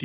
[0.00, 0.04] Oh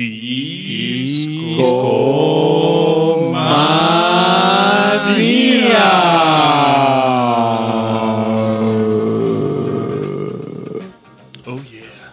[11.70, 12.12] yeah.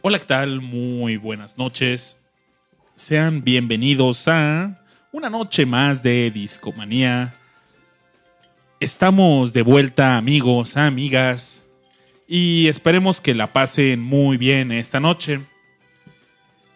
[0.00, 0.62] Hola, ¿qué tal?
[0.62, 2.18] Muy buenas noches.
[2.94, 4.80] Sean bienvenidos a
[5.12, 7.34] una noche más de Discomanía.
[8.80, 11.65] Estamos de vuelta, amigos, amigas,
[12.28, 15.40] y esperemos que la pasen muy bien esta noche.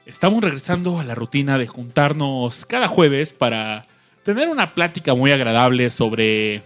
[0.06, 3.86] Estamos regresando a la rutina de juntarnos cada jueves para
[4.24, 6.62] tener una plática muy agradable sobre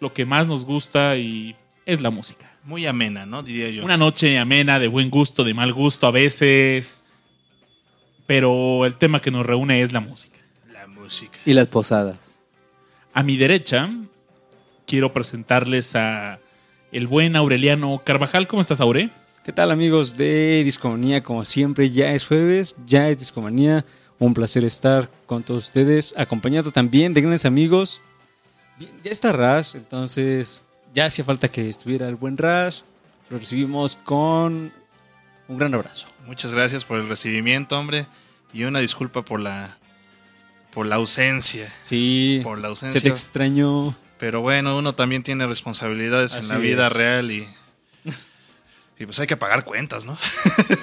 [0.00, 1.56] lo que más nos gusta y
[1.86, 2.50] es la música.
[2.64, 3.42] Muy amena, ¿no?
[3.42, 3.84] Diría yo.
[3.84, 7.00] Una noche amena, de buen gusto, de mal gusto a veces.
[8.26, 10.38] Pero el tema que nos reúne es la música.
[10.72, 11.38] La música.
[11.44, 12.38] Y las posadas.
[13.12, 13.90] A mi derecha,
[14.86, 16.38] quiero presentarles a
[16.92, 18.46] el buen Aureliano Carvajal.
[18.46, 19.10] ¿Cómo estás, Aure?
[19.44, 21.22] ¿Qué tal amigos de Discomanía?
[21.22, 23.84] Como siempre, ya es jueves, ya es Discomanía.
[24.18, 28.00] Un placer estar con todos ustedes, acompañado también de grandes amigos.
[29.02, 30.60] Ya está Rash, entonces
[30.94, 32.80] ya hacía falta que estuviera el buen Rash.
[33.30, 34.72] Lo recibimos con
[35.48, 36.06] un gran abrazo.
[36.26, 38.06] Muchas gracias por el recibimiento, hombre.
[38.52, 39.76] Y una disculpa por la
[40.72, 41.72] por la ausencia.
[41.82, 43.10] Sí, Por la se te ausencia.
[43.10, 43.94] extrañó.
[44.22, 46.92] Pero bueno, uno también tiene responsabilidades en la vida es.
[46.92, 47.48] real y.
[49.00, 50.16] Y pues hay que pagar cuentas, ¿no?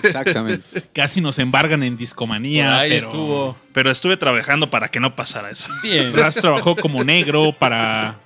[0.04, 0.82] Exactamente.
[0.94, 2.66] Casi nos embargan en discomanía.
[2.66, 3.58] Por ahí pero estuvo.
[3.72, 5.72] Pero estuve trabajando para que no pasara eso.
[5.82, 6.12] Bien.
[6.14, 8.20] Ras trabajó como negro para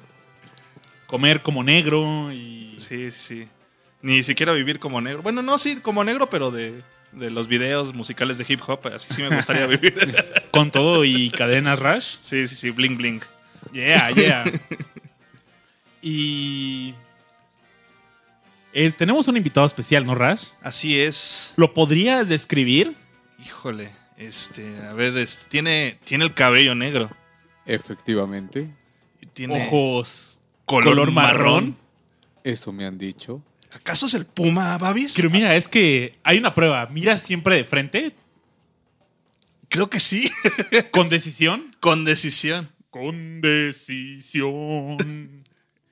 [1.05, 3.47] comer como negro y Sí, sí.
[4.01, 5.21] Ni siquiera vivir como negro.
[5.21, 8.87] Bueno, no, sí, como negro, pero de, de los videos musicales de hip hop.
[8.87, 9.93] Así sí me gustaría vivir.
[10.51, 12.15] con todo y cadenas Rush.
[12.21, 13.21] Sí, sí, sí, bling bling.
[13.73, 14.43] Yeah, yeah.
[16.03, 16.93] Y
[18.73, 20.47] eh, tenemos un invitado especial, ¿no, Rush?
[20.61, 21.53] Así es.
[21.55, 22.95] ¿Lo podrías describir?
[23.43, 27.09] Híjole, este, a ver, este, tiene, tiene el cabello negro.
[27.65, 28.69] Efectivamente.
[29.21, 31.43] Y tiene Ojos color, color marrón.
[31.43, 31.77] marrón.
[32.43, 33.41] Eso me han dicho.
[33.73, 35.13] ¿Acaso es el Puma, Babis?
[35.15, 36.87] Pero mira, es que hay una prueba.
[36.91, 38.13] Mira siempre de frente,
[39.73, 40.29] Creo que sí.
[40.91, 41.75] con decisión.
[41.79, 42.69] Con decisión.
[42.91, 44.97] Con decisión.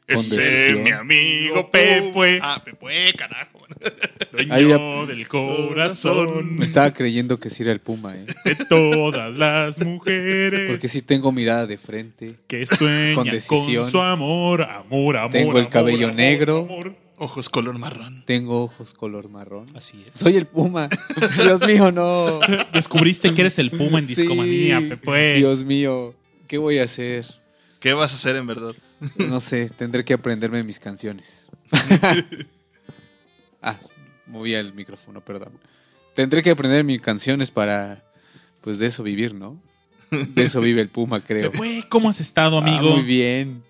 [0.07, 0.83] Ese decisión.
[0.83, 2.01] mi amigo Pepue.
[2.01, 2.39] Pepue.
[2.41, 3.59] Ah, Pepue, carajo.
[4.33, 8.25] Dueño del corazón Me estaba creyendo que sí era el Puma, ¿eh?
[8.45, 10.69] de todas las mujeres.
[10.69, 12.35] Porque sí tengo mirada de frente.
[12.47, 13.89] que sueña Con con, decisión.
[13.91, 15.31] su amor, amor, amor.
[15.31, 16.57] Tengo el amor, cabello amor, negro.
[16.59, 16.95] amor.
[17.17, 18.23] Ojos color marrón.
[18.25, 19.67] Tengo ojos color marrón.
[19.75, 20.19] Así es.
[20.19, 20.89] Soy el Puma.
[21.43, 22.39] Dios mío, no.
[22.73, 24.85] Descubriste que eres el puma en discomanía, Sí.
[24.87, 25.35] Pepe.
[25.35, 26.15] Dios mío.
[26.47, 27.25] ¿Qué voy a hacer?
[27.79, 28.73] ¿Qué vas a hacer en verdad?
[29.29, 31.47] No sé, tendré que aprenderme mis canciones.
[33.61, 33.79] ah,
[34.27, 35.53] movía el micrófono, perdón.
[36.15, 38.03] Tendré que aprender mis canciones para,
[38.61, 39.61] pues de eso vivir, ¿no?
[40.11, 41.51] De eso vive el Puma, creo.
[41.51, 42.95] Pepe, ¿cómo has estado, Ah, amigo?
[42.97, 43.63] muy bien.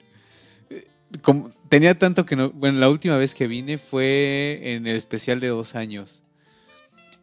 [0.70, 0.86] Eh,
[1.22, 2.50] como- tenía tanto que no.
[2.52, 6.24] Bueno, la última vez que vine fue en el especial de dos años.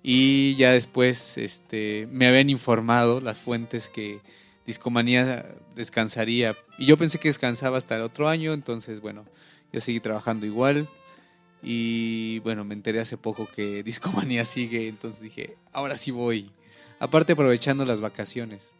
[0.03, 4.21] Y ya después este, me habían informado las fuentes que
[4.69, 6.55] Discomanía descansaría.
[6.77, 9.25] Y yo pensé que descansaba hasta el otro año, entonces, bueno,
[9.73, 10.87] yo seguí trabajando igual.
[11.63, 16.51] Y bueno, me enteré hace poco que Discomanía sigue, entonces dije, ahora sí voy.
[17.01, 18.71] Aparte, aprovechando las vacaciones.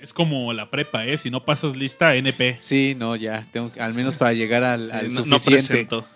[0.00, 1.16] Es como la prepa, ¿eh?
[1.16, 2.56] Si no pasas lista, NP.
[2.58, 5.68] Sí, no, ya, tengo que- al menos para llegar al, Sí, al no, no suficiente.
[5.68, 6.06] presento.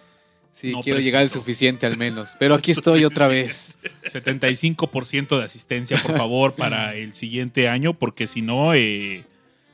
[0.54, 2.31] Sí, No quiero llegar al suficiente al menos.
[2.38, 3.76] Pero aquí estoy otra vez.
[4.05, 9.25] 75% de asistencia, por favor, para el siguiente año, porque si no, eh,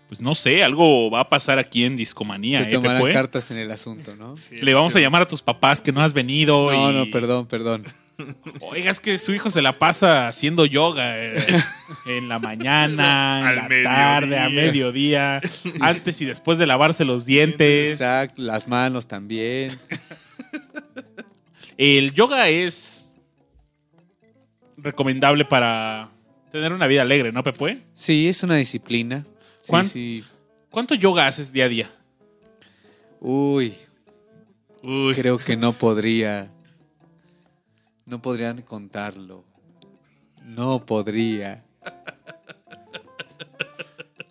[0.09, 3.59] pues no sé, algo va a pasar aquí en Discomanía, Se ¿eh, tomarán cartas en
[3.59, 4.37] el asunto, ¿no?
[4.39, 6.71] Sí, Le vamos a llamar a tus papás que no has venido.
[6.73, 7.85] No, y- no, perdón, perdón.
[8.61, 11.43] Oiga, es que su hijo se la pasa haciendo yoga eh,
[12.07, 13.85] en la mañana, en la mediodía.
[13.91, 15.41] tarde, a mediodía,
[15.81, 17.93] antes y después de lavarse los dientes.
[17.93, 19.79] Exacto, las manos también.
[21.83, 23.17] El yoga es
[24.77, 26.11] recomendable para
[26.53, 27.81] tener una vida alegre, ¿no, Pepe?
[27.95, 29.25] Sí, es una disciplina.
[29.63, 30.25] Sí, ¿Cuán- sí.
[30.69, 31.91] ¿Cuánto yoga haces día a día?
[33.19, 33.75] Uy,
[34.83, 36.51] Uy, creo que no podría.
[38.05, 39.47] No podrían contarlo.
[40.45, 41.65] No podría.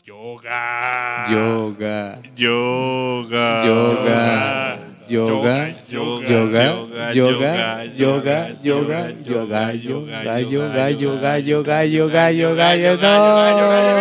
[0.05, 1.25] Yoga.
[1.31, 2.21] Yoga.
[2.35, 3.65] yoga.
[3.65, 4.88] Yoga.
[5.09, 5.85] Yoga.
[5.89, 6.27] Yoga.
[6.27, 13.99] Yoga, yoga, yoga, yoga, yoga, yoga, yoga, yoga, yoga, yoga, yoga, yoga,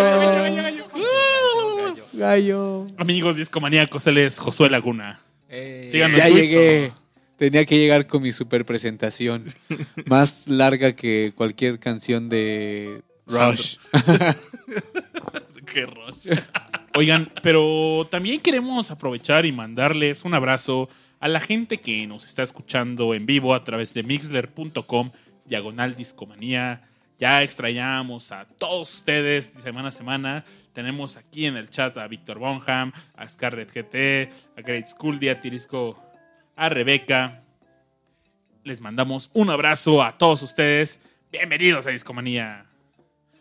[2.12, 2.87] Gallo.
[2.96, 5.20] Amigos discomaníacos, él es Josué Laguna.
[5.49, 6.19] Síganos.
[6.19, 6.93] Ya llegué.
[7.37, 9.44] Tenía que llegar con mi super presentación.
[10.06, 13.76] Más larga que cualquier canción de Rush.
[15.72, 16.37] Qué rush.
[16.99, 20.89] Oigan, pero también queremos aprovechar y mandarles un abrazo
[21.21, 25.12] a la gente que nos está escuchando en vivo a través de mixler.com,
[25.45, 26.89] diagonal discomanía.
[27.17, 30.45] Ya extrañamos a todos ustedes semana a semana.
[30.73, 35.41] Tenemos aquí en el chat a Víctor Bonham, a Scarlett GT, a Great School, a
[35.41, 36.03] Tirisco,
[36.56, 37.45] a Rebeca.
[38.65, 40.99] Les mandamos un abrazo a todos ustedes.
[41.31, 42.67] Bienvenidos a Discomanía.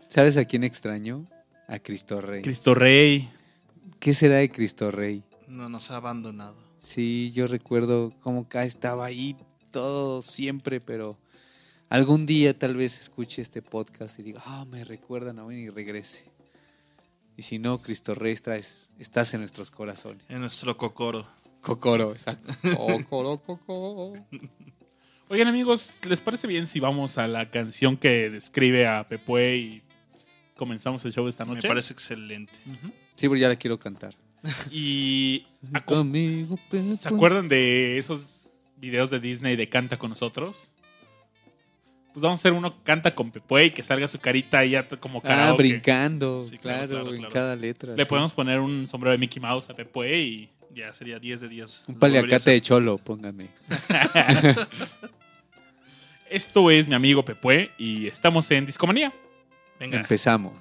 [0.09, 1.25] ¿Sabes a quién extraño?
[1.67, 2.43] A Cristo Rey.
[2.43, 3.31] Cristo Rey.
[3.99, 5.23] ¿Qué será de Cristo Rey?
[5.47, 6.55] No nos ha abandonado.
[6.79, 9.35] Sí, yo recuerdo cómo K estaba ahí
[9.71, 11.17] todo siempre, pero
[11.89, 15.69] algún día tal vez escuche este podcast y diga, ah, me recuerdan a mí y
[15.69, 16.25] regrese.
[17.35, 20.23] Y si no, Cristo Rey, estás, estás en nuestros corazones.
[20.29, 21.27] En nuestro cocoro.
[21.61, 22.53] Cocoro, exacto.
[22.75, 24.13] Cocoro, cocoro.
[25.29, 29.83] Oigan amigos, ¿les parece bien si vamos a la canción que describe a Pepue y
[30.55, 31.67] comenzamos el show de esta Me noche?
[31.67, 32.53] parece excelente.
[33.17, 34.15] Sí, pero ya la quiero cantar.
[34.71, 36.81] Y Pepe.
[36.97, 40.71] ¿se acuerdan de esos videos de Disney de Canta con nosotros?
[42.13, 44.75] Pues vamos a hacer uno que canta con Pepue y que salga su carita ahí
[44.99, 45.63] como Ah, karaoke.
[45.63, 47.95] brincando, Sí, claro, claro, claro, en cada letra.
[47.95, 48.09] Le sí.
[48.09, 51.83] podemos poner un sombrero de Mickey Mouse a Pepue y Ya sería 10 de 10.
[51.87, 53.49] Un paliacate de cholo, pónganme.
[56.29, 59.11] esto es mi amigo Pepue y estamos en Discomanía.
[59.79, 59.99] Venga.
[59.99, 60.53] Empezamos.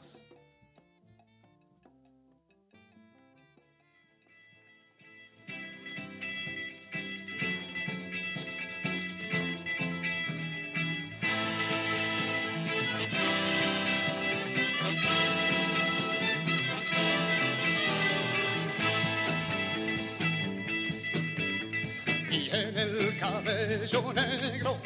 [22.77, 24.77] El cabello negro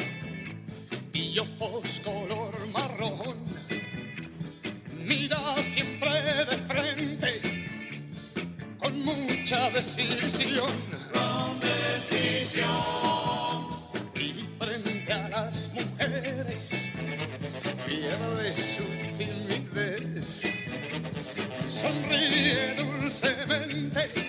[1.13, 3.37] y ojos color marrón.
[5.05, 7.41] Mira siempre de frente
[8.79, 10.71] con mucha decisión.
[11.13, 12.71] Con decisión.
[14.15, 16.93] Y frente a las mujeres
[17.87, 18.85] pierde su
[19.19, 20.43] timidez.
[21.67, 24.20] Sonríe dulcemente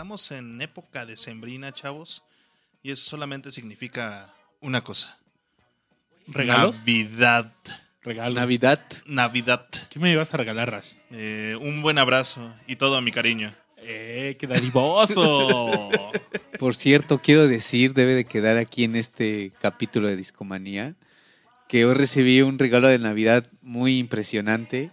[0.00, 2.22] Estamos en época decembrina, chavos.
[2.82, 5.18] Y eso solamente significa una cosa.
[6.26, 6.78] ¿Regalos?
[6.78, 7.52] Navidad.
[8.00, 8.34] Regalos.
[8.34, 8.80] Navidad.
[9.04, 9.68] Navidad.
[9.90, 10.92] ¿Qué me ibas a regalar, Rash?
[11.10, 13.54] Eh, un buen abrazo y todo mi cariño.
[13.76, 15.90] ¡Eh, qué dadivoso!
[16.58, 20.94] Por cierto, quiero decir, debe de quedar aquí en este capítulo de Discomanía,
[21.68, 24.92] que hoy recibí un regalo de Navidad muy impresionante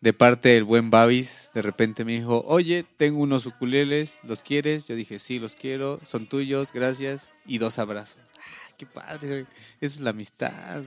[0.00, 1.50] de parte del buen Babis.
[1.54, 4.86] De repente me dijo, oye, tengo unos ukuleles, ¿los quieres?
[4.86, 7.30] Yo dije, sí, los quiero, son tuyos, gracias.
[7.46, 8.22] Y dos abrazos.
[8.38, 9.46] Ah, qué padre.
[9.80, 10.82] Esa es la amistad.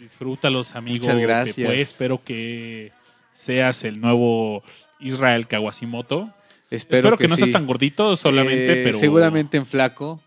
[0.00, 0.98] Disfrútalos, amigo.
[0.98, 1.68] Muchas gracias.
[1.68, 1.80] Pepe.
[1.80, 2.92] espero que
[3.32, 4.62] seas el nuevo
[5.00, 6.32] Israel Kawasimoto.
[6.70, 7.44] Espero, Espero, que, no sí.
[7.44, 8.98] seas tan gordito solamente, Eh, pero...
[8.98, 10.20] Seguramente en flaco,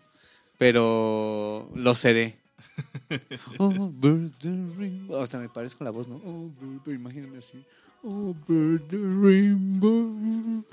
[0.58, 2.38] pero lo seré.
[3.58, 3.92] Oh.
[5.20, 6.16] Hasta me parezco la voz, ¿no?
[6.24, 6.50] Oh,
[6.90, 7.62] imagíname así.
[8.04, 10.64] Oh, bird the rainbow.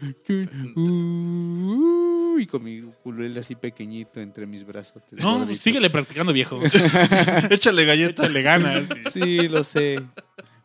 [0.75, 5.03] Uh, y con mi ukulele así pequeñito entre mis brazos.
[5.11, 6.59] No, síguele practicando, viejo.
[7.49, 8.87] Échale galleta Échale ganas.
[9.11, 10.01] Sí, lo sé.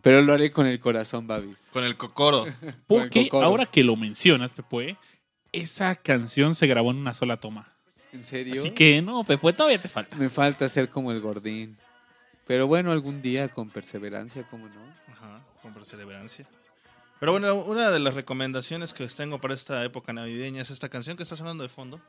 [0.00, 1.66] Pero lo haré con el corazón, Babis.
[1.72, 2.46] con el cocoro.
[2.86, 3.46] Porque Cocoro.
[3.46, 4.96] ahora que lo mencionas, Pepe,
[5.52, 7.72] esa canción se grabó en una sola toma.
[8.12, 8.54] ¿En serio?
[8.54, 10.16] Así que no, Pepe, todavía te falta.
[10.16, 11.76] Me falta ser como el gordín.
[12.46, 14.94] Pero bueno, algún día con perseverancia, ¿cómo no?
[15.64, 16.46] Con perseverancia.
[17.20, 20.90] Pero bueno, una de las recomendaciones que les tengo para esta época navideña es esta
[20.90, 22.02] canción que está sonando de fondo,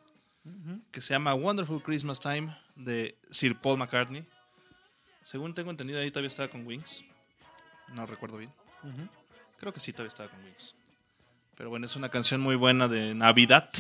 [0.91, 4.27] que se llama Wonderful Christmas Time de Sir Paul McCartney.
[5.23, 7.05] Según tengo entendido, ahí todavía estaba con Wings.
[7.93, 8.51] No recuerdo bien.
[9.57, 10.75] Creo que sí, todavía estaba con Wings.
[11.55, 13.71] Pero bueno, es una canción muy buena de Navidad.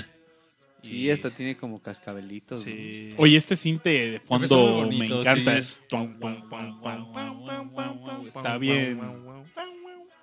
[0.85, 2.59] Sí, esta tiene como cascabelitos.
[2.59, 2.65] ¿no?
[2.65, 3.13] Sí.
[3.17, 5.51] Oye, este cinte de fondo me encanta.
[5.53, 5.57] sí.
[5.59, 5.81] Es.
[8.27, 8.99] Está bien.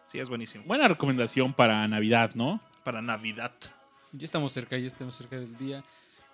[0.07, 0.65] Sí, es buenísimo.
[0.67, 2.61] Buena recomendación para Navidad, ¿no?
[2.85, 3.53] Para Navidad.
[4.13, 5.83] Ya estamos cerca, ya estamos cerca del día.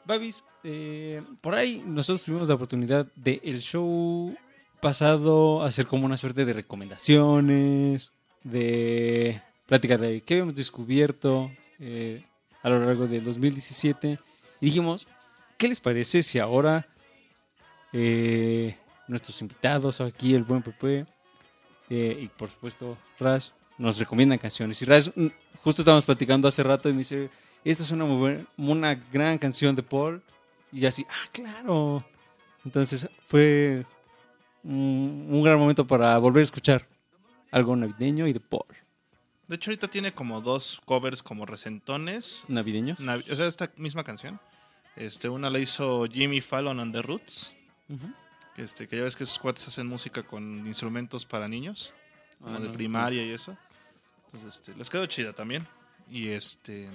[0.04, 4.35] Babis, eh, por ahí nosotros tuvimos la oportunidad de el show
[4.80, 8.11] pasado hacer como una suerte de recomendaciones,
[8.42, 12.25] de plática de qué habíamos descubierto eh,
[12.62, 14.19] a lo largo del 2017.
[14.61, 15.07] Y dijimos,
[15.57, 16.87] ¿qué les parece si ahora
[17.93, 21.07] eh, nuestros invitados aquí, el buen Pepe
[21.91, 23.49] eh, y por supuesto Rash,
[23.79, 24.81] nos recomiendan canciones?
[24.83, 25.27] Y Rash, mm,
[25.62, 27.31] justo estábamos platicando hace rato y me dice,
[27.65, 30.23] esta es una, muy buena- una gran canción de Paul.
[30.73, 32.05] Y así, ah, claro.
[32.65, 33.87] Entonces fue
[34.65, 36.87] un gran momento para volver a escuchar
[37.50, 38.67] algo navideño y de Paul.
[39.49, 42.45] De hecho, ahorita tiene como dos covers como recentones.
[42.49, 43.00] ¿Navideños?
[43.00, 44.38] Navi- o sea, esta misma canción.
[44.95, 47.55] Este, una la hizo Jimmy Fallon and the Roots.
[48.57, 51.93] Este, que ya ves que esos cuates hacen música con instrumentos para niños,
[52.45, 53.57] Ah, de no, primaria y eso.
[54.26, 55.67] Entonces, este, les quedó chida también.
[56.11, 56.88] Y este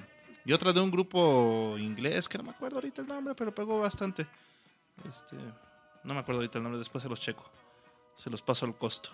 [0.46, 3.80] y otra de un grupo inglés que no me acuerdo ahorita el nombre, pero pegó
[3.80, 4.28] bastante.
[5.08, 5.36] Este,
[6.04, 7.50] no me acuerdo ahorita el nombre, después se los checo.
[8.16, 9.10] Se los paso al costo.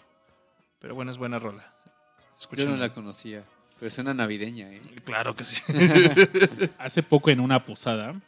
[0.80, 1.74] Pero bueno, es buena rola.
[2.40, 2.72] Yo Escúchenla.
[2.72, 3.44] no la conocía.
[3.80, 4.82] Pero suena navideña, ¿eh?
[5.06, 5.62] Claro que sí.
[6.78, 8.20] Hace poco en una posada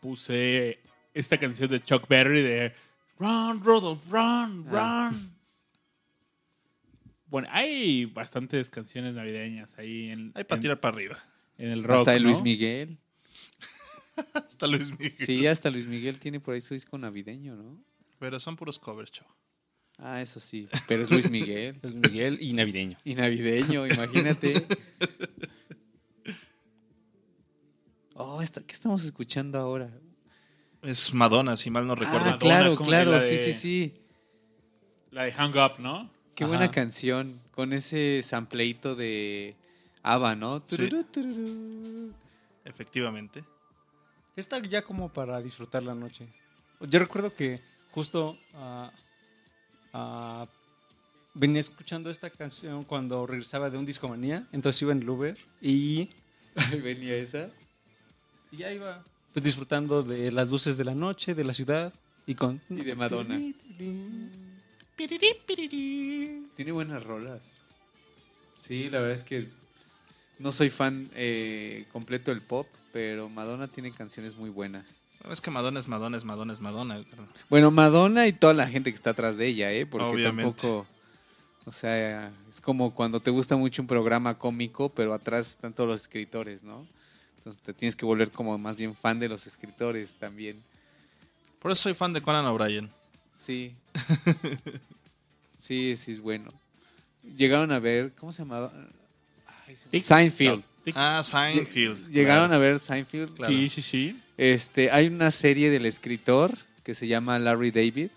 [0.00, 0.78] puse
[1.14, 2.72] esta canción de Chuck Berry de
[3.18, 5.10] Run, Rudolph, run, Ah.
[5.12, 5.36] run.
[7.28, 11.18] Bueno, hay bastantes canciones navideñas ahí en, Hay para tirar para arriba.
[11.58, 11.98] en el rock.
[12.00, 12.42] hasta de Luis ¿no?
[12.44, 12.98] Miguel.
[14.34, 15.14] Hasta Luis Miguel.
[15.26, 17.78] Sí, hasta Luis Miguel tiene por ahí su disco navideño, ¿no?
[18.18, 19.30] Pero son puros covers, chavo.
[19.98, 20.68] Ah, eso sí.
[20.88, 21.78] Pero es Luis Miguel.
[21.82, 22.98] Luis Miguel y navideño.
[23.04, 24.66] Y navideño, imagínate.
[28.18, 29.90] Oh, esta- ¿qué estamos escuchando ahora?
[30.82, 32.20] Es Madonna, si mal no recuerdo.
[32.20, 33.94] ah, Madonna, claro, claro, la sí, sí, sí.
[35.10, 36.10] La de Hang Up, ¿no?
[36.34, 36.48] Qué Ajá.
[36.50, 37.40] buena canción.
[37.50, 39.54] Con ese sampleito de
[40.02, 40.58] ABBA, ¿no?
[40.66, 40.76] Sí.
[40.76, 42.12] Tururú, tururú.
[42.64, 43.44] Efectivamente.
[44.34, 46.26] Está ya como para disfrutar la noche.
[46.80, 47.60] Yo recuerdo que
[47.90, 48.90] justo ah,
[49.96, 50.46] ah,
[51.34, 56.08] venía escuchando esta canción cuando regresaba de un discomanía, entonces iba en el Uber y,
[56.82, 57.50] venía esa.
[58.50, 61.92] y ya iba pues disfrutando de las luces de la noche, de la ciudad
[62.26, 62.58] y con...
[62.70, 63.38] Y de Madonna.
[64.96, 67.42] Tiene buenas rolas.
[68.66, 69.46] Sí, la verdad es que
[70.38, 74.86] no soy fan eh, completo del pop, pero Madonna tiene canciones muy buenas.
[75.30, 77.04] Es que Madonna es Madonna, es Madonna, es Madonna.
[77.48, 79.86] Bueno, Madonna y toda la gente que está atrás de ella, ¿eh?
[79.86, 80.42] Porque Obviamente.
[80.42, 80.86] tampoco...
[81.64, 85.88] O sea, es como cuando te gusta mucho un programa cómico, pero atrás están todos
[85.88, 86.86] los escritores, ¿no?
[87.38, 90.62] Entonces te tienes que volver como más bien fan de los escritores también.
[91.58, 92.88] Por eso soy fan de Conan O'Brien.
[93.36, 93.74] Sí.
[95.58, 96.52] sí, sí es bueno.
[97.36, 98.72] Llegaron a ver, ¿cómo se llamaba?
[99.92, 100.62] Ay, Seinfeld.
[100.94, 102.10] Ah, Seinfeld.
[102.10, 103.34] ¿Llegaron a ver Seinfeld?
[103.34, 103.52] Claro.
[103.52, 104.22] Sí, sí, sí.
[104.38, 106.52] Este, hay una serie del escritor
[106.82, 108.08] que se llama Larry David,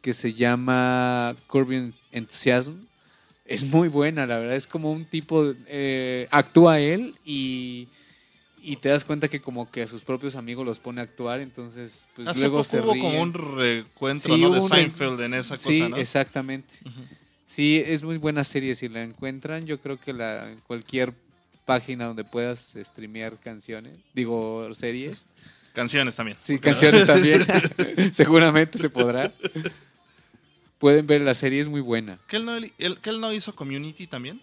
[0.00, 2.72] que se llama Curb Enthusiasm.
[3.44, 4.56] Es muy buena, la verdad.
[4.56, 7.88] Es como un tipo, eh, actúa él y,
[8.62, 11.40] y te das cuenta que como que a sus propios amigos los pone a actuar,
[11.40, 13.04] entonces pues Hace luego poco se hubo ríen.
[13.04, 14.54] como un recuentro Sí, ¿no?
[14.54, 15.96] de Seinfeld en esa sí, cosa, ¿no?
[15.98, 16.72] exactamente.
[17.46, 18.74] Sí, es muy buena serie.
[18.74, 21.12] Si la encuentran, yo creo que la cualquier
[21.64, 25.26] página donde puedas streamear canciones, digo series.
[25.72, 26.36] Canciones también.
[26.40, 27.40] Sí, canciones también.
[28.12, 29.32] Seguramente se podrá.
[30.78, 32.18] Pueden ver la serie, es muy buena.
[32.26, 34.40] ¿Que él no, él- que él no hizo Community también?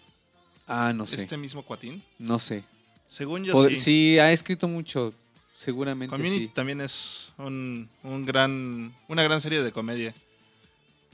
[0.66, 1.16] Ah, no sé.
[1.16, 2.02] Este mismo cuatín.
[2.18, 2.64] No sé.
[3.06, 3.80] Según yo Pod- sí.
[3.80, 4.18] sí.
[4.18, 5.12] ha escrito mucho.
[5.56, 6.52] Seguramente Community sí.
[6.54, 10.14] también es un, un gran, una gran serie de comedia.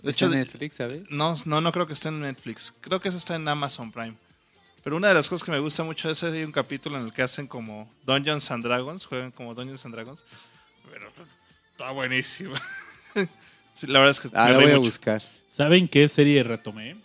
[0.02, 1.10] De Está hecho, en Netflix, ¿sabes?
[1.10, 2.72] no, no, no creo que esté en Netflix.
[2.80, 4.14] Creo que esa está en Amazon Prime.
[4.86, 7.06] Pero una de las cosas que me gusta mucho es que hay un capítulo en
[7.06, 10.22] el que hacen como Dungeons and Dragons, juegan como Dungeons and Dragons.
[10.92, 11.10] Pero
[11.72, 12.54] está buenísimo.
[13.74, 15.20] Sí, la verdad es que Ah, me voy a buscar.
[15.50, 16.96] ¿Saben qué serie retomé?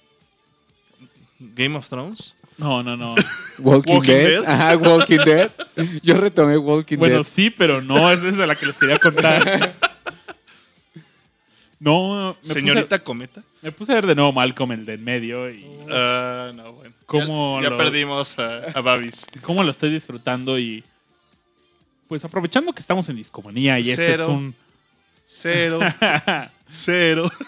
[1.40, 2.36] Game of Thrones.
[2.56, 3.16] No, no, no.
[3.58, 4.42] Walking, Walking Dead.
[4.42, 4.46] Dead.
[4.46, 5.52] Ajá, Walking Dead.
[6.04, 7.24] Yo retomé Walking bueno, Dead.
[7.24, 9.74] sí, pero no, esa es de la que les quería contar.
[11.80, 13.44] No, me Señorita Cometa.
[13.63, 16.81] Me puse a ver de nuevo Malcolm, el de en medio, y Ah, no, bueno.
[17.12, 19.28] ¿Cómo ya, ya lo- perdimos a, a Babis.
[19.41, 20.84] cómo lo estoy disfrutando y
[22.08, 24.28] pues aprovechando que estamos en discomanía y este es Cero.
[24.32, 24.56] un...
[25.26, 25.80] Cero.
[26.69, 27.30] Cero.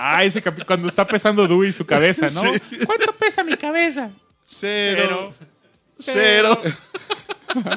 [0.00, 2.40] Ah, ese capi- cuando está pesando Dewey su cabeza, ¿no?
[2.86, 4.10] ¿Cuánto pesa mi cabeza?
[4.46, 5.34] Cero.
[5.98, 6.56] Cero.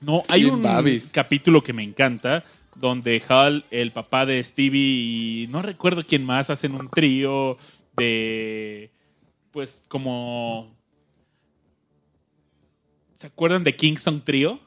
[0.00, 1.10] No, hay Bien un Babis.
[1.12, 2.44] capítulo que me encanta
[2.76, 7.56] donde Hal, el papá de Stevie y no recuerdo quién más hacen un trío
[7.96, 8.90] de
[9.52, 10.74] pues como
[13.22, 14.58] ¿Se acuerdan de Kingston Trio?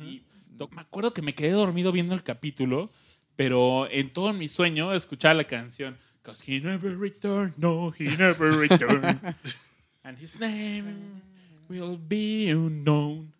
[0.00, 0.24] Y
[0.72, 2.90] me acuerdo que me quedé dormido viendo el capítulo,
[3.36, 8.52] pero en todo mi sueño escuchaba la canción Cause he never returned, no, he never
[8.52, 9.20] returned.
[10.04, 11.20] And his name
[11.68, 13.32] will be unknown.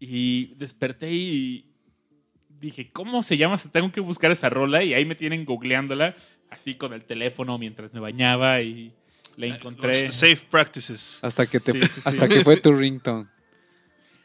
[0.00, 1.72] Y desperté y
[2.48, 3.56] dije, ¿cómo se llama?
[3.72, 6.16] Tengo que buscar esa rola y ahí me tienen googleándola,
[6.50, 8.92] así con el teléfono mientras me bañaba y
[9.36, 10.10] la encontré.
[10.10, 11.18] Safe practices.
[11.22, 12.00] Hasta que, te, Sí, sí, sí.
[12.04, 13.26] hasta que fue tu ringtone.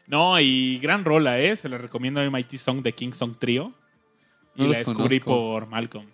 [0.06, 1.56] No, y gran rola, ¿eh?
[1.56, 3.72] Se la recomiendo a MIT Song de King Song Trio.
[4.56, 5.24] Y la descubrí conozco.
[5.52, 6.06] por Malcolm.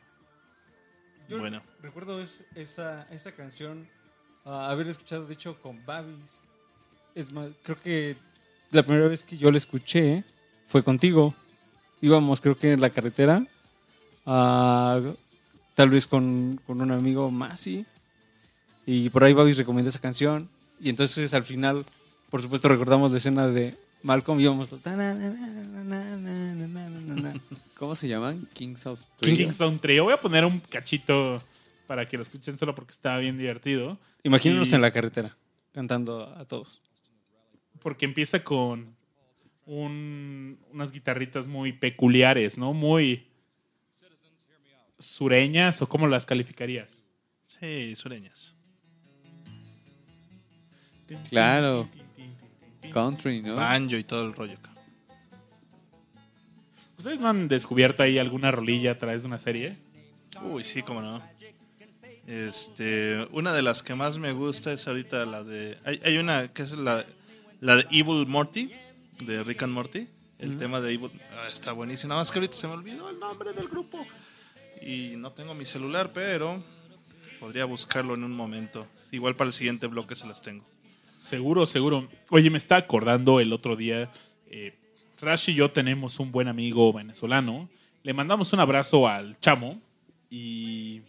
[1.28, 1.60] Yo Bueno.
[1.82, 3.86] recuerdo es- esta, esta canción
[4.44, 6.40] ah, haber escuchado, de hecho, con Babis.
[7.14, 8.16] Es más, creo que
[8.70, 10.22] la primera vez que yo la escuché
[10.68, 11.34] fue contigo.
[12.00, 13.44] Íbamos, creo que en la carretera,
[14.24, 15.00] ah,
[15.74, 17.84] tal vez con, con un amigo Masi.
[18.90, 20.48] Y por ahí Babis recomendó esa canción.
[20.80, 21.84] Y entonces al final,
[22.30, 24.80] por supuesto, recordamos la escena de Malcolm y íbamos todos.
[27.76, 28.48] ¿Cómo se llaman?
[28.54, 29.52] Kings of Trio.
[29.52, 30.04] Song Trio.
[30.04, 31.42] Voy a poner un cachito
[31.86, 33.98] para que lo escuchen solo porque estaba bien divertido.
[34.22, 35.36] Imagínenos Y- en la carretera,
[35.74, 36.80] cantando a todos.
[37.82, 38.96] Porque empieza con
[39.66, 42.72] un- unas guitarritas muy peculiares, ¿no?
[42.72, 43.26] Muy
[44.98, 47.02] sureñas o cómo las calificarías.
[47.46, 48.54] Sí, sureñas.
[51.30, 51.88] Claro.
[52.92, 53.56] Country, ¿no?
[53.56, 54.54] Banjo y todo el rollo.
[54.54, 54.70] acá.
[56.96, 59.76] ¿Ustedes no han descubierto ahí alguna rolilla a través de una serie?
[60.42, 61.22] Uy, sí, cómo no.
[62.26, 65.78] Este, una de las que más me gusta es ahorita la de.
[65.84, 67.04] Hay, hay una que es la,
[67.60, 68.70] la de Evil Morty,
[69.20, 70.08] de Rick and Morty.
[70.38, 71.10] El tema de Evil.
[71.36, 72.10] ah, está buenísimo.
[72.10, 74.04] Nada más que ahorita se me olvidó el nombre del grupo.
[74.82, 76.62] Y no tengo mi celular, pero
[77.40, 78.86] podría buscarlo en un momento.
[79.10, 80.64] Igual para el siguiente bloque se las tengo.
[81.18, 82.08] Seguro, seguro.
[82.30, 84.10] Oye, me está acordando el otro día.
[84.46, 84.74] Eh,
[85.20, 87.68] Rash y yo tenemos un buen amigo venezolano.
[88.02, 89.80] Le mandamos un abrazo al chamo.
[90.30, 91.02] Y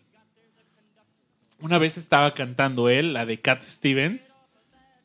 [1.59, 4.33] una vez estaba cantando él, la de Cat Stevens.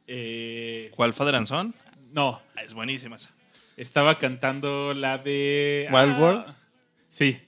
[0.07, 1.75] Eh, ¿Cuál Father and Son?
[2.13, 3.31] no, Ah, Es buenísima esa.
[3.77, 5.89] estaba cantando la de.
[5.91, 6.55] Wild ah, World.
[7.09, 7.39] Sí.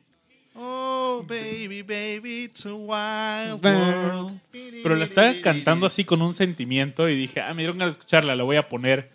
[1.19, 4.41] Oh, baby, baby, it's a wild world.
[4.53, 7.99] Pero la estaba cantando así con un sentimiento y dije, ah, me dieron ganas de
[8.01, 9.11] escucharla, la voy a poner.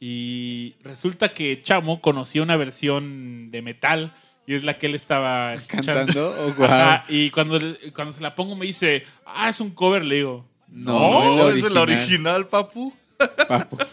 [0.00, 4.12] Y resulta que Chamo conocía una versión de metal
[4.46, 6.04] y es la que él estaba escuchando.
[6.06, 6.34] Cantando.
[6.40, 6.66] Oh, wow.
[6.66, 7.58] Ajá, y cuando,
[7.94, 10.44] cuando se la pongo me dice, ah, es un cover, le digo.
[10.68, 12.00] No, No, es el la original.
[12.00, 12.92] original, papu.
[13.48, 13.78] Papu.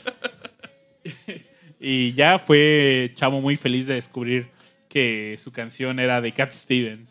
[1.84, 4.50] Y ya fue Chamo muy feliz de descubrir
[4.88, 7.11] que su canción era de Cat Stevens.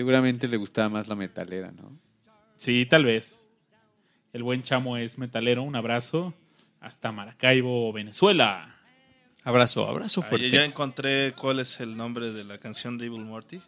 [0.00, 1.92] Seguramente le gustaba más la metalera, ¿no?
[2.56, 3.46] Sí, tal vez.
[4.32, 5.62] El buen chamo es metalero.
[5.62, 6.32] Un abrazo.
[6.80, 8.76] Hasta Maracaibo, Venezuela.
[9.44, 10.48] Abrazo, abrazo Ah, fuerte.
[10.48, 13.60] ya encontré cuál es el nombre de la canción de Evil Morty.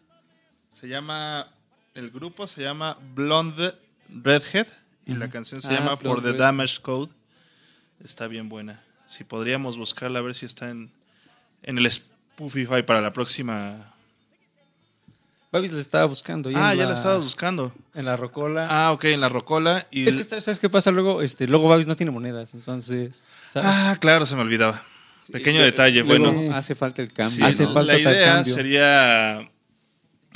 [0.70, 1.52] Se llama.
[1.94, 3.74] El grupo se llama Blonde
[4.08, 4.68] Redhead.
[5.04, 6.38] Y la canción se Ah, llama For the Red.
[6.38, 7.12] Damage Code.
[8.02, 8.82] Está bien buena.
[9.04, 10.92] Si podríamos buscarla, a ver si está en,
[11.62, 13.91] en el Spotify para la próxima.
[15.52, 16.48] Babis la estaba buscando.
[16.48, 17.72] ahí Ah, en ya la estabas buscando.
[17.94, 18.66] En la rocola.
[18.70, 19.86] Ah, ok, en la Rocola.
[19.90, 20.90] Y es que, ¿sabes qué pasa?
[20.90, 23.22] Luego, este, luego Babis no tiene monedas, entonces...
[23.50, 23.68] ¿sabes?
[23.70, 24.82] Ah, claro, se me olvidaba.
[25.30, 26.54] Pequeño Sí, detalle, luego bueno.
[26.56, 27.36] hace falta el cambio.
[27.36, 27.74] Sí, Hace ¿no?
[27.74, 28.54] falta la el idea cambio.
[28.54, 29.50] sería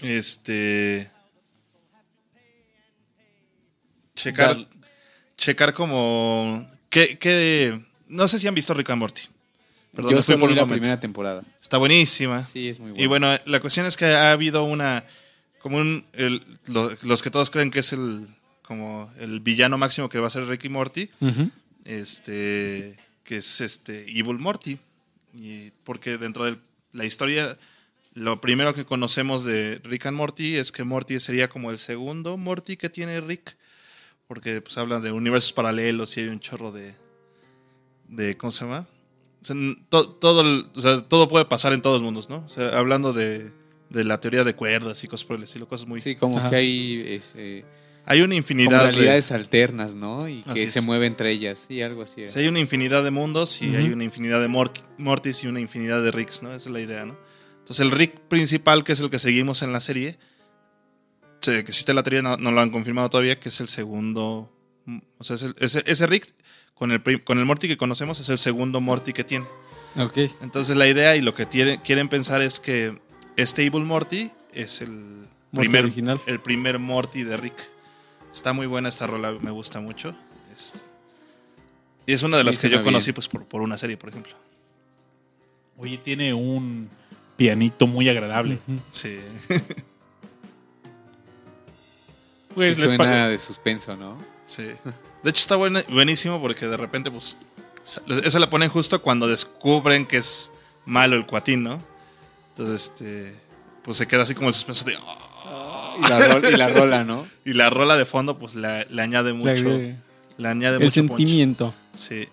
[0.02, 1.10] este
[4.14, 4.66] checar Dar-
[5.36, 9.22] checar como qué, qué- no sé si han visto Rick and Morty.
[9.96, 10.74] Perdón, Yo me fui por la momento.
[10.74, 11.42] primera temporada.
[11.60, 12.46] Está buenísima.
[12.46, 13.02] Sí, es muy bueno.
[13.02, 15.02] Y bueno, la cuestión es que ha habido una
[15.58, 18.28] como un el- lo- los que todos creen que es el
[18.62, 21.08] como el villano máximo que va a ser Rick y Morty
[21.84, 24.78] este que es este Evil Morty
[25.34, 26.56] y porque dentro de
[26.92, 27.58] la historia
[28.14, 32.36] lo primero que conocemos de Rick and Morty es que Morty sería como el segundo
[32.36, 33.56] Morty que tiene Rick
[34.28, 36.94] porque pues hablan de universos paralelos y hay un chorro de
[38.08, 38.86] de cómo se llama
[39.46, 42.44] sea, n- to- todo el- o sea, todo puede pasar en todos los mundos no
[42.44, 43.50] o sea, hablando de,
[43.90, 46.50] de la teoría de cuerdas y cosas por el estilo cosas muy Sí, como Ajá.
[46.50, 47.64] que hay este,
[48.04, 50.28] hay una como infinidad de, realidades alternas, ¿no?
[50.28, 50.72] Y que es.
[50.72, 51.66] se mueve entre ellas.
[51.68, 52.28] Y algo así.
[52.28, 55.58] Sí, hay una infinidad de mundos y hay una infinidad de Mor- Mortis y una
[55.58, 56.50] infinidad de Ricks, ¿no?
[56.54, 57.16] Esa es la idea, ¿no?
[57.58, 60.18] Entonces el Rick principal, que es el que seguimos en la serie,
[61.40, 64.52] se- que existe la teoría, no, no lo han confirmado todavía, que es el segundo...
[64.84, 66.32] mm, O sea, es el- ese, ese Rick
[66.76, 69.46] con el, con el Morty que conocemos es el segundo Morty que tiene.
[69.98, 70.18] Ok.
[70.42, 72.98] Entonces la idea y lo que tiene- quieren pensar es que
[73.36, 74.90] este Evil Morty es el
[75.52, 76.20] Morty primer, original.
[76.26, 77.54] el primer Morty de Rick.
[78.32, 80.14] Está muy buena esta rola, me gusta mucho.
[80.54, 80.84] Es-
[82.06, 82.84] y es una de Sí, las que yo bien.
[82.84, 84.32] conocí pues, por, por una serie, por ejemplo.
[85.78, 86.88] Oye, tiene un
[87.36, 88.58] pianito muy agradable.
[88.90, 89.18] Sí.
[92.54, 94.16] Pues Sí suena de suspenso, ¿no?
[94.46, 94.68] sí.
[95.26, 97.36] De hecho está buenísimo porque de repente pues
[97.82, 100.52] sa- esa la ponen justo cuando descubren que es
[100.84, 101.82] malo el cuatín, ¿no?
[102.50, 103.36] Entonces este
[103.82, 105.96] pues se queda así como el suspenso de "Ah".
[105.98, 107.26] Y la, rol- y la rola, ¿no?
[107.44, 109.96] y la rola de fondo pues la- le añade mucho, agrega-
[110.38, 111.18] le añade El mucho punch.
[111.18, 111.74] sentimiento.
[111.92, 112.28] Sí.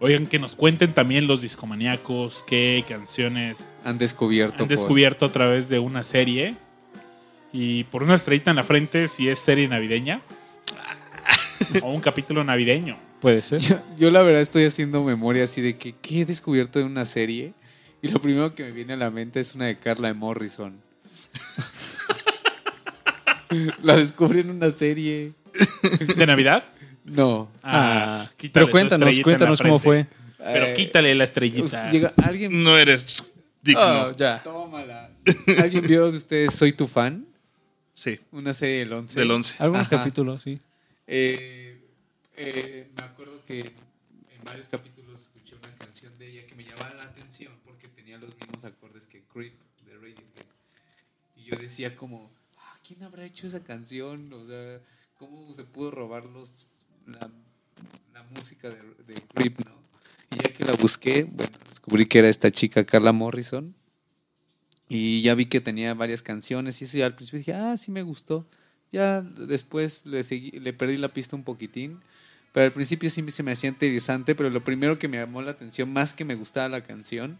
[0.00, 4.54] Oigan, que nos cuenten también los discomaníacos qué canciones Han descubierto.
[4.62, 6.54] han por- descubierto a través de una serie.
[7.50, 10.20] Y por una estrellita en la frente, si es serie navideña.
[11.82, 12.98] o un capítulo navideño.
[13.20, 13.60] Puede ser.
[13.60, 17.04] Yo, yo la verdad estoy haciendo memoria así de que ¿qué he descubierto de una
[17.04, 17.52] serie?
[18.02, 20.80] Y lo primero que me viene a la mente es una de Carla de Morrison.
[23.82, 25.32] la descubrí en una serie.
[26.16, 26.64] ¿De Navidad?
[27.04, 27.50] No.
[27.62, 30.06] Ah, quítale pero cuéntanos, cuéntanos cómo fue.
[30.36, 31.90] Pero Eh, quítale la estrellita.
[31.90, 32.62] llega- alguien.
[32.62, 33.22] No eres
[33.62, 33.80] digno.
[33.82, 34.42] Ah, ya.
[34.42, 35.10] Tómala.
[35.60, 37.26] ¿Alguien vio de ustedes Soy tu fan?
[37.92, 39.18] Sí, Una serie del 11.
[39.18, 39.54] del 11.
[39.58, 39.96] Algunos Ajá.
[39.98, 40.60] capítulos, sí.
[41.10, 41.80] Eh,
[42.36, 46.92] eh, me acuerdo que en varios capítulos escuché una canción de ella que me llamaba
[46.94, 49.54] la atención porque tenía los mismos acordes que Creep
[49.86, 50.46] de Radiohead.
[51.34, 54.30] Y yo decía como, ah, ¿quién habrá hecho esa canción?
[54.34, 54.82] O sea,
[55.16, 57.30] ¿cómo se pudo robar los, la,
[58.12, 59.78] la música de, de Creep, no?
[60.30, 63.74] Y ya que la busqué, bueno, descubrí que era esta chica Carla Morrison.
[64.90, 67.90] Y ya vi que tenía varias canciones y eso ya al principio dije, ah, sí
[67.90, 68.46] me gustó.
[68.92, 72.00] Ya después le, seguí, le perdí la pista un poquitín.
[72.52, 75.50] Pero al principio sí se me hacía interesante, pero lo primero que me llamó la
[75.50, 77.38] atención, más que me gustaba la canción,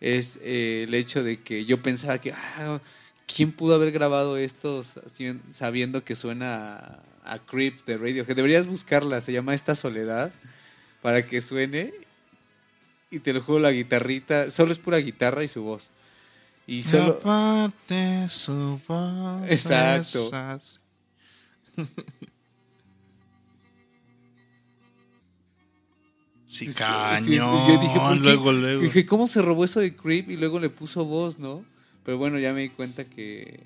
[0.00, 2.80] es eh, el hecho de que yo pensaba que, ah,
[3.32, 6.76] ¿quién pudo haber grabado esto sabi- sabiendo que suena
[7.24, 8.24] a, a Creep de Radio?
[8.26, 10.32] Que deberías buscarla, se llama Esta Soledad,
[11.02, 11.92] para que suene.
[13.10, 15.90] Y te lo juro, la guitarrita, solo es pura guitarra y su voz.
[16.66, 17.18] Y solo...
[17.22, 20.18] Aparte su voz Exacto.
[20.26, 20.78] es así.
[26.46, 27.58] Sí, Es que- cañón.
[27.58, 28.20] es- yo dije, ¿por qué?
[28.20, 28.80] luego, luego.
[28.82, 30.30] Dije, ¿cómo se robó eso de Creep?
[30.30, 31.64] Y luego le puso voz, ¿no?
[32.04, 33.60] Pero bueno, ya me di cuenta que,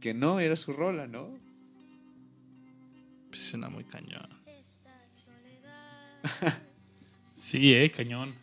[0.00, 1.28] que no, era su rola, ¿no?
[3.32, 4.28] Suena muy cañón.
[7.40, 8.34] Sí, eh, cañón.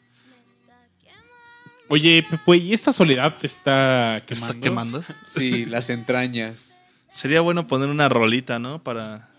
[1.87, 4.53] Oye, Pepe, ¿y esta soledad te está ¿Te quemando?
[4.53, 5.03] está quemando?
[5.23, 6.75] Sí, las entrañas.
[7.11, 8.81] Sería bueno poner una rolita, ¿no?
[8.83, 9.29] Para,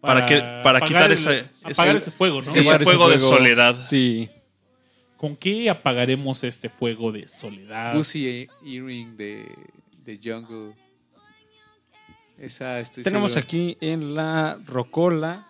[0.00, 2.50] para, que, para quitar el- ese, apagar ese, ese fuego, ¿no?
[2.50, 3.76] ese Ese fuego de soledad.
[3.88, 4.28] Sí.
[5.16, 7.92] ¿Con qué apagaremos este fuego de soledad?
[7.92, 9.46] Pussy Earring de,
[10.04, 10.74] de Jungle.
[12.38, 13.44] Esa estoy Tenemos seguro.
[13.46, 15.48] aquí en la rocola.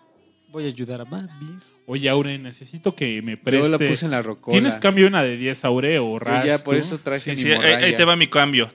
[0.50, 1.70] Voy a ayudar a Babis.
[1.87, 3.68] Oye, Aure, necesito que me Yo preste.
[3.68, 4.52] la puse en la rocola.
[4.54, 6.44] ¿Tienes cambio una de 10, Aure, o Yo Ras?
[6.46, 6.80] ya por tú?
[6.80, 8.70] eso traje Sí, mi sí, ahí, te va mi cambio.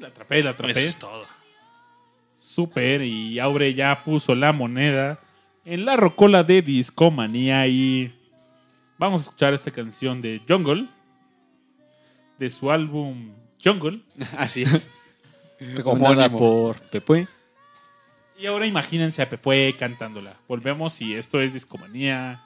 [0.00, 0.72] La atrapé, la atrapé.
[0.72, 1.24] Eso es todo.
[2.36, 3.02] Súper.
[3.02, 5.18] Y Aure ya puso la moneda
[5.64, 7.66] en la rocola de Discomanía.
[7.66, 8.12] Y
[8.98, 10.86] vamos a escuchar esta canción de Jungle.
[12.38, 13.32] De su álbum
[13.62, 14.00] Jungle.
[14.36, 14.90] Así es.
[15.58, 16.38] Recomendada Homónimo.
[16.38, 17.26] por Pepe.
[18.36, 20.36] Y ahora imagínense a Pepe cantándola.
[20.48, 22.42] Volvemos y esto es Discomanía.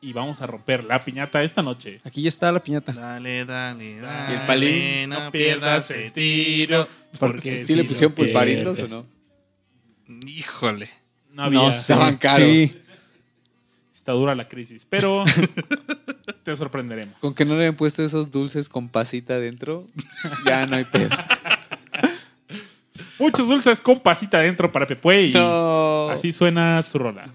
[0.00, 1.98] Y vamos a romper la piñata esta noche.
[2.04, 2.92] Aquí ya está la piñata.
[2.92, 4.32] Dale, dale, dale.
[4.32, 5.08] ¿Y el palín?
[5.10, 6.86] No pierdas el tiro.
[7.18, 9.06] Porque ¿Sí le si pusieron lo pulparindos o no?
[10.26, 10.90] Híjole.
[11.30, 11.58] No había.
[11.58, 11.70] No.
[11.70, 12.46] Estaban caros.
[12.46, 12.78] Sí.
[13.94, 14.86] Está dura la crisis.
[14.90, 15.24] Pero
[16.44, 17.16] te sorprenderemos.
[17.20, 19.86] Con que no le habían puesto esos dulces con pasita adentro,
[20.44, 21.08] ya no hay pedo.
[23.18, 25.26] Muchos dulces con pasita adentro para Pepe.
[25.26, 26.08] Y No.
[26.10, 27.28] así suena su rola.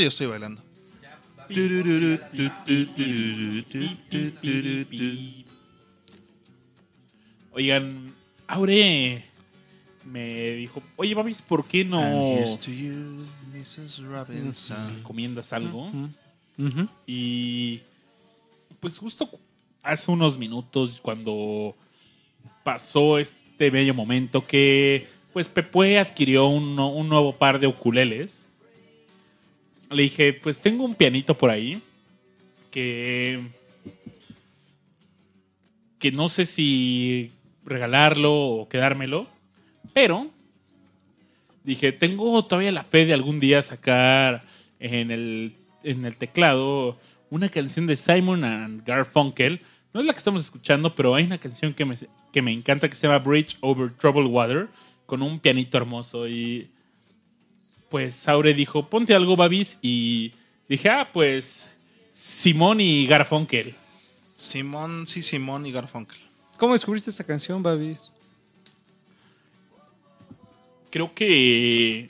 [0.00, 0.62] Yo estoy bailando.
[7.52, 8.14] Oigan,
[8.46, 9.22] Aure
[10.04, 12.00] me dijo, oye, Babis, ¿por qué no
[12.66, 13.98] you, Mrs.
[13.98, 14.96] Robinson.
[14.96, 15.90] recomiendas algo?
[17.06, 17.80] Y
[18.80, 19.28] pues justo
[19.82, 21.76] hace unos minutos cuando
[22.64, 28.47] pasó este bello momento que pues Pepe adquirió un, un nuevo par de ukuleles
[29.90, 31.80] le dije, pues tengo un pianito por ahí
[32.70, 33.40] que
[35.98, 37.32] que no sé si
[37.64, 39.26] regalarlo o quedármelo,
[39.92, 40.30] pero
[41.64, 44.44] dije, tengo todavía la fe de algún día sacar
[44.80, 46.96] en el, en el teclado
[47.30, 49.60] una canción de Simon and Garfunkel.
[49.92, 51.96] No es la que estamos escuchando, pero hay una canción que me,
[52.32, 54.68] que me encanta que se llama Bridge Over Troubled Water,
[55.04, 56.28] con un pianito hermoso.
[56.28, 56.70] Y
[57.88, 59.78] pues Saure dijo, ponte algo, Babis.
[59.82, 60.32] Y
[60.68, 61.70] dije, ah, pues
[62.12, 63.74] Simón y Garfunkel.
[64.36, 66.18] Simón, sí, Simón y Garfunkel.
[66.58, 68.10] ¿Cómo descubriste esta canción, Babis?
[70.90, 72.08] creo que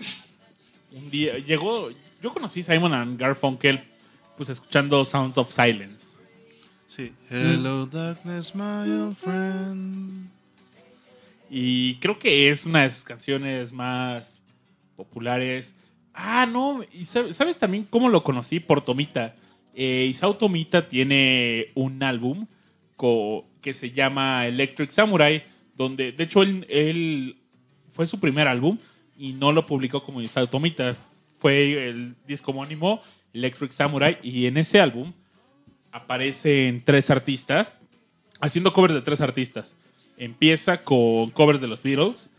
[0.92, 1.90] un día llegó.
[2.22, 3.80] Yo conocí Simon and Garfunkel,
[4.36, 6.16] pues escuchando Sounds of Silence.
[6.86, 7.12] Sí.
[7.30, 10.28] Hello, darkness, my old friend.
[11.50, 14.37] Y creo que es una de sus canciones más
[14.98, 15.76] populares.
[16.12, 18.58] Ah, no, y sab- ¿sabes también cómo lo conocí?
[18.58, 19.36] Por Tomita.
[19.72, 22.46] Eh, Isao Tomita tiene un álbum
[23.62, 25.44] que se llama Electric Samurai,
[25.76, 27.36] donde, de hecho, él, él-
[27.88, 28.76] fue su primer álbum
[29.16, 30.96] y no lo publicó como Isao Tomita.
[31.38, 33.00] Fue el disco homónimo
[33.32, 35.12] Electric Samurai y en ese álbum
[35.92, 37.78] aparecen tres artistas
[38.40, 39.76] haciendo covers de tres artistas.
[40.16, 42.30] Empieza con covers de los Beatles,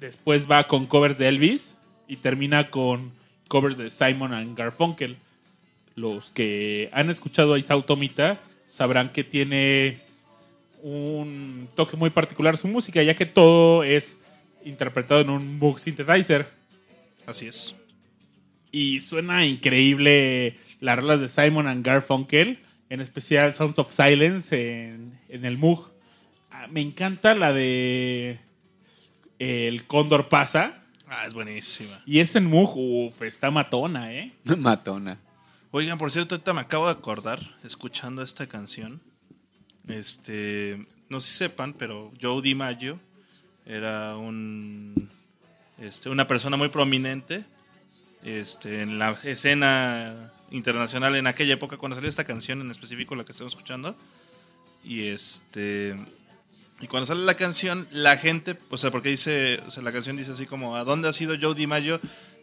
[0.00, 1.76] después va con covers de Elvis
[2.08, 3.12] y termina con
[3.48, 5.16] covers de Simon and Garfunkel.
[5.94, 9.98] Los que han escuchado a Isao Tomita sabrán que tiene
[10.82, 14.20] un toque muy particular su música, ya que todo es
[14.64, 16.46] interpretado en un Moog Synthesizer.
[17.26, 17.74] Así es.
[18.70, 22.58] Y suena increíble las rolas de Simon and Garfunkel,
[22.90, 25.90] en especial Sounds of Silence en, en el Moog.
[26.50, 28.38] Ah, Me encanta la de
[29.38, 30.82] El Cóndor pasa.
[31.08, 32.02] Ah, es buenísima.
[32.06, 34.34] Y es en Moog, uff, está matona, ¿eh?
[34.58, 35.18] Matona.
[35.70, 39.00] Oigan, por cierto, ahorita me acabo de acordar, escuchando esta canción.
[39.86, 42.98] Este, no sé si sepan, pero Joe DiMaggio
[43.64, 45.08] era un,
[45.78, 47.44] este, una persona muy prominente
[48.24, 53.24] este, en la escena internacional en aquella época cuando salió esta canción en específico la
[53.24, 53.96] que estamos escuchando.
[54.82, 55.96] Y este
[56.80, 60.16] y cuando sale la canción, la gente, o sea, porque dice, o sea, la canción
[60.16, 61.96] dice así como, ¿a dónde ha sido Joe DiMaggio?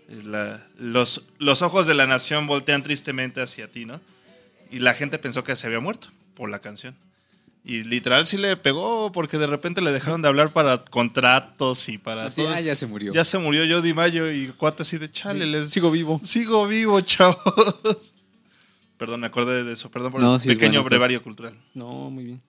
[0.10, 4.02] Eh, La- los, los ojos de la nación voltean tristemente hacia ti, ¿no?
[4.72, 6.96] Y la gente pensó que se había muerto por la canción.
[7.65, 11.98] Y literal sí le pegó porque de repente le dejaron de hablar para contratos y
[11.98, 12.54] para Así, todo.
[12.54, 13.13] ah, ya se murió.
[13.13, 16.19] Ya se murió Joe DiMaggio y cuate así de chale, les- Sigo vivo.
[16.24, 17.38] sigo vivo, chavos.
[18.98, 19.89] Perdón, me acordé de eso.
[19.91, 20.89] Perdón por No, el sí pequeño bueno, pues.
[20.89, 21.54] brevario cultural.
[21.74, 22.41] No, muy bien.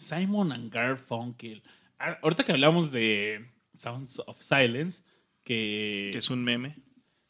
[0.00, 1.62] Simon and Garfunkel.
[1.98, 5.02] Ah, ahorita que hablamos de Sounds of Silence,
[5.44, 6.74] que, Que es un meme.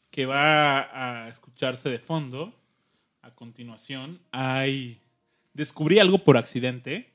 [0.09, 2.53] que va a escucharse de fondo,
[3.21, 4.99] a continuación, hay...
[5.53, 7.11] Descubrí algo por accidente,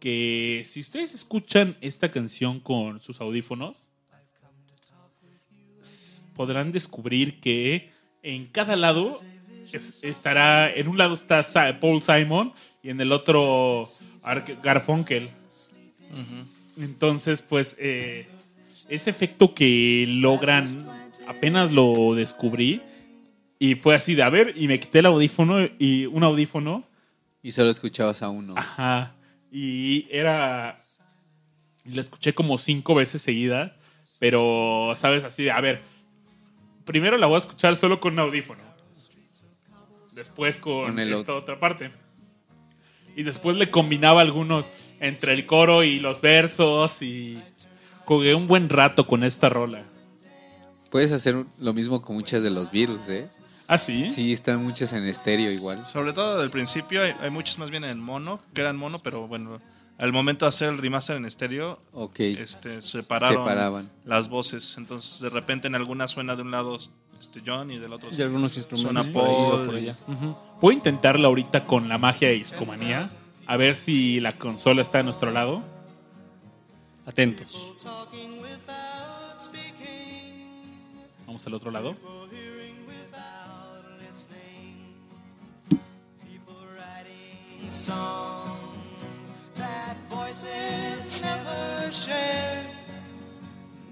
[0.00, 3.90] que si ustedes escuchan esta canción con sus audífonos,
[6.34, 7.90] podrán descubrir que
[8.22, 9.18] en cada lado
[9.72, 11.42] es- estará, en un lado está
[11.80, 13.84] Paul Simon y en el otro
[14.22, 15.30] Ar- Garfunkel.
[16.78, 18.26] Entonces, pues, eh,
[18.88, 20.86] ese efecto que logran,
[21.26, 22.82] apenas lo descubrí
[23.58, 26.84] y fue así de, a ver, y me quité el audífono y un audífono,
[27.42, 28.54] Y solo escuchabas a uno.
[28.56, 29.14] ajá,
[29.52, 30.78] y era,
[31.84, 33.76] lo escuché como cinco veces seguida,
[34.18, 35.82] pero, sabes, así de, a ver,
[36.84, 38.62] primero la voy a escuchar solo con un audífono,
[40.14, 41.90] después con, esta otra parte.
[43.16, 44.66] Y después le combinaba algunos
[45.00, 47.40] entre el coro y los versos y
[48.04, 49.84] jugué un buen rato con esta rola.
[50.90, 53.28] Puedes hacer lo mismo con muchas de los Beatles, ¿eh?
[53.68, 54.10] ¿Ah, sí?
[54.10, 55.84] Sí, están muchas en estéreo igual.
[55.84, 59.28] Sobre todo del principio, hay, hay muchos más bien en mono, que eran mono, pero
[59.28, 59.60] bueno,
[59.98, 62.18] al momento de hacer el remaster en estéreo, Ok.
[62.20, 63.90] este, separaron Separaban.
[64.04, 64.74] las voces.
[64.76, 66.78] Entonces, de repente en alguna suena de un lado
[67.20, 69.94] este, John y del otro Y algunos instrumentos Suena por Paul allá.
[70.68, 73.08] A intentarlo ahorita con la magia de Discomanía.
[73.46, 75.62] A ver si la consola está a nuestro lado.
[77.06, 77.74] Atentos.
[81.26, 81.96] Vamos al otro lado.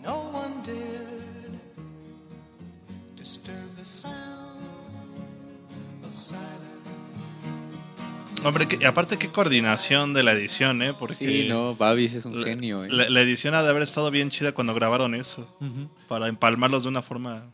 [0.03, 1.61] No one dared
[3.15, 4.48] disturb the sound.
[8.45, 10.95] Hombre, que- aparte qué coordinación de la edición, ¿eh?
[10.97, 12.89] Porque Sí, no, Babis es un la, genio, ¿eh?
[12.91, 15.53] la- la edición ha de haber estado bien chida cuando grabaron eso.
[16.07, 17.47] Para empalmarlos de una forma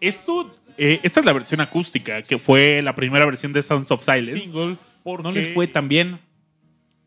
[0.00, 4.04] esto, eh, esta es la versión acústica, que fue la primera versión de Sounds of
[4.04, 4.44] Silence.
[4.44, 6.20] Single, No les fue tan bien.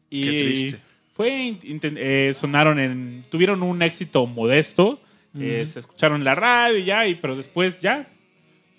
[0.09, 0.79] Y Qué triste.
[1.15, 4.99] Fue, eh, sonaron en, tuvieron un éxito modesto.
[5.39, 8.07] eh, se escucharon en la radio y ya, y, pero después ya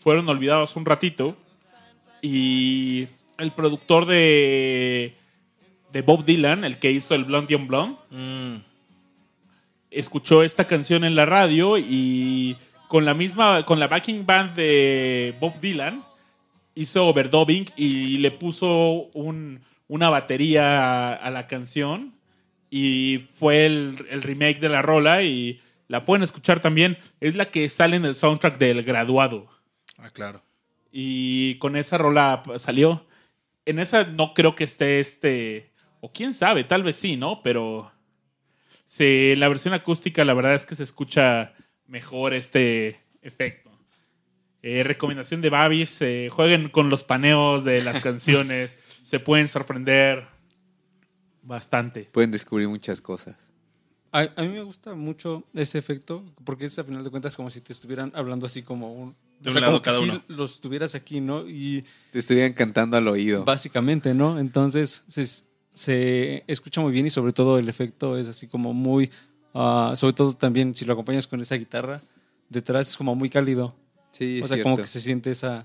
[0.01, 1.37] fueron olvidados un ratito.
[2.27, 3.07] Y
[3.39, 5.15] el productor de,
[5.93, 8.57] de Bob Dylan, el que hizo el Blondie on Blonde, Mm,
[9.91, 12.57] escuchó esta canción en la radio y
[12.89, 16.03] con la misma, con la backing band de Bob Dylan,
[16.75, 22.15] hizo overdubbing y le puso un- una batería a, a la canción
[22.71, 26.97] y fue el, el remake de la rola y la pueden escuchar también.
[27.21, 29.47] Es la que sale en el soundtrack del graduado
[29.99, 30.41] ah, claro.
[30.97, 33.05] Y con esa rola salió.
[33.67, 37.43] En esa no creo que esté este, o quién sabe, tal vez sí, ¿no?
[37.43, 37.91] Pero
[38.87, 41.53] se, la versión acústica la verdad es que se escucha
[41.89, 43.73] mejor este efecto.
[44.63, 50.29] Eh, recomendación de Babis, eh, jueguen con los paneos de las canciones, se pueden sorprender
[51.43, 52.09] bastante.
[52.13, 53.37] Pueden descubrir muchas cosas.
[54.15, 57.51] A, a mí me gusta mucho ese efecto, porque es a final de cuentas como
[57.51, 59.17] si te estuvieran hablando así como un...
[59.41, 61.49] De un lado como que si los tuvieras aquí, ¿no?
[61.49, 63.45] Y Te estuvieran cantando al oído.
[63.45, 64.39] básicamente, ¿no?
[64.39, 65.27] Entonces se,
[65.75, 69.11] se escucha muy bien y sobre todo el efecto es así como muy...
[69.53, 72.01] ah, sobre todo también si lo acompañas con esa guitarra,
[72.49, 73.75] detrás es como muy cálido.
[74.13, 74.63] Sí, o es sea, cierto.
[74.71, 75.65] como que se siente esa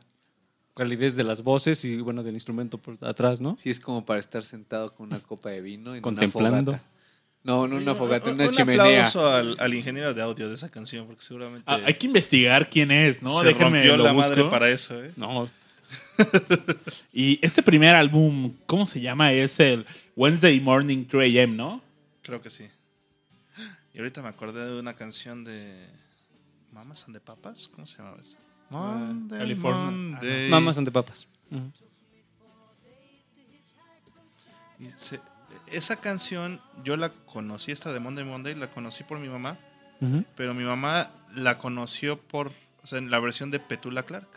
[0.75, 3.57] calidez de las voces y bueno, del instrumento por atrás, ¿no?
[3.61, 6.71] Sí, es como para estar sentado con una copa de vino en Contemplando.
[6.71, 6.98] una fogata.
[7.43, 8.83] No, no una fogata, una un chimenea.
[9.07, 12.69] aplauso al, al ingeniero de audio de esa canción, porque seguramente Ah, hay que investigar
[12.69, 13.39] quién es, ¿no?
[13.39, 14.29] se Déjenme rompió lo la busco.
[14.29, 15.11] madre para eso, ¿eh?
[15.15, 15.49] No.
[17.13, 19.31] y este primer álbum, ¿cómo se llama?
[19.31, 19.85] Es el
[20.15, 21.81] Wednesday Morning 3 AM, ¿no?
[22.21, 22.67] Creo que sí.
[23.93, 25.87] Y ahorita me acordé de una canción de
[26.71, 28.35] Mamas and the Papas, ¿cómo se llamaba eso?
[28.69, 29.79] Monday, California.
[29.91, 30.49] Monday.
[30.49, 31.25] Mamas ante papas.
[31.49, 31.71] Ujú.
[34.79, 35.19] Y se-
[35.71, 39.57] esa canción yo la conocí, esta de Monday Monday, la conocí por mi mamá,
[40.35, 42.51] pero mi mamá la conoció por,
[42.83, 44.27] o sea, en la versión de Petula Clark,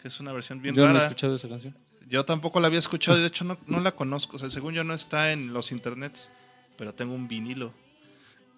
[0.00, 1.04] que es una versión bien Yo no he rara.
[1.06, 1.76] escuchado esa canción.
[2.08, 4.36] Yo tampoco la había escuchado y de hecho no, no la conozco.
[4.36, 6.30] O sea, según yo no está en los internets,
[6.78, 7.72] pero tengo un vinilo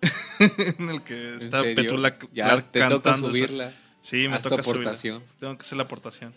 [0.78, 1.62] en el que ¿En está?
[1.62, 3.32] Petula Ya Clark te cantando.
[3.32, 3.72] subirla.
[4.02, 4.82] Sí, me Haz toca subirla.
[4.90, 5.22] aportación.
[5.40, 6.34] Tengo que hacer la aportación.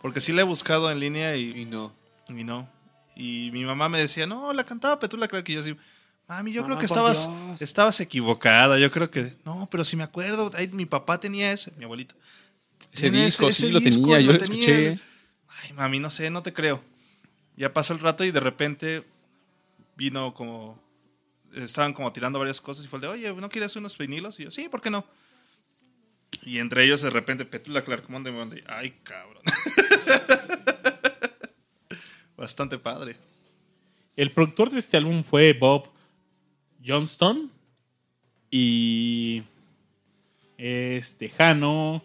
[0.00, 1.92] Porque sí la he buscado en línea y, Y no.
[2.28, 2.68] y no.
[3.16, 5.48] Y mi mamá me decía, no, la cantaba Petula Clark.
[5.48, 5.76] Y yo así,
[6.28, 7.62] mami, yo creo Mamá, que estabas, Dios.
[7.62, 8.78] estabas equivocada.
[8.78, 12.14] Yo creo que, no, pero si me acuerdo, ay, mi papá tenía ese, mi abuelito.
[12.92, 14.58] Ese disco, ese- sí, ese lo disco, tenía, yo lo lo tenía.
[14.60, 14.98] escuché.
[15.62, 16.82] Ay, mami, no sé, no te creo.
[17.56, 19.04] Ya pasó el rato y de repente
[19.96, 20.80] vino como.
[21.54, 24.40] Estaban como tirando varias cosas y fue el de, oye, ¿no quieres unos vinilos?
[24.40, 25.04] Y yo, sí, ¿por qué no?
[26.44, 28.64] Y entre ellos de repente Petula Clark Monday Monday.
[28.66, 29.42] Ay, cabrón.
[32.42, 33.14] Bastante padre.
[34.16, 35.86] El productor de este álbum fue Bob
[36.84, 37.52] Johnston
[38.50, 39.44] y
[40.58, 42.02] este Jano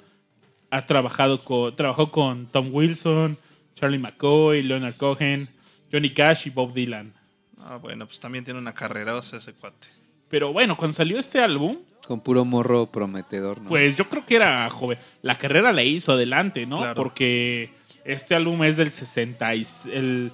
[0.69, 3.35] ha trabajado con trabajó con Tom Wilson,
[3.73, 5.49] Charlie McCoy, Leonard Cohen,
[5.91, 7.11] Johnny Cash y Bob Dylan.
[7.59, 9.87] Ah, bueno, pues también tiene una carrera, o sea, ese cuate.
[10.29, 13.69] Pero bueno, cuando salió este álbum, Con puro morro prometedor, ¿no?
[13.69, 14.99] Pues yo creo que era joven.
[15.23, 16.77] La carrera la hizo adelante, ¿no?
[16.77, 16.93] Claro.
[16.93, 17.71] Porque
[18.07, 20.31] este álbum es del 60 y, el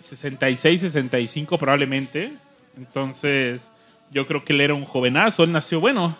[0.00, 2.32] 66, 65 probablemente.
[2.76, 3.70] Entonces,
[4.10, 5.44] yo creo que él era un jovenazo.
[5.44, 6.16] Él nació, bueno,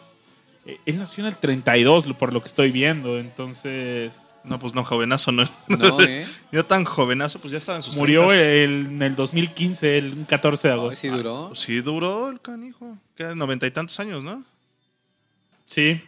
[0.67, 3.19] eh, él nació en el 32, lo- por lo que estoy viendo.
[3.19, 5.49] Entonces, No, pues no, jovenazo, no.
[5.69, 6.27] No, ¿eh?
[6.51, 8.41] Ya tan jovenazo, pues ya estaba en sus murió 30s.
[8.43, 11.01] el- en el 2015, el 14 de Ay, agosto.
[11.01, 11.49] sí duró.
[11.49, 12.99] Pues sí duró el canijo.
[13.17, 14.43] Que noventa y tantos años, ¿no?
[15.65, 16.01] Sí,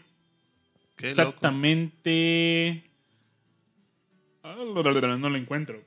[0.96, 2.82] Qué exactamente.
[2.86, 2.90] Ah,
[4.44, 5.80] No lo encuentro.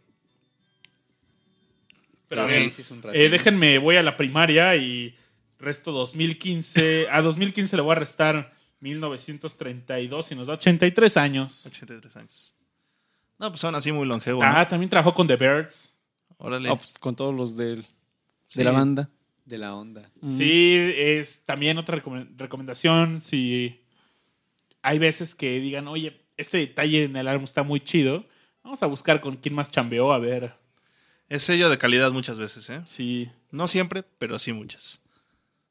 [2.28, 3.18] Pero a ver, sí, sí es un ratito.
[3.24, 5.16] eh, déjenme, voy a la primaria y
[5.60, 7.08] resto 2015.
[7.10, 11.66] A 2015 le voy a restar 1932 y nos da 83 años.
[11.66, 12.54] 83 años.
[13.40, 14.44] No, pues aún así muy longevo.
[14.44, 14.50] ¿no?
[14.50, 15.96] Ah, también trabajó con The Birds.
[16.38, 16.70] Órale.
[16.70, 17.84] Ah, pues, con todos los del,
[18.46, 18.60] Sí.
[18.60, 19.10] de la banda.
[19.46, 20.10] De la onda.
[20.28, 23.22] Sí, es también otra recome- recomendación.
[23.22, 23.82] Si
[24.82, 28.26] hay veces que digan, oye, este detalle en el álbum está muy chido,
[28.68, 30.54] vamos a buscar con quién más chambeó, a ver
[31.30, 32.82] Es sello de calidad muchas veces, ¿eh?
[32.86, 33.32] si.
[33.50, 35.04] No siempre, pero sí muchas.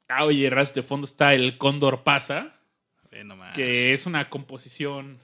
[0.09, 2.59] Ah, oye, ras de fondo está El Cóndor Pasa,
[3.11, 3.55] Ve nomás.
[3.55, 5.18] que es una composición.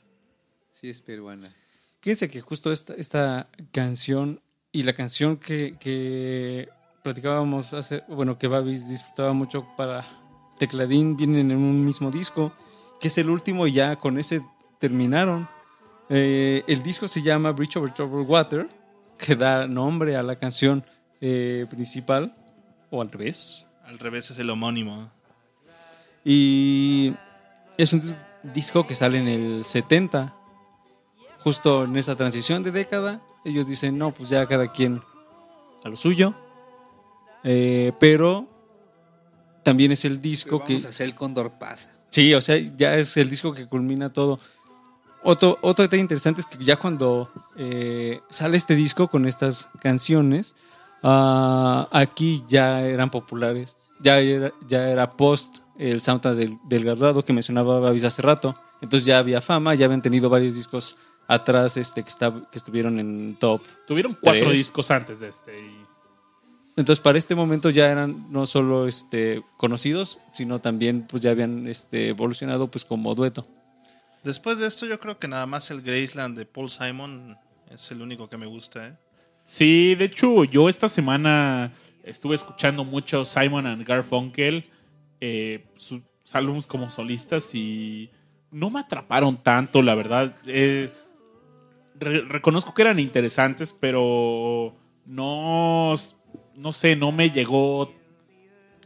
[0.72, 1.54] Sí es peruana.
[2.02, 6.68] Fíjense que justo esta, esta canción y la canción que, que
[7.02, 10.04] platicábamos hace, bueno, que Babis disfrutaba mucho para
[10.58, 12.52] tecladín vienen en un mismo disco,
[13.00, 14.42] que es el último y ya con ese
[14.78, 15.48] terminaron.
[16.08, 18.68] Eh, el disco se llama Bridge Over Troubled Water,
[19.18, 20.84] que da nombre a la canción
[21.20, 22.34] eh, principal,
[22.90, 23.66] o al revés.
[23.84, 25.10] Al revés es el homónimo.
[26.24, 27.14] Y
[27.76, 30.34] es un dis- disco que sale en el 70,
[31.40, 33.20] justo en esa transición de década.
[33.44, 35.02] Ellos dicen, no, pues ya cada quien
[35.84, 36.34] a lo suyo.
[37.44, 38.46] Eh, pero
[39.64, 40.72] también es el disco Pero que...
[40.74, 41.90] vamos a hacer el Cóndor pasa.
[42.10, 44.38] Sí, o sea, ya es el disco que culmina todo.
[45.24, 50.56] Otro, otro detalle interesante es que ya cuando eh, sale este disco con estas canciones,
[51.02, 53.76] ah, aquí ya eran populares.
[54.00, 58.56] Ya era, ya era post el soundtrack del, del Guardado que mencionaba Babis hace rato.
[58.80, 60.96] Entonces ya había fama, ya habían tenido varios discos
[61.28, 63.60] atrás este, que, está- que estuvieron en top.
[63.86, 65.56] Tuvieron cuatro discos antes de este.
[65.60, 65.86] y-
[66.76, 71.68] Entonces para este momento ya eran no solo este, conocidos, sino también pues ya habían
[71.68, 73.46] este, evolucionado pues como dueto.
[74.24, 77.36] Después de esto, yo creo que nada más el Graceland de Paul Simon
[77.70, 78.88] es el único que me gusta.
[78.88, 78.96] ¿eh?
[79.44, 81.72] Sí, de hecho, yo esta semana
[82.04, 84.64] estuve escuchando mucho Simon and Garfunkel,
[85.20, 86.02] eh, sus
[86.32, 88.10] álbumes como solistas y
[88.50, 90.36] no me atraparon tanto, la verdad.
[90.46, 90.92] Eh,
[91.98, 95.94] re- reconozco que eran interesantes, pero no,
[96.54, 97.92] no sé, no me llegó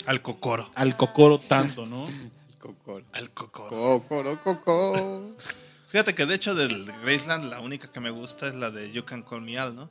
[0.06, 0.70] Al Cocoro.
[0.74, 2.06] al cocoro tanto, ¿no?
[2.66, 3.04] Cocor.
[3.12, 3.68] Al Cocoro.
[3.70, 5.36] Cocoro, coco.
[5.90, 9.04] Fíjate que de hecho del Graceland la única que me gusta es la de You
[9.04, 9.88] Can Call Me Al, ¿no?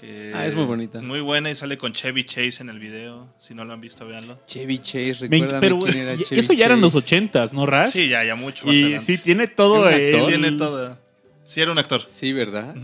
[0.00, 1.00] Que Ah, es muy bonita.
[1.00, 3.32] Muy buena y sale con Chevy Chase en el video.
[3.38, 4.38] Si no lo han visto, véanlo.
[4.46, 7.90] Chevy Chase, Me- recuérdame pero quién era Chevy eso ya eran los ochentas, ¿no, Rash?
[7.90, 9.04] Sí, ya, ya mucho más Y adelante.
[9.16, 10.28] sí, tiene todo ¿Era un el- actor?
[10.28, 10.98] Tiene todo.
[11.44, 12.06] Sí, era un actor.
[12.10, 12.74] Sí, ¿verdad?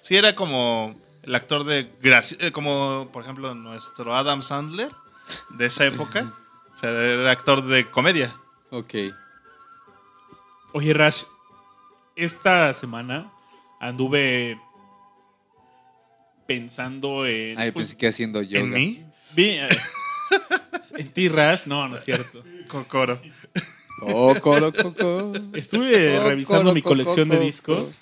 [0.00, 0.94] Sí, era como
[1.24, 1.90] el actor de...
[2.00, 4.90] graci- eh, como, por ejemplo, nuestro Adam Sandler
[5.50, 6.32] de esa época.
[6.72, 8.32] O sea, era actor de comedia.
[8.70, 8.94] Ok.
[10.72, 11.22] Oye, Rash,
[12.16, 13.30] esta semana
[13.80, 14.58] anduve
[16.46, 17.58] pensando en.
[17.58, 18.60] Ay, pues, pensé que haciendo yoga.
[18.64, 19.04] ¿En mí?
[19.34, 19.68] vi- eh,
[20.96, 21.66] en ti, Rash.
[21.66, 22.42] No, no es cierto.
[22.68, 23.20] Cocoro.
[24.00, 25.32] Cocoro, coco.
[25.54, 27.98] Estuve Oh, revisando coro, mi co- colección de co- discos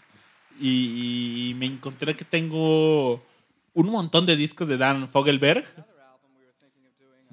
[0.60, 3.22] y, y me encontré que tengo
[3.74, 5.64] un montón de discos de Dan Fogelberg.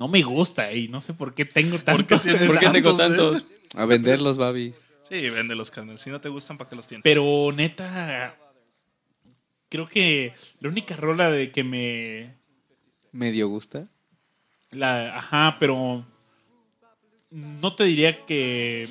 [0.01, 2.07] No me gusta y no sé por qué tengo tanto.
[2.07, 3.45] qué tienes ¿Por qué tengo tantos, tantos?
[3.75, 4.81] A venderlos, babis.
[5.03, 6.01] Sí, vende los canales.
[6.01, 7.03] Si no te gustan, ¿para qué los tienes?
[7.03, 8.35] Pero neta,
[9.69, 12.33] creo que la única rola de que me
[13.11, 13.89] ¿Medio gusta?
[14.71, 16.03] La, ajá, pero
[17.29, 18.89] no te diría que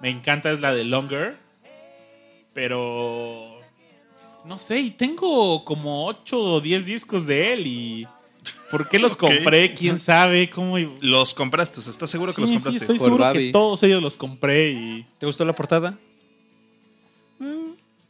[0.00, 1.36] me encanta es la de Longer,
[2.52, 3.60] pero
[4.44, 8.08] no sé, y tengo como 8 o 10 discos de él y
[8.70, 9.74] ¿por qué los compré?
[9.74, 10.48] ¿Quién sabe?
[10.50, 10.76] ¿Cómo?
[11.00, 12.84] Los compraste, o sea, ¿estás seguro que los sí, compraste?
[12.84, 15.98] estoy Por seguro que todos ellos los compré y ¿Te gustó la portada?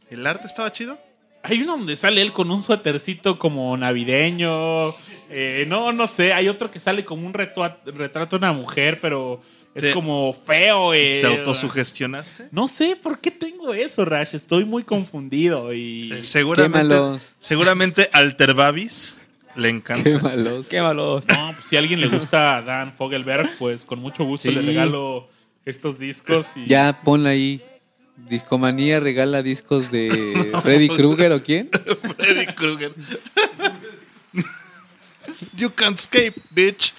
[0.09, 0.97] ¿El arte estaba chido?
[1.45, 4.91] hay uno donde sale él con un suétercito como navideño,
[5.29, 7.81] eh, no, no sé, hay otro que sale como un retrato
[8.29, 9.41] de una mujer, pero
[9.75, 10.93] es Te- como feo.
[10.93, 12.47] eh, ¿Te autosugestionaste?
[12.51, 14.35] No sé por qué tengo eso, Rash.
[14.35, 16.13] Estoy muy confundido y.
[16.13, 17.35] Eh, seguramente, Quémalos.
[17.39, 19.17] seguramente Alter Babis
[19.55, 20.03] le encanta.
[20.09, 20.67] Qué malos.
[20.67, 21.19] Qué malo.
[21.19, 24.55] No, pues, si a alguien le gusta a Dan Fogelberg, pues con mucho gusto Sí.
[24.55, 25.27] le regalo
[25.65, 26.57] estos discos.
[26.57, 26.65] Y...
[26.67, 27.63] Ya ponla ahí.
[28.15, 31.69] Discomanía regala discos de Freddy Krueger o quién?
[32.17, 32.93] Freddy Krueger.
[35.55, 36.93] you can't escape, bitch.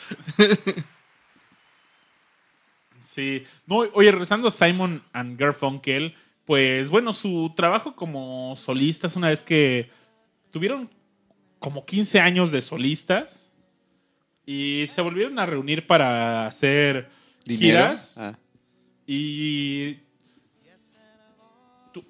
[3.00, 3.44] Sí.
[3.66, 9.40] No, oye, regresando a Simon and Garfunkel, pues bueno, su trabajo como solistas, una vez
[9.42, 9.90] que
[10.50, 10.90] tuvieron
[11.64, 13.50] como 15 años de solistas
[14.44, 17.08] y se volvieron a reunir para hacer
[17.42, 17.86] ¿Dinero?
[17.86, 18.18] giras.
[18.18, 18.38] Ah,
[19.06, 19.96] Y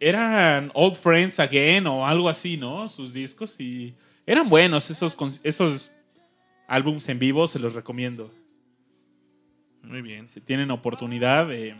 [0.00, 2.88] eran Old Friends Again o algo así, ¿no?
[2.88, 3.94] Sus discos y
[4.26, 5.92] eran buenos esos, esos
[6.66, 8.34] álbums en vivo, se los recomiendo.
[9.84, 10.28] Muy bien.
[10.30, 11.76] Si tienen oportunidad, eh,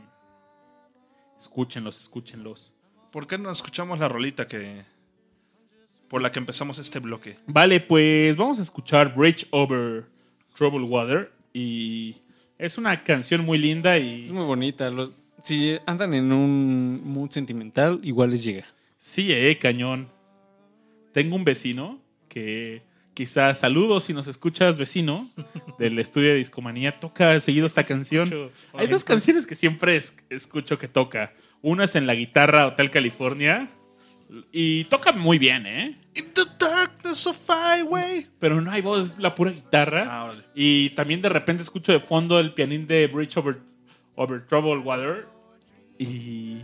[1.40, 2.72] escúchenlos, escúchenlos.
[3.10, 4.93] ¿Por qué no escuchamos la rolita que
[6.14, 7.38] por la que empezamos este bloque?
[7.48, 10.04] Vale, pues vamos a escuchar Bridge Over
[10.56, 12.14] Troubled Water y
[12.56, 14.88] es una canción muy linda Es y muy bonita.
[14.90, 18.64] Los- si andan en un mood sentimental, igual les llega.
[18.96, 20.08] sí, eh, cañón.
[21.12, 21.98] Tengo un vecino
[22.28, 25.28] que quizás saludos si nos escuchas, vecino
[25.80, 28.52] del estudio de Discomanía, toca seguido esta canción.
[28.74, 31.32] Hay dos canciones que siempre es- escucho que toca.
[31.60, 33.68] Una es en la guitarra Hotel California
[34.52, 35.98] y toca muy bien, ¿eh?
[36.14, 38.26] In the darkness of highway.
[38.38, 40.06] Pero no hay voz, es la pura guitarra.
[40.08, 40.32] Ah.
[40.54, 43.58] Y también de repente escucho de fondo el pianín de Bridge Over,
[44.14, 45.26] over Troubled Water.
[45.98, 46.62] Y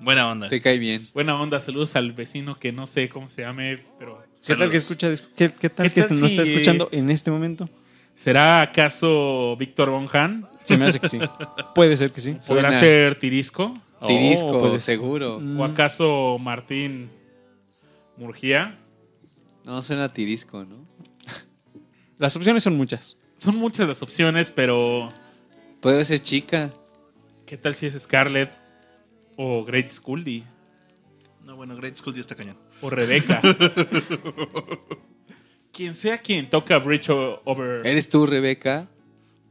[0.00, 0.48] Buena onda.
[0.48, 1.08] Te cae bien.
[1.12, 4.76] Buena onda, saludos al vecino que no sé cómo se llame, pero ¿Qué tal que
[4.76, 5.12] escucha?
[5.36, 7.68] ¿Qué, qué tal ¿Qué que tal si- está escuchando en este momento?
[8.14, 10.48] ¿será acaso Víctor Von Han?
[10.64, 11.18] Se me hace que sí.
[11.74, 12.36] Puede ser que sí.
[12.46, 13.74] ¿Podrá ser Tirisco?
[14.06, 14.96] Tirisco, Oh, puede ser.
[14.96, 15.40] seguro.
[15.58, 17.10] ¿O acaso Martín
[18.16, 18.78] Murgía?
[19.64, 20.86] No, suena tirisco, ¿no?
[22.18, 23.16] Las opciones son muchas.
[23.36, 25.08] Son muchas las opciones, pero
[25.80, 26.70] Podría ser chica.
[27.46, 28.50] ¿qué tal si es Scarlett
[29.36, 30.44] o Great Scully
[31.44, 32.56] No, bueno, Great School ya está cañón.
[32.82, 33.40] o Rebeca?
[35.72, 38.88] quien sea quien toca Bridge Over ¿Eres tú, Rebeca?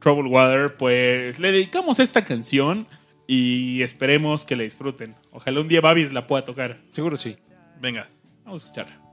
[0.00, 2.86] Troubled Water, pues le dedicamos esta canción
[3.28, 5.14] y esperemos que la disfruten.
[5.30, 6.78] Ojalá un día Babis la pueda tocar.
[6.90, 7.36] Seguro sí.
[7.80, 8.08] Venga.
[8.44, 9.07] Vamos a escucharla.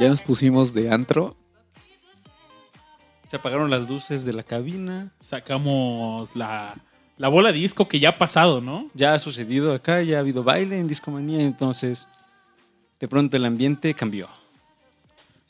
[0.00, 1.36] Ya nos pusimos de antro.
[3.26, 5.12] Se apagaron las luces de la cabina.
[5.20, 6.74] Sacamos la,
[7.18, 8.90] la bola de disco que ya ha pasado, ¿no?
[8.94, 12.08] Ya ha sucedido acá, ya ha habido baile en Discomanía, entonces
[12.98, 14.28] de pronto el ambiente cambió.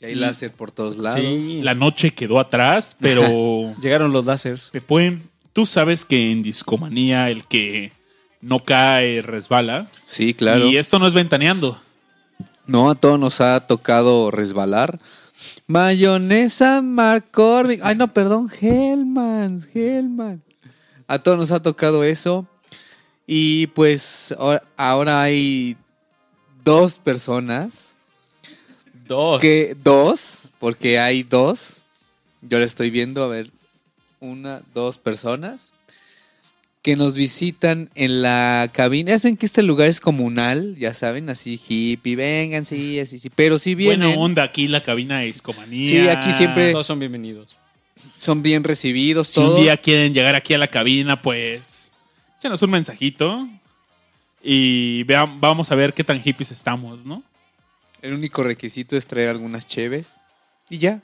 [0.01, 1.21] Y hay láser por todos lados.
[1.21, 4.69] Sí, La noche quedó atrás, pero llegaron los láseres.
[4.73, 5.19] Pepe,
[5.53, 7.93] tú sabes que en Discomanía el que
[8.41, 9.87] no cae resbala.
[10.05, 10.67] Sí, claro.
[10.67, 11.79] Y esto no es ventaneando.
[12.67, 14.99] No, a todos nos ha tocado resbalar.
[15.67, 17.79] Mayonesa McCormick.
[17.83, 20.41] Ay, no, perdón, Hellman, Hellman.
[21.07, 22.47] A todos nos ha tocado eso.
[23.27, 24.35] Y pues
[24.77, 25.77] ahora- hay
[26.63, 27.91] dos personas.
[29.07, 29.41] Dos.
[29.41, 31.81] Que, dos, porque hay dos.
[32.41, 33.51] Yo le estoy viendo, a ver,
[34.19, 35.73] una, dos personas
[36.81, 39.11] que nos visitan en la cabina.
[39.11, 43.29] Ya saben que este lugar es comunal, ya saben, así hippie, vengan, sí, así, sí.
[43.29, 45.87] Pero si vienen, Buena onda aquí la cabina de Discomanía.
[45.89, 47.55] Sí, aquí siempre- Todos son bienvenidos.
[48.17, 49.61] son bien recibidos Si un todos.
[49.61, 51.91] día quieren llegar aquí a la cabina, pues
[52.39, 53.47] échanos un mensajito
[54.43, 57.21] y vean, vamos a ver qué tan hippies estamos, ¿no?
[58.01, 60.15] El único requisito es traer algunas cheves
[60.69, 60.99] y ya.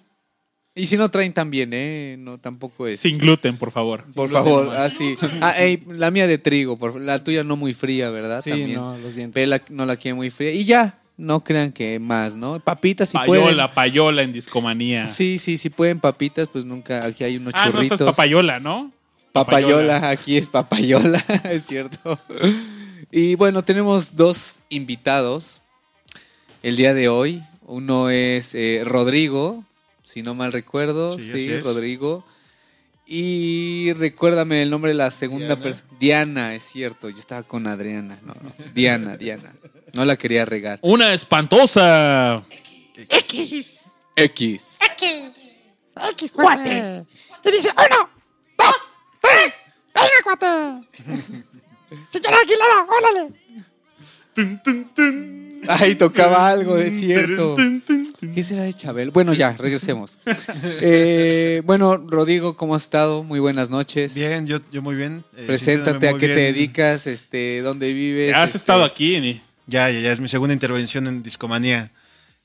[0.78, 2.16] Y si no traen también, ¿eh?
[2.20, 3.00] No, tampoco es.
[3.00, 4.06] Sin gluten, por favor.
[4.16, 4.98] Por gluten favor, nomás.
[5.02, 5.28] ah.
[5.42, 7.06] Ah, ey, la mía de trigo, por favor.
[7.06, 8.42] la tuya no muy fría, ¿verdad?
[8.42, 8.76] Sí, también.
[8.76, 9.34] no, los dientes.
[9.34, 10.54] Pela no la quiere muy fría.
[10.54, 12.60] Y ya, no crean que más, ¿no?
[12.60, 13.74] Papitas si payola, pueden.
[13.74, 15.08] payola en discomanía.
[15.10, 17.04] Sí, sí, si pueden papitas, pues nunca.
[17.04, 18.00] Aquí hay unos ah, no, churritos.
[18.00, 18.92] es papayola, ¿no?
[19.32, 22.20] Papayola, aquí es papayola, es cierto.
[23.12, 25.62] Y bueno, tenemos dos invitados
[26.64, 27.42] el día de hoy.
[27.66, 29.64] Uno es eh, Rodrigo,
[30.18, 31.12] si no mal recuerdo.
[31.20, 31.60] Sí.
[31.60, 32.26] Rodrigo.
[33.06, 35.62] Y recuérdame el nombre de la segunda Diana.
[35.62, 35.90] persona.
[36.00, 37.08] Diana, es cierto.
[37.10, 38.20] Yo estaba con Adriana.
[38.24, 38.52] No, no.
[38.74, 39.54] Diana, Diana.
[39.94, 40.80] No la quería regar.
[40.82, 42.44] Una espantosa.
[42.96, 43.92] X.
[44.16, 44.80] X,
[46.34, 47.06] cuate.
[47.46, 48.10] Y dice, uno,
[48.58, 48.76] dos,
[49.22, 50.48] tres, venga, cuate.
[52.12, 53.34] Señora Aguilera, órale.
[54.38, 55.62] Tun, tun, tun.
[55.68, 57.56] Ay, tocaba algo, es cierto.
[57.56, 58.32] Tun, tun, tun.
[58.36, 59.10] ¿Qué será de Chabel?
[59.10, 60.20] Bueno, ya, regresemos.
[60.82, 63.24] Eh, bueno, Rodrigo, ¿cómo has estado?
[63.24, 64.14] Muy buenas noches.
[64.14, 65.24] Bien, yo, yo muy bien.
[65.36, 67.08] eh, Preséntate, ¿a qué te dedicas?
[67.08, 68.36] Este, ¿Dónde vives?
[68.36, 69.42] Has Este, estado aquí, Ni.
[69.66, 71.92] Ya, ya, ya, es mi segunda intervención en Discomanía.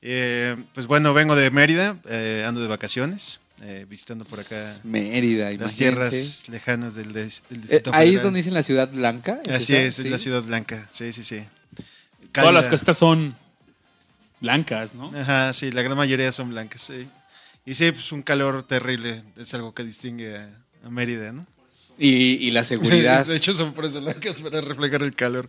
[0.00, 5.44] Eh, pues bueno, vengo de Mérida, eh, ando de vacaciones, eh, visitando por acá Mérida,
[5.44, 5.76] las imagínense.
[5.76, 9.40] tierras lejanas del, des- del Eh, Distrito ahí es donde dicen la Ciudad Blanca.
[9.48, 10.16] Así es, la.
[10.18, 11.40] Ciudad Blanca, sí, sí, sí.
[12.32, 13.36] Todas las costas son
[14.40, 15.12] blancas, ¿no?
[15.16, 17.08] Ajá, sí, la gran mayoría son blancas, sí.
[17.64, 20.48] Y sí, pues un calor terrible, es algo que distingue a,
[20.84, 21.46] a Mérida, ¿no?
[21.98, 22.08] Y,
[22.46, 23.24] y la seguridad.
[23.26, 25.48] de hecho, son por eso blancas, para reflejar el calor.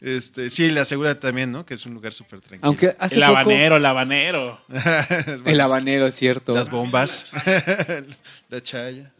[0.00, 1.64] Este, sí, la seguridad también, ¿no?
[1.66, 2.66] Que es un lugar súper tranquilo.
[2.66, 3.38] Aunque hace El poco...
[3.38, 4.60] habanero, el habanero.
[5.46, 6.54] El habanero, es cierto.
[6.54, 7.32] Las bombas.
[8.50, 9.12] la chaya.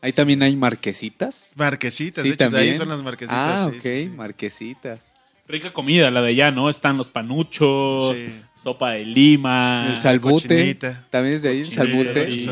[0.00, 1.50] Ahí también hay marquesitas.
[1.54, 2.72] Marquesitas, Sí, de hecho, de también.
[2.72, 3.38] ahí son las marquesitas.
[3.38, 4.08] Ah, sí, ok, sí, sí.
[4.08, 5.11] marquesitas.
[5.52, 6.70] Rica comida, la de allá, ¿no?
[6.70, 8.40] Están los panuchos, Sí.
[8.54, 9.86] sopa de lima.
[9.90, 10.48] el salbute.
[10.48, 11.06] cochinita.
[11.10, 12.30] También es de ahí, el salbute.
[12.32, 12.42] sí.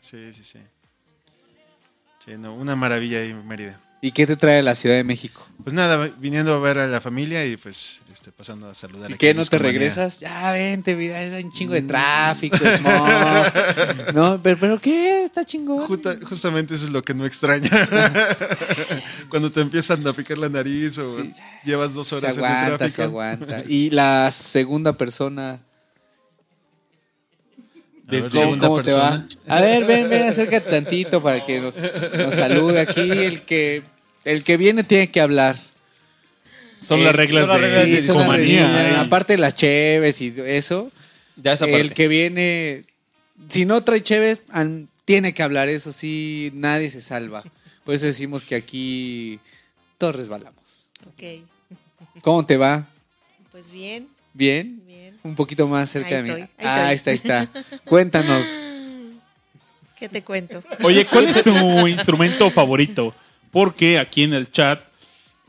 [0.00, 2.36] Sí, sí, sí.
[2.38, 3.80] No, una maravilla ahí Mérida.
[4.04, 5.40] ¿Y qué te trae a la Ciudad de México?
[5.62, 9.10] Pues nada, viniendo a ver a la familia y pues este, pasando a saludar.
[9.10, 10.20] ¿Y qué, en no te regresas?
[10.20, 14.12] Ya, vente, mira, es un chingo de tráfico, smog.
[14.14, 15.24] No, pero, pero ¿qué?
[15.24, 15.86] Está chingón.
[15.86, 17.70] Justa- justamente eso es lo que no extraña.
[19.30, 21.32] Cuando te empiezan a picar la nariz o Sí.
[21.64, 22.96] llevas dos Se horas en el aguanta, tráfico.
[22.96, 23.62] se aguanta.
[23.66, 25.62] Y la segunda persona,
[28.06, 29.26] A ver, ¿cómo, cómo te va?
[29.48, 33.10] A ver, ven, ven, acércate tantito para que nos, nos salude aquí.
[33.10, 33.82] El que,
[34.24, 35.58] el que viene tiene que hablar.
[36.80, 39.02] Son Eh, las reglas son las de reglas de son las discomanía, reglas.
[39.02, 39.06] ¿eh?
[39.06, 40.90] Aparte de las cheves y eso,
[41.36, 41.80] Ya esa parte.
[41.80, 42.84] el que viene,
[43.48, 45.68] si no trae cheves, an- tiene que hablar.
[45.68, 47.42] Eso sí, nadie se salva.
[47.84, 49.38] Por eso decimos que aquí
[49.98, 50.62] todos resbalamos.
[51.06, 51.40] Ok,
[52.22, 52.86] ¿Cómo te va?
[53.50, 54.82] pues bien, ¿Bien?
[54.86, 55.18] bien.
[55.22, 56.28] Un poquito más cerca Ahí de mí.
[56.30, 57.30] estoy, ahí ah, ahí está, estoy.
[57.30, 57.78] ahí está.
[57.84, 58.44] Cuéntanos.
[59.98, 60.62] ¿Qué te cuento?
[60.82, 61.54] Oye, ¿cuál es tu
[61.88, 63.14] instrumento favorito?
[63.54, 64.80] Porque aquí en el chat,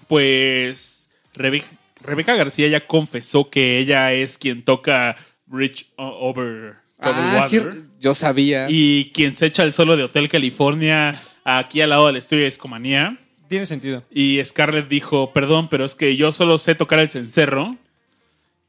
[0.07, 1.63] pues Rebe-
[2.01, 8.15] Rebeca García ya confesó que ella es quien toca Bridge Over Ah, sí, Water yo
[8.15, 8.67] sabía.
[8.69, 12.47] y quien se echa el solo de Hotel California aquí al lado del estudio de
[12.47, 13.17] Escomanía.
[13.49, 14.01] Tiene sentido.
[14.09, 17.71] Y Scarlett dijo, perdón, pero es que yo solo sé tocar el cencerro.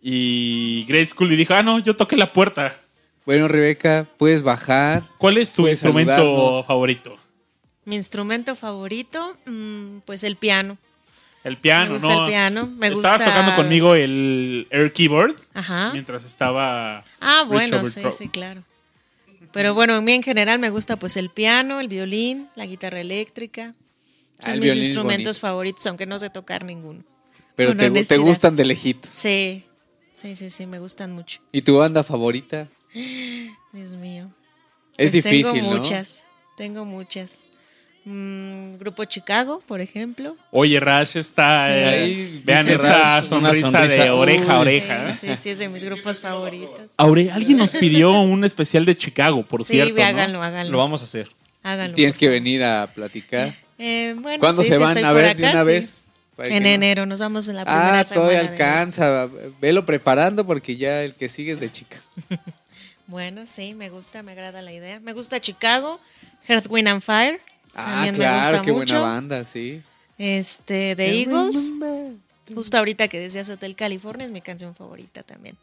[0.02, 2.78] Y Grace Scully dijo, ah, no, yo toqué la puerta.
[3.24, 5.02] Bueno, Rebeca, puedes bajar.
[5.18, 6.66] ¿Cuál es tu instrumento saludarnos.
[6.66, 7.18] favorito?
[7.86, 10.76] Mi instrumento favorito, mm, pues el piano.
[11.44, 12.24] El piano, Me gusta ¿no?
[12.24, 15.90] el piano, me Estabas gusta- tocando conmigo el air keyboard Ajá.
[15.92, 17.04] mientras estaba.
[17.20, 18.64] Ah, bueno, sí, sí, claro.
[19.52, 23.00] Pero bueno, a mí en general me gusta pues el piano, el violín, la guitarra
[23.00, 23.74] eléctrica.
[24.40, 27.04] Ah, Son el mis instrumentos favoritos, aunque no sé tocar ninguno.
[27.54, 29.08] Pero te, gustan de lejitos.
[29.14, 29.64] Sí,
[30.16, 31.40] sí, sí, sí, me gustan mucho.
[31.52, 32.66] ¿Y tu banda favorita?
[33.72, 34.28] Dios mío.
[34.98, 35.76] Es Pues difícil, Tengo ¿no?
[35.78, 36.26] muchas,
[36.56, 37.46] tengo muchas.
[38.08, 40.36] Mm, Grupo Chicago, por ejemplo.
[40.52, 41.66] Oye, Rash está.
[41.66, 41.72] Sí.
[41.74, 45.12] eh, Ahí, vean esa Rash, sonrisa, de oreja a oreja.
[45.12, 46.92] Sí, sí, sí, es de mis grupos favoritos.
[46.98, 49.96] Aure, alguien nos pidió un especial de Chicago, por Sí, cierto.
[49.96, 50.04] ¿no?
[50.04, 50.70] háganlo, háganlo.
[50.70, 51.28] Lo vamos a hacer.
[51.64, 53.56] háganlo, Tienes que venir a platicar.
[53.76, 55.66] Eh, bueno, ¿Cuándo sí, se sí, van a ver de una sí.
[55.66, 56.08] vez?
[56.38, 59.28] En no- enero, nos vamos en la primera Ah, todavía semana de- alcanza.
[59.60, 61.96] Velo preparando porque ya el que sigue es de chica.
[63.08, 64.98] Bueno, sí, me gusta, me agrada la idea.
[64.98, 66.00] Me gusta Chicago,
[66.48, 67.40] Earth, Wind and Fire.
[67.76, 68.94] Ah, claro, qué mucho.
[68.94, 69.82] buena banda, sí.
[70.18, 71.74] Este, The Eagles.
[72.54, 75.56] Justo ahorita que decías Hotel California es mi canción favorita también.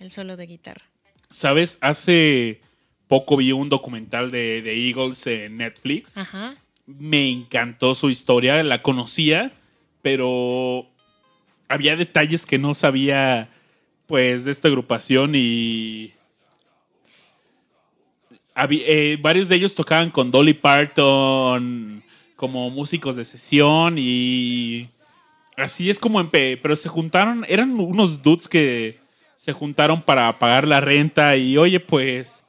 [0.00, 0.84] El solo de guitarra.
[1.28, 1.78] ¿Sabes?
[1.80, 2.60] Hace
[3.08, 6.16] poco vi un documental de, de Eagles en Netflix.
[6.16, 6.54] Ajá.
[6.86, 9.52] Me encantó su historia, la conocía,
[10.02, 10.86] pero
[11.68, 13.48] había detalles que no sabía,
[14.06, 16.12] pues, de esta agrupación y
[18.56, 22.02] eh, varios de ellos tocaban con Dolly Parton
[22.36, 24.88] como músicos de sesión y
[25.56, 28.98] así es como empe pero se juntaron, eran unos dudes que
[29.36, 32.44] se juntaron para pagar la renta y oye, pues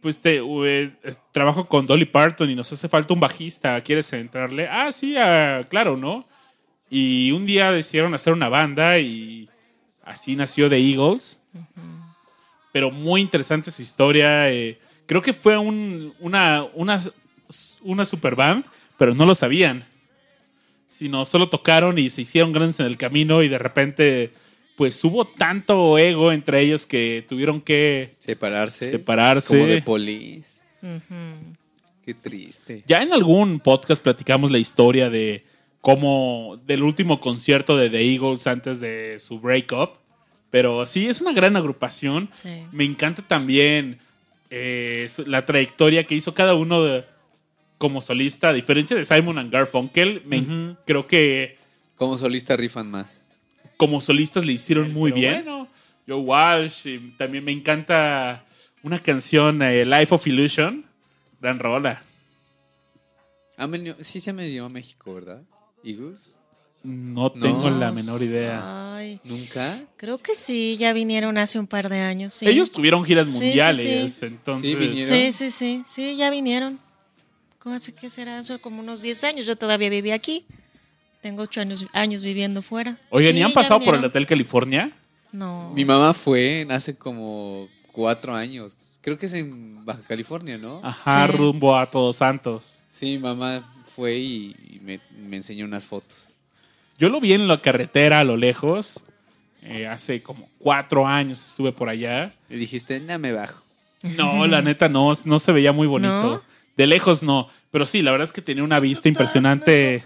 [0.00, 0.92] pues te eh,
[1.32, 4.66] trabajo con Dolly Parton y nos hace falta un bajista, ¿quieres entrarle?
[4.68, 6.26] Ah, sí, ah, claro, ¿no?
[6.88, 9.48] Y un día decidieron hacer una banda y
[10.02, 11.42] así nació The Eagles.
[12.72, 14.50] Pero muy interesante su historia.
[14.50, 14.78] eh,
[15.10, 17.02] creo que fue un- una, una,
[17.82, 18.64] una super band,
[18.96, 19.84] pero no lo sabían.
[20.86, 24.30] Sino solo tocaron y se hicieron grandes en el camino y de repente
[24.76, 28.88] pues hubo tanto ego entre ellos que tuvieron que Separarse.
[28.88, 29.48] Separarse.
[29.48, 30.62] Como de polis.
[32.04, 32.84] Qué triste.
[32.86, 35.44] Ya en algún podcast platicamos la historia de
[35.80, 39.90] cómo del último concierto de The Eagles antes de su breakup.
[40.50, 42.30] Pero sí, es una gran agrupación.
[42.34, 42.48] Sí.
[42.70, 43.98] Me encanta también
[44.50, 47.04] eh, la trayectoria que hizo cada uno de-
[47.78, 48.48] como solista.
[48.48, 51.56] A diferencia de Simon and Garfunkel, me- creo que
[51.96, 53.24] Como solista rifan más.
[53.76, 55.44] como solistas le hicieron muy Pero bien.
[56.08, 58.44] Joe Walsh, y también me encanta
[58.82, 60.84] una canción, eh, Life of Illusion.
[61.40, 62.02] Gran rola.
[64.00, 65.42] Sí se me dio a México, ¿verdad?
[65.84, 66.39] ¿Eagles?
[66.82, 67.78] No tengo No.
[67.78, 68.96] la menor idea.
[68.96, 69.78] Ay, ¿Nunca?
[69.96, 72.34] creo que sí, ya vinieron hace un par de años.
[72.34, 72.46] sí.
[72.48, 74.26] Ellos tuvieron giras sí, mundiales, sí.
[74.26, 74.70] entonces...
[74.70, 75.16] Sí, vinieron.
[75.16, 76.78] Sí, sí, sí, sí, ya vinieron.
[77.58, 78.58] ¿Cómo hace que será eso?
[78.60, 79.44] Como unos 10 años.
[79.46, 80.46] Yo todavía viví aquí.
[81.20, 82.98] Tengo 8 años, años viviendo fuera.
[83.18, 84.02] Sí, ¿y han pasado por el.
[84.02, 84.90] Hotel California?
[85.32, 85.70] No.
[85.74, 88.72] Mi mamá fue hace como cuatro años.
[89.02, 90.80] Creo que es en Baja California, ¿no?
[90.82, 91.36] Ajá, Sí.
[91.36, 92.78] rumbo a Todos Santos.
[92.90, 96.29] Sí, mi mamá fue y, y me, me enseñó unas fotos.
[97.00, 99.02] Yo lo vi en la carretera a lo lejos.
[99.62, 102.32] eh, hace como cuatro años estuve por allá.
[102.50, 103.64] Y dijiste, no me bajo.
[104.18, 106.22] No, la neta no, no se veía muy bonito.
[106.22, 106.42] ¿No?
[106.76, 107.48] De lejos no.
[107.70, 110.02] Pero sí, la verdad es que tenía una vista impresionante.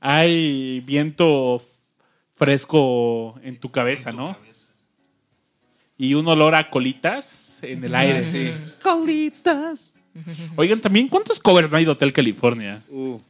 [0.00, 1.62] Hay viento
[2.36, 4.36] fresco en tu cabeza, ¿no?
[5.98, 8.24] Y un olor a colitas en el aire.
[8.24, 8.52] Sí.
[8.82, 9.92] Colitas.
[10.56, 12.82] Oigan, también, ¿cuántos covers no hay de Hotel California?
[12.88, 13.20] Uh,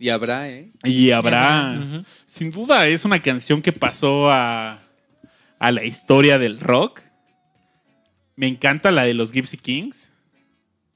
[0.00, 0.70] y habrá, ¿eh?
[0.82, 4.78] Y habrá, sin duda, es una canción que pasó a,
[5.58, 7.02] a la historia del rock.
[8.34, 10.10] Me encanta la de los Gypsy Kings.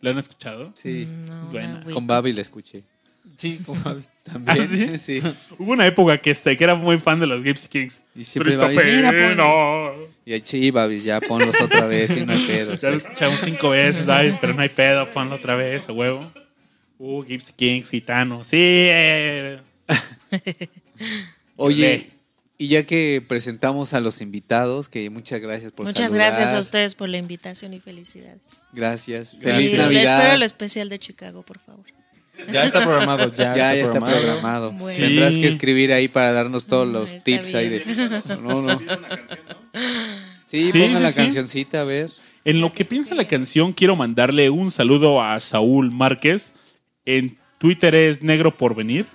[0.01, 0.73] ¿La han escuchado?
[0.75, 1.07] Sí.
[1.07, 1.85] No, Es buena.
[1.93, 2.83] Con Babi la escuché.
[3.37, 4.05] Sí, como Javi.
[4.23, 4.59] También.
[4.59, 4.99] ¿Ah, sí?
[4.99, 5.23] sí?
[5.59, 8.03] Hubo una época que, este, que era muy fan de los Gypsy Kings.
[8.15, 9.93] Y siempre Babi, mira.
[10.25, 12.75] Y ahí, sí, Babi, ya ponlos otra vez y no hay pedo.
[12.81, 14.37] Ya lo escuchamos cinco veces, ¿sabes?
[14.41, 16.33] Pero no hay pedo, ponlo otra vez, a huevo.
[16.99, 18.45] Uh, Gypsy Kings, gitano.
[18.45, 18.57] Sí.
[18.61, 19.61] eh.
[21.57, 22.11] Oye,
[22.59, 26.33] y ya que presentamos a los invitados, que muchas gracias por Muchas saludar.
[26.33, 28.63] gracias a ustedes por la invitación y felicidades.
[28.73, 29.37] Gracias.
[29.41, 30.03] Feliz le Navidad.
[30.19, 31.85] espero el especial de Chicago, por favor.
[32.53, 34.21] Ya está programado, ya, ya, ya está, está programado.
[34.23, 34.73] programado.
[34.73, 34.99] Bueno.
[34.99, 37.85] Tendrás que escribir ahí para darnos todos Mm, los está tips ahí de.
[38.43, 38.81] No, no.
[40.47, 41.17] Sí, Sí, pongan sí, la sí.
[41.17, 42.11] cancioncita, a ver.
[42.45, 46.54] En lo que piensa la canción, quiero mandarle un saludo a Saúl Márquez.
[47.07, 49.07] En Twitter es negro por venir.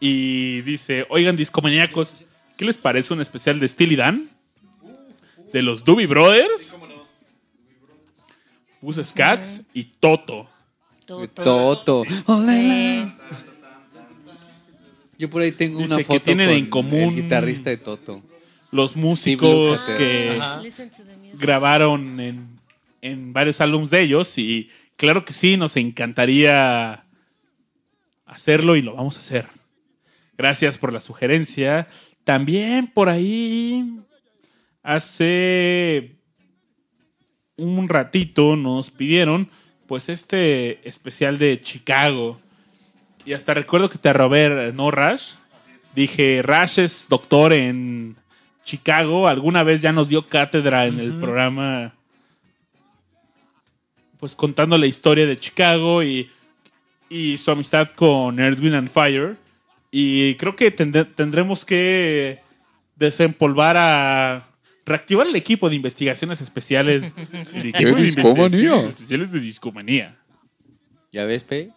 [0.00, 2.24] Y dice, oigan, discomaníacos,
[2.56, 4.28] ¿qué les parece un especial de Steely Dan?
[5.52, 6.78] De los Doobie Brothers.
[8.80, 10.48] Bus Skax y Toto.
[11.06, 12.02] Toto.
[12.04, 13.12] Sí.
[15.18, 17.76] Yo por ahí tengo Dice una que foto tienen con en común- el guitarrista de
[17.76, 18.22] Toto.
[18.72, 20.60] Los músicos que Ajá.
[21.34, 22.46] Grabaron en,
[23.02, 24.68] en varios álbumes de ellos y
[25.02, 27.02] claro que sí, nos encantaría
[28.24, 29.46] hacerlo y lo vamos a hacer.
[30.38, 31.88] Gracias por la sugerencia.
[32.22, 33.96] También por ahí
[34.80, 36.14] hace
[37.56, 39.50] un ratito nos pidieron
[39.88, 42.40] pues este especial de Chicago.
[43.26, 45.32] Y hasta recuerdo que te robé, ¿no, Rash?
[45.96, 48.14] Dije, Rash es doctor en
[48.62, 49.26] Chicago.
[49.26, 51.92] Alguna vez ya nos dio cátedra en el programa,
[54.22, 56.30] pues contando la historia de Chicago y,
[57.10, 59.36] y su amistad con Earth, Wind and Fire.
[59.90, 62.38] Y creo que tende- tendremos que
[62.94, 64.48] desempolvar a...
[64.86, 67.12] Reactivar el equipo de investigaciones especiales.
[67.52, 68.36] El equipo de discomanía!
[68.44, 70.16] investigaciones especiales de discomanía.
[71.10, 71.70] ¿Ya ves, Pe?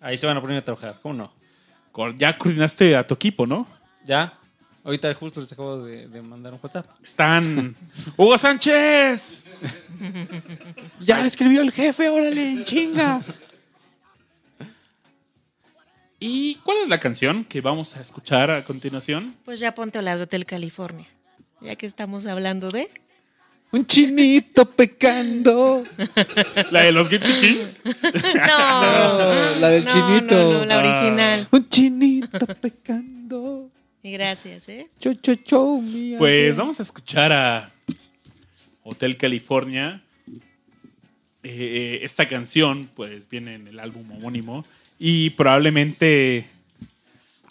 [0.00, 1.12] Ahí se van a poner a trabajar, ¿cómo
[1.94, 2.14] no?
[2.16, 3.68] Ya coordinaste a tu equipo, ¿no?
[4.06, 4.32] Ya.
[4.84, 6.86] Ahorita justo les acabo de, de mandar un WhatsApp.
[7.02, 7.76] Están...
[8.16, 9.44] ¡Hugo Sánchez!
[11.00, 13.20] Ya escribió el jefe, órale, en chinga.
[16.18, 19.34] ¿Y cuál es la canción que vamos a escuchar a continuación?
[19.44, 21.06] Pues ya ponte a la de Hotel California.
[21.60, 22.88] Ya que estamos hablando de.
[23.72, 25.84] Un chinito pecando.
[26.70, 27.82] ¿La de los Gypsy Kings?
[28.34, 30.34] No, la del no, chinito.
[30.34, 31.48] no, no, la original.
[31.50, 33.41] Un chinito pecando.
[34.04, 34.88] Y gracias, ¿eh?
[34.98, 36.18] Cho, cho, cho, mía.
[36.18, 37.64] Pues vamos a escuchar a
[38.82, 40.02] Hotel California.
[41.44, 44.64] Eh, esta canción, pues, viene en el álbum homónimo
[44.98, 46.46] y probablemente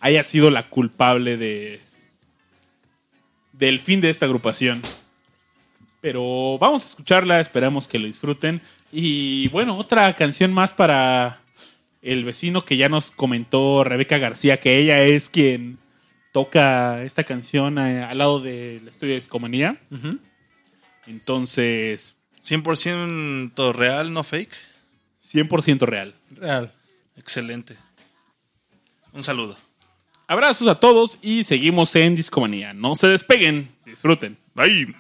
[0.02, 1.80] haya sido la culpable de
[3.54, 4.82] del fin de esta agrupación.
[6.02, 8.60] Pero vamos a escucharla, esperamos que lo disfruten.
[8.92, 11.42] Y bueno, otra canción más para
[12.02, 15.78] el vecino que ya nos comentó Rebeca García, que ella es quien
[16.32, 19.80] toca esta canción eh, al lado del estudio de Discomanía.
[21.08, 24.54] Entonces, 100% real, no fake.
[25.24, 26.16] 100% real.
[26.32, 26.74] Real.
[27.16, 27.76] Excelente.
[29.14, 29.58] Un saludo.
[30.28, 32.74] Abrazos a todos y seguimos en Discomanía.
[32.74, 34.38] No se despeguen, disfruten.
[34.56, 34.96] Bye.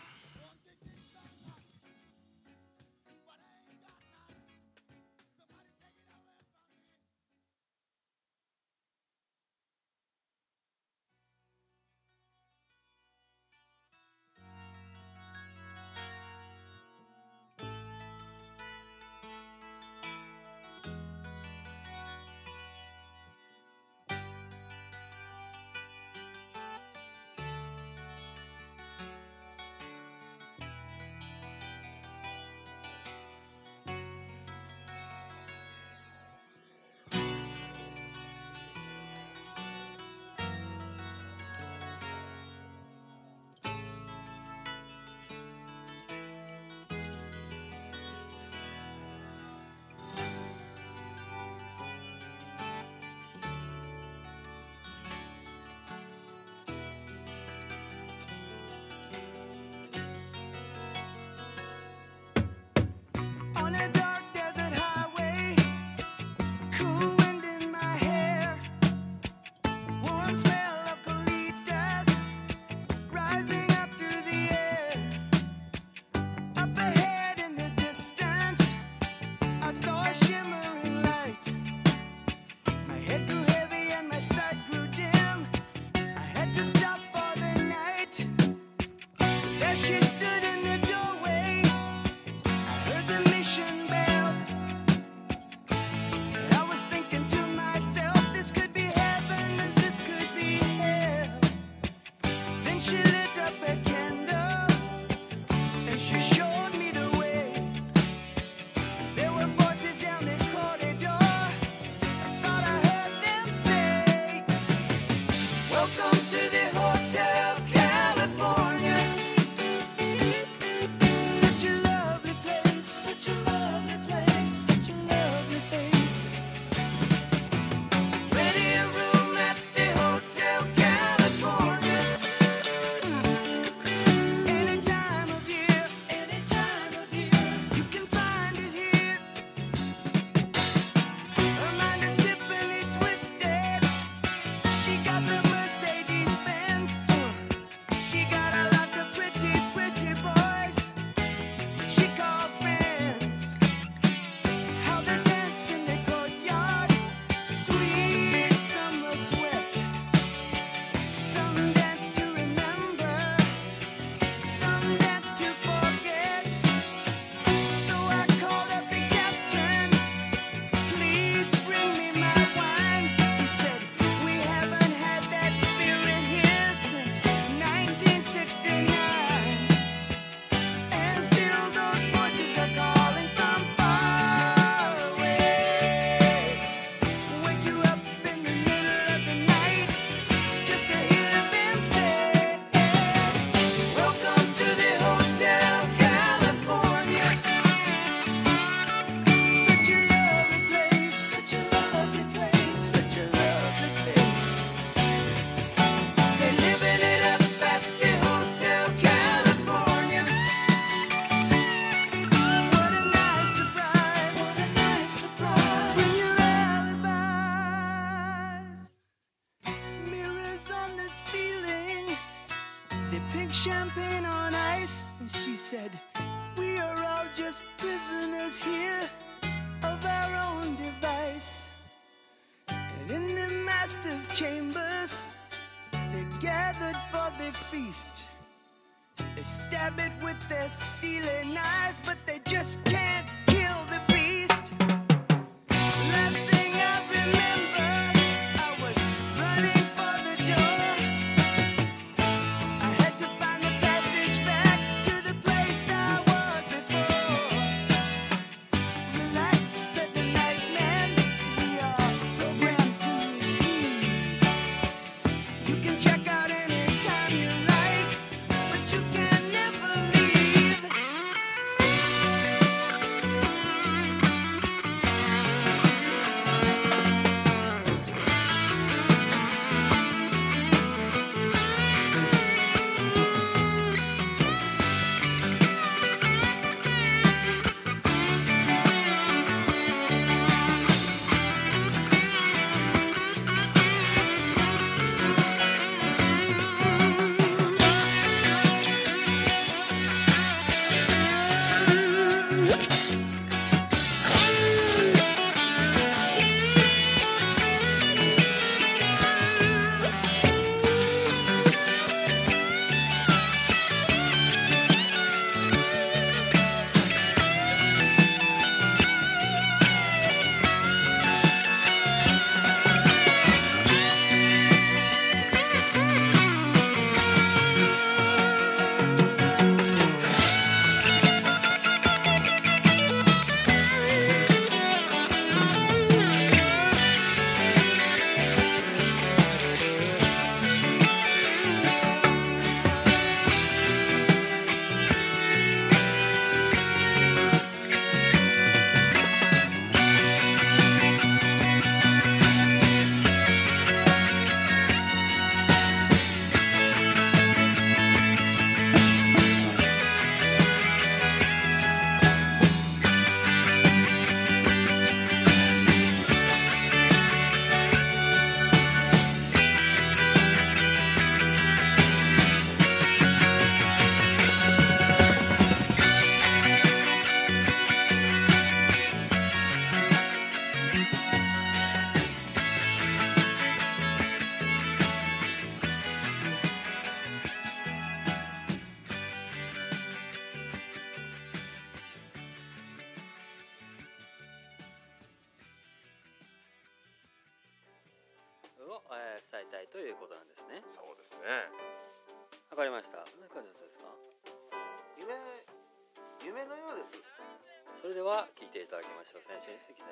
[408.10, 409.42] れでは聞いていただきましょう。
[409.46, 410.02] 先週に続き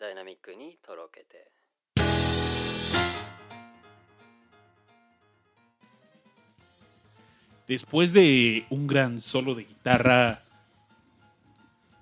[0.00, 1.50] ダイナミックにとろけて。
[7.68, 10.40] Después de un gran solo de guitarra,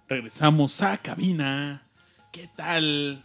[0.08, 1.82] regresamos a cabina.
[2.32, 3.24] ¿Qué tal?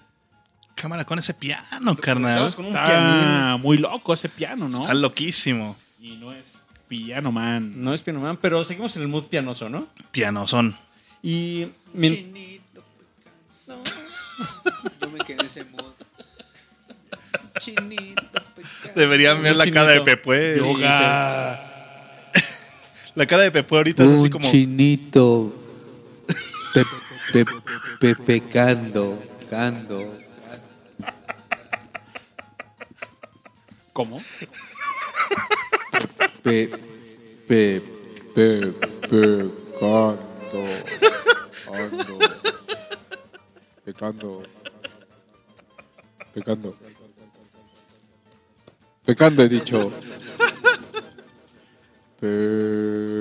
[0.75, 2.43] Cámara con ese piano, carnal.
[2.43, 3.57] Empezamos con un Está pianino.
[3.57, 4.79] muy loco ese piano, ¿no?
[4.79, 5.75] Está loquísimo.
[5.99, 7.83] Y no es piano man.
[7.83, 9.87] No es Piano Man, pero seguimos en el mood pianoso, ¿no?
[10.11, 10.75] Pianosón.
[11.26, 12.82] Y Chinito
[13.64, 13.82] pecado.
[15.00, 15.92] Yo me quedé en ese mood.
[17.60, 18.92] Chinito pecado.
[18.94, 20.58] Deberían ver la cara de Pepe.
[20.58, 21.70] Yoga.
[23.14, 24.50] La cara de Pepe ahorita es así Un como.
[24.50, 25.54] chinito
[26.74, 26.84] pe-
[27.32, 27.44] pe-
[28.00, 30.18] pe- pecando, cando.
[33.92, 34.20] ¿Cómo?
[36.42, 36.68] Pe,
[37.46, 37.80] pe,
[38.34, 38.72] pe,
[39.08, 40.66] pecando, ando,
[43.94, 44.42] pecando,
[46.34, 46.74] pecando,
[49.04, 49.92] pecando he dicho.
[52.18, 53.14] Pecando.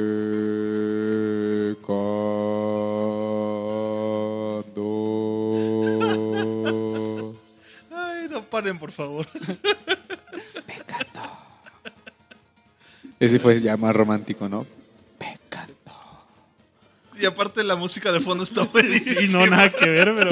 [7.91, 9.27] Ay, no paren, por favor.
[13.19, 14.65] Ese fue ya más romántico, ¿no?
[17.23, 19.21] Y aparte la música de fondo está buenísima.
[19.21, 20.31] Sí, no, nada que ver, pero.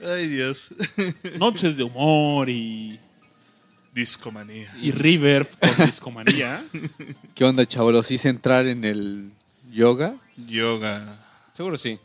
[0.00, 0.68] Ay, Dios.
[1.40, 3.00] Noches de humor y,
[3.92, 4.70] Discomanía.
[4.80, 6.64] y River con discomanía.
[7.34, 8.06] ¿Qué onda, chavos?
[8.06, 9.32] ¿Sí entrar en el
[9.72, 10.14] yoga?
[10.36, 11.04] Yoga.
[11.52, 11.98] seguro sí.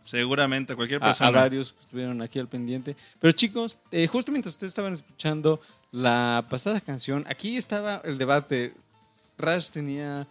[0.00, 1.28] Seguramente cualquier A, persona.
[1.30, 2.94] a varios que estuvieron aquí al pendiente.
[3.20, 8.74] Pero chicos, eh, justo mientras ustedes estaban escuchando la pasada canción, aquí estaba el debate.
[9.38, 10.26] Rush tenía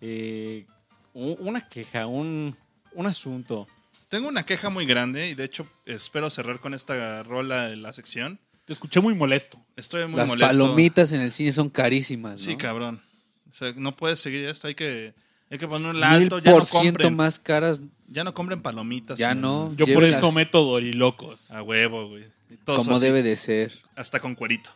[0.00, 0.66] eh,
[1.14, 2.56] una queja, un,
[2.92, 3.66] un asunto.
[4.08, 7.92] Tengo una queja muy grande y de hecho espero cerrar con esta rola de la
[7.92, 8.38] sección.
[8.64, 9.58] Te escuché muy molesto.
[9.76, 10.48] Estoy muy Las molesto.
[10.58, 12.38] palomitas en el cine son carísimas, ¿no?
[12.38, 13.02] Sí, cabrón.
[13.50, 14.68] O sea, no puedes seguir esto.
[14.68, 15.12] Hay que,
[15.50, 16.38] hay que poner un Mil alto.
[16.38, 17.16] Ya no por ciento compren.
[17.16, 19.18] más caras, Ya no compren palomitas.
[19.18, 19.74] ya no.
[19.74, 21.50] Yo por eso meto dorilocos.
[21.50, 22.24] A huevo, güey.
[22.64, 24.70] Como debe de ser, Hasta con cuerito.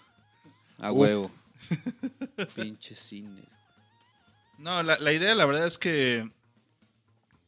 [0.78, 0.98] a Uf.
[0.98, 1.30] huevo.
[2.54, 3.44] Pinches cines.
[4.58, 6.30] No, la, la idea, la verdad es que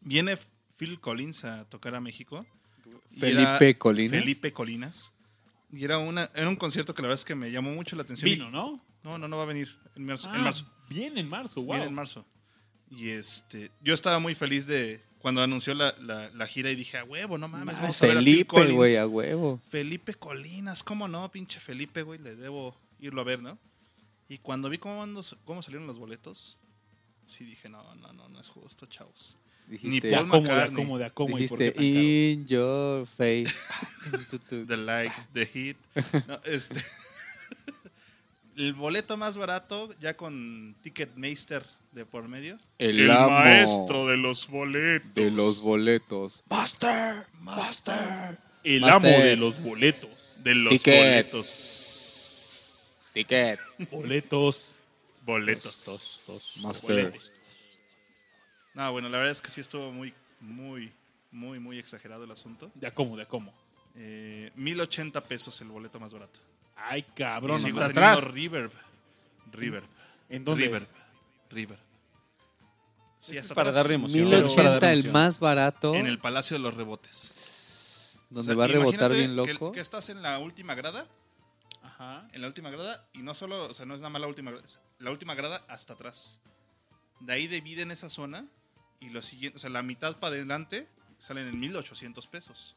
[0.01, 0.37] viene
[0.77, 2.47] Phil Collins a tocar a México.
[3.19, 4.21] Felipe Colinas.
[4.21, 5.13] Felipe Colinas.
[5.73, 8.03] Y era, una, era un concierto que la verdad es que me llamó mucho la
[8.03, 8.31] atención.
[8.31, 8.81] Vino, ¿no?
[9.03, 10.31] No, no, no va a venir en marzo.
[10.33, 10.71] Ah, en marzo.
[10.89, 11.75] Viene en marzo, wow.
[11.75, 12.25] Viene en marzo.
[12.91, 16.97] Y este, yo estaba muy feliz de cuando anunció la, la- la gira y dije,
[16.97, 18.75] a huevo, no mames, Ah, vamos a ver a Felipe, Collins".
[18.75, 19.61] güey, a huevo.
[19.69, 21.31] Felipe Colinas, ¿cómo no?
[21.31, 23.59] Pinche Felipe, güey, le debo irlo a ver, ¿no?
[24.29, 26.57] Y cuando vi cómo, ando- cómo salieron los boletos,
[27.29, 29.37] sí dije, no, no, no, no es justo, chavos.
[29.69, 30.85] Dijiste, a Paul cómo, de a McCartney.
[30.85, 31.39] cómo, de a cómo.
[31.39, 31.87] y por qué dijiste caro.
[31.87, 33.55] in your face.
[34.67, 35.77] The Like, The Hit.
[36.27, 36.83] No, este,
[38.57, 42.59] el boleto más barato, ya con Ticketmaster de por medio.
[42.79, 45.15] El amo maestro de los boletos.
[45.15, 46.43] de los boletos.
[46.49, 48.39] Master, Master.
[48.65, 48.97] El Master.
[49.15, 50.11] amo de los boletos.
[50.43, 50.97] De los Ticket.
[51.31, 52.95] boletos.
[53.13, 53.61] Ticket.
[53.91, 54.78] Boletos.
[55.33, 55.85] Boletos.
[55.85, 57.05] Dos, dos, Master.
[57.11, 57.33] boletos.
[58.73, 60.91] No, bueno, la verdad es que sí estuvo muy, muy,
[61.31, 62.71] muy, muy exagerado el asunto.
[62.75, 63.53] De a cómo, de a cómo.
[63.95, 66.41] Eh, 1080 pesos el boleto más barato.
[66.77, 68.33] Ay, Y cabrón, sigo hasta teniendo atrás.
[68.35, 68.73] reverb.
[69.53, 69.85] Reverb.
[70.31, 70.65] ¿En dónde?
[70.65, 70.89] Reverb.
[71.51, 71.79] Reverb.
[73.19, 73.85] Sí, hasta para atrás.
[73.85, 74.31] darle emoción.
[74.31, 75.95] Pero- 1080 el más barato.
[75.95, 78.25] En el Palacio de los Rebotes.
[78.31, 79.73] Donde O sea, va a rebotar bien que- loco.
[79.73, 81.07] Que, estás en la última grada.
[81.83, 82.29] Ajá.
[82.33, 83.09] En la última grada.
[83.13, 84.67] Y no solo, o sea, no es nada más la última grada.
[84.99, 86.41] La última grada hasta atrás.
[87.21, 88.47] De ahí dividen esa zona.
[89.01, 90.89] Y lo siguiente, o sea, la mitad para adelante
[91.19, 92.77] salen en 1800 pesos.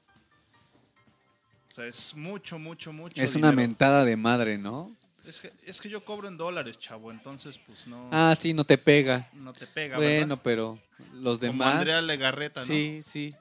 [1.69, 3.21] O sea, es mucho, mucho, mucho.
[3.21, 4.95] es una mentada de madre, ¿no?
[5.23, 7.11] Es que, es que yo cobro en dólares, chavo.
[7.11, 9.29] Entonces, pues no, Ah, sí, no te pega.
[9.33, 9.97] no te pega.
[9.97, 10.41] Bueno, ¿verdad?
[10.43, 10.79] pero
[11.13, 11.75] los Como demás.
[11.75, 12.65] Andrea Legarreta, ¿no?
[12.65, 13.33] Sí, sí.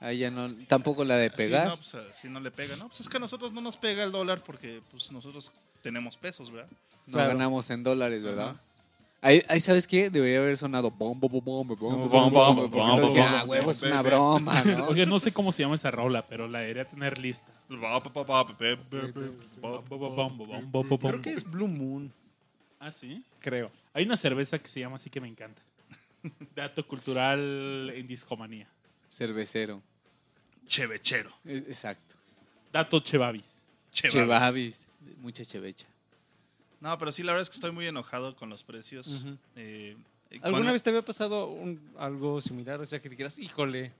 [0.00, 0.54] Ahí ya no.
[0.66, 1.68] Tampoco la de Sí, pegar.
[1.68, 2.86] no, pues, eh, si no le pega, ¿no?
[2.88, 5.50] Pues es que a nosotros no nos pega el dólar porque pues nosotros
[5.82, 6.70] tenemos pesos, ¿verdad?
[7.06, 7.28] No Claro.
[7.30, 8.50] ganamos en dólares, ¿verdad?
[8.50, 8.62] Ajá.
[9.20, 10.10] Ahí, ahí, ¿sabes qué?
[10.10, 12.78] Debería haber sonado bom, bom, bom, bom, bom, bom, Bom, bom, bom, bom, bom, porque
[12.90, 14.10] entonces, bom, ah, bom, huevo, es bom, una bom.
[14.10, 14.86] broma, ¿no?
[14.88, 17.52] Oye, no sé cómo se llama esa rola, pero la debería tener lista.
[21.00, 22.12] Creo que es Blue Moon,
[22.78, 23.24] Ah, sí.
[23.40, 23.72] creo.
[23.92, 25.60] Hay una cerveza que se llama así que me encanta.
[26.54, 28.68] Dato cultural en discomanía.
[29.10, 29.82] Cervecero.
[30.66, 31.32] Chevechero.
[31.44, 32.14] Es- exacto.
[32.72, 33.62] Dato Chevavis.
[33.92, 34.86] Chevavis.
[35.20, 35.86] Mucha chevecha.
[36.80, 39.06] No, pero sí, la verdad es que estoy muy enojado con los precios.
[39.08, 39.36] Ujú.
[39.56, 39.96] Eh,
[40.30, 42.80] eh, ¿Alguna cuando- vez te había pasado un- algo similar?
[42.80, 43.92] O sea, que dijeras, híjole.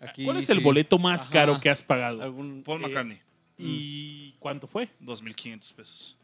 [0.00, 1.30] Aquí ¿Cuál es sí, el boleto más Ajá.
[1.30, 2.22] caro que has pagado?
[2.22, 3.20] algún- Paul eh, McCartney,
[3.58, 4.88] ¿Y cuánto fue?
[5.00, 6.16] 2.500 pesos.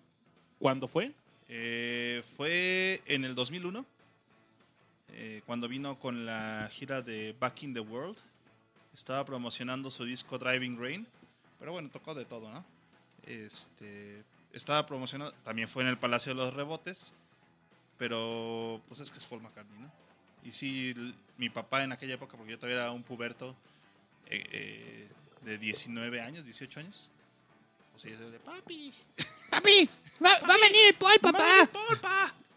[0.58, 1.12] ¿Cuándo fue?
[1.48, 3.84] Eh, fue en el 2001,
[5.08, 8.16] eh, cuando vino con la gira de Back in the World.
[8.94, 11.06] Estaba promocionando su disco Driving Rain,
[11.58, 12.64] pero bueno, tocó de todo, ¿no?
[13.26, 14.22] Este,
[14.52, 17.12] estaba promocionando, también fue en el Palacio de los Rebotes,
[17.98, 19.90] pero pues es que es Paul McCartney, ¿no?
[20.44, 20.94] Y sí,
[21.36, 23.54] mi papá en aquella época, porque yo todavía era un puberto
[24.26, 25.08] eh, eh,
[25.42, 27.10] de 19 años, 18 años,
[27.92, 28.94] pues ella decía, papi,
[29.50, 29.88] Papi,
[30.24, 31.68] va, va a venir el Paul, papá.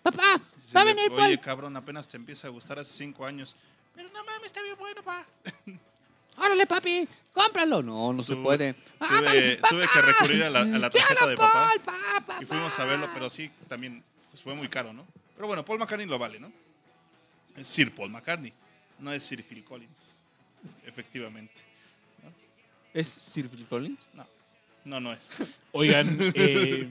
[0.03, 0.41] Papá,
[0.75, 1.39] va a venir Oye, Paul.
[1.39, 3.55] cabrón, apenas te empieza a gustar hace cinco años.
[3.95, 5.25] Pero no mames, está bien bueno, pa.
[6.37, 7.81] Órale, papi, cómpralo.
[7.83, 8.73] No, no se Tuve- puede.
[8.73, 11.67] Tuve, tuve que recurrir a la, a la tarjeta Quiero de papá.
[11.67, 12.37] Paul, papá.
[12.41, 15.05] Y fuimos a verlo, pero sí, también pues, fue muy caro, ¿no?
[15.35, 16.51] Pero bueno, Paul McCartney lo vale, ¿no?
[17.57, 18.53] Es Sir Paul McCartney,
[18.99, 20.13] no es Sir Phil Collins.
[20.85, 21.61] Efectivamente.
[22.93, 24.05] ¿Es Sir Phil Collins?
[24.85, 25.29] No, no es.
[25.73, 26.89] Oigan, eh,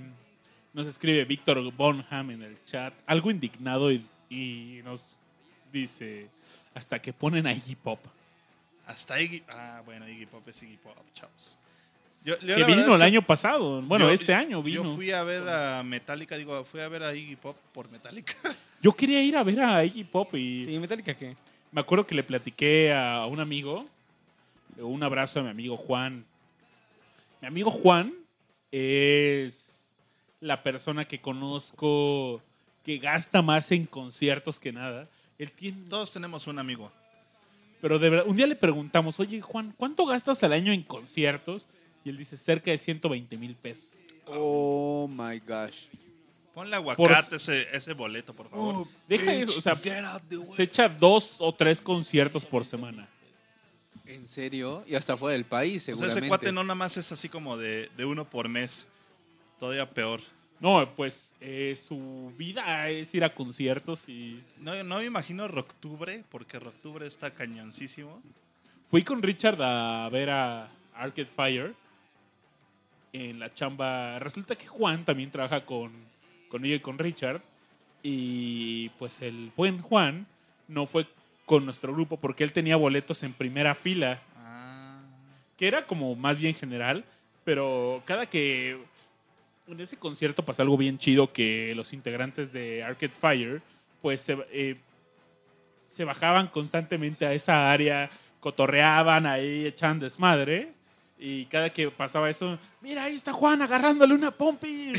[0.78, 5.06] nos escribe Víctor Bonham en el chat, algo indignado y, y nos
[5.72, 6.28] dice,
[6.72, 7.98] hasta que ponen a Iggy Pop.
[8.86, 9.42] Hasta Iggy.
[9.48, 11.58] Ah, bueno, Iggy Pop es Iggy Pop, chavos.
[12.24, 14.84] Yo, yo Que vino es el año pasado, bueno, yo- este año vino.
[14.84, 18.32] Yo fui a ver a Metallica, digo, fui a ver a Iggy Pop por Metallica.
[18.80, 21.34] Yo quería ir a ver a Iggy Pop y Sí, Metallica, ¿qué?
[21.72, 23.84] me acuerdo que le platiqué a un amigo,
[24.78, 26.24] un abrazo a mi amigo Juan.
[27.40, 28.14] Mi amigo Juan
[28.70, 29.67] es
[30.40, 32.42] la persona que conozco
[32.84, 35.08] que gasta más en conciertos que nada.
[35.38, 36.90] Él tiene, Todos tenemos un amigo.
[37.80, 41.66] pero de verdad, un día le preguntamos, oye Juan, ¿cuánto gastas al año en conciertos?
[42.04, 43.94] Y él dice, cerca de 120 mil pesos.
[44.26, 45.86] Oh my gosh.
[46.54, 48.88] Ponle aguacate ese, ese boleto, por favor.
[49.06, 49.80] Deja eso, o sea,
[50.56, 53.08] se echa dos o tres conciertos por semana.
[54.06, 54.82] ¿En serio?
[54.86, 56.18] Y hasta fuera del país, o sea, seguramente.
[56.20, 58.88] ese cuate no nada más es así como de, de uno por mes.
[59.58, 60.20] Todavía peor.
[60.60, 66.24] No, pues eh, su vida es ir a conciertos y No, no me imagino Rocktubre,
[66.30, 68.20] porque Rocktubre está cañoncísimo.
[68.90, 71.74] fui con Richard a ver a Arcade Fire
[73.12, 74.18] en la chamba.
[74.18, 75.92] Resulta que Juan también trabaja con
[76.48, 77.42] conmigo y con Richard
[78.02, 80.26] y pues el buen Juan
[80.66, 81.06] no fue
[81.44, 84.22] con nuestro grupo porque él tenía boletos en primera fila.
[84.36, 85.00] Ah.
[85.56, 87.04] que era como más bien general,
[87.44, 88.78] pero cada que
[89.68, 93.62] en ese concierto pasó algo bien chido que los integrantes de Arcade Fire
[94.02, 94.76] pues se, eh,
[95.86, 100.72] se bajaban constantemente a esa área, cotorreaban ahí, echaban desmadre.
[101.18, 104.92] Y cada que pasaba eso, mira, ahí está Juan agarrándole una pompi.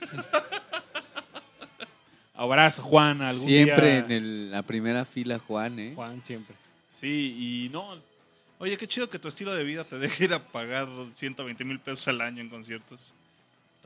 [2.34, 3.98] Abrazo, Juan, algún Siempre día.
[3.98, 5.92] en el- la primera fila, Juan, ¿eh?
[5.94, 6.56] Juan siempre.
[6.88, 8.16] Sí, y no,
[8.58, 11.78] Oye, qué chido que tu estilo de vida te deje ir a pagar 120 mil
[11.78, 13.12] pesos al año en conciertos.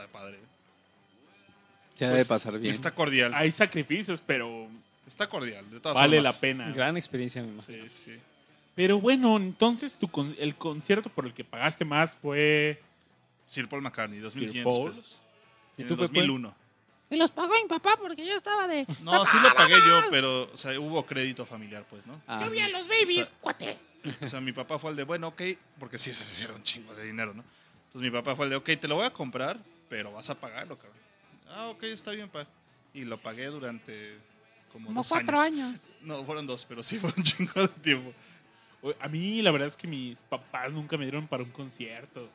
[0.05, 0.39] Está padre.
[1.95, 2.71] Se Pues, debe pasar bien.
[2.73, 3.33] Está cordial.
[3.35, 4.69] hay sacrificios, pero
[5.07, 6.35] Está cordial, de todas vale formas.
[6.35, 6.73] la pena.
[6.73, 7.61] Gran experiencia, mi.
[7.63, 8.17] Sí, sí.
[8.77, 12.81] Pero bueno, entonces tu con- el concierto por el que pagaste más fue
[13.45, 14.91] Sir Paul McCartney, Sir 2.500 Paul.
[14.91, 15.19] pesos.
[15.77, 16.13] ¿Y En tú, el Pepe?
[16.21, 16.55] 2001.
[17.11, 18.87] Y los pagó mi papá porque yo estaba de.
[19.03, 22.23] No, sí lo pagué yo, pero o sea, hubo crédito familiar, pues, ¿no?
[22.29, 23.79] Ah, los babies, O sea- cuate.
[24.23, 25.43] O sea, mi papá fue el de, bueno, ok,
[25.79, 26.13] porque sí,
[26.45, 27.43] era un chingo de dinero, ¿no?
[27.89, 29.59] Entonces mi papá fue el de, ok, te lo voy a comprar,
[29.91, 30.97] pero vas a pagarlo, cabrón.
[31.49, 32.47] Ah, ok, está bien, pa.
[32.95, 34.17] Y lo pagué durante
[34.73, 35.83] como, Como dos cuatro años.
[36.01, 38.15] No, fueron dos, pero sí fue un chingo de tiempo.
[39.01, 42.31] A mí la verdad es que mis papás nunca me dieron para un concierto.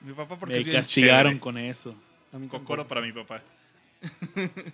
[0.00, 1.40] Mi papá porque me es bien castigaron chévere.
[1.40, 1.94] con eso.
[2.32, 3.42] A mí Cocoro para mi papá.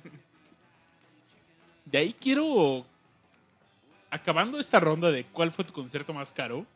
[1.85, 2.85] De ahí quiero,
[4.11, 6.67] acabando esta ronda de cuál fue tu concierto más caro,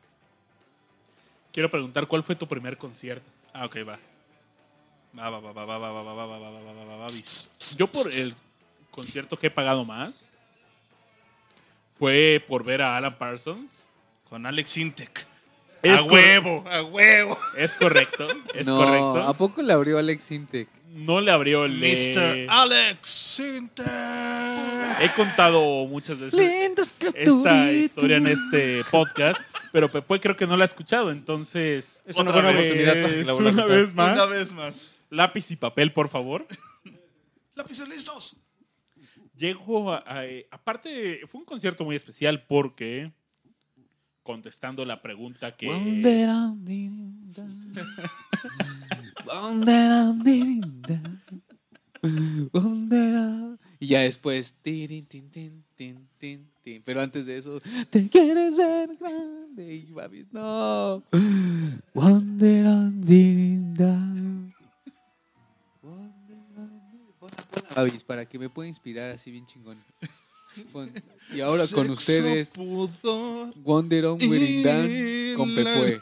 [1.53, 3.29] quiero preguntar cuál fue tu primer concierto.
[3.55, 3.99] Ah, ok, va.
[7.77, 8.35] Yo por el
[8.91, 10.29] concierto que he pagado más
[11.99, 13.85] fue por ver a Alan Parsons.
[14.29, 15.27] Con Alex Intec.
[15.83, 17.39] Es a huevo, a huevo.
[17.57, 19.23] Es correcto, es no, correcto.
[19.23, 20.69] ¿a poco le abrió Alex Intec?
[20.93, 21.79] No le abrió el...
[21.79, 22.47] Mr.
[22.49, 23.87] Alex Intec.
[25.01, 29.41] He contado muchas veces Lindas esta historia en este podcast,
[29.73, 33.67] pero Pepe creo que no la ha escuchado, entonces Es una buena oportunidad para una
[33.67, 34.98] vez más Una vez más.
[35.11, 36.47] Lápiz y papel, por favor.
[37.55, 38.37] Lápices listos.
[39.37, 43.13] Llego a, a- aparte fue un concierto muy especial porque
[44.23, 45.67] contestando la pregunta que
[53.81, 54.55] Y ya después.
[54.63, 54.89] tin,
[56.19, 56.83] tin, tin.
[56.85, 57.61] Pero antes de eso.
[57.91, 59.75] Te quieres ver grande.
[59.75, 61.03] Y babis, no.
[67.75, 69.79] Babis, para que me pueda inspirar así bien chingón.
[70.73, 70.91] Pon-
[71.35, 72.51] Y ahora con Sexo, ustedes.
[72.51, 76.01] pudor Wonder on Wearing Down con Pepue.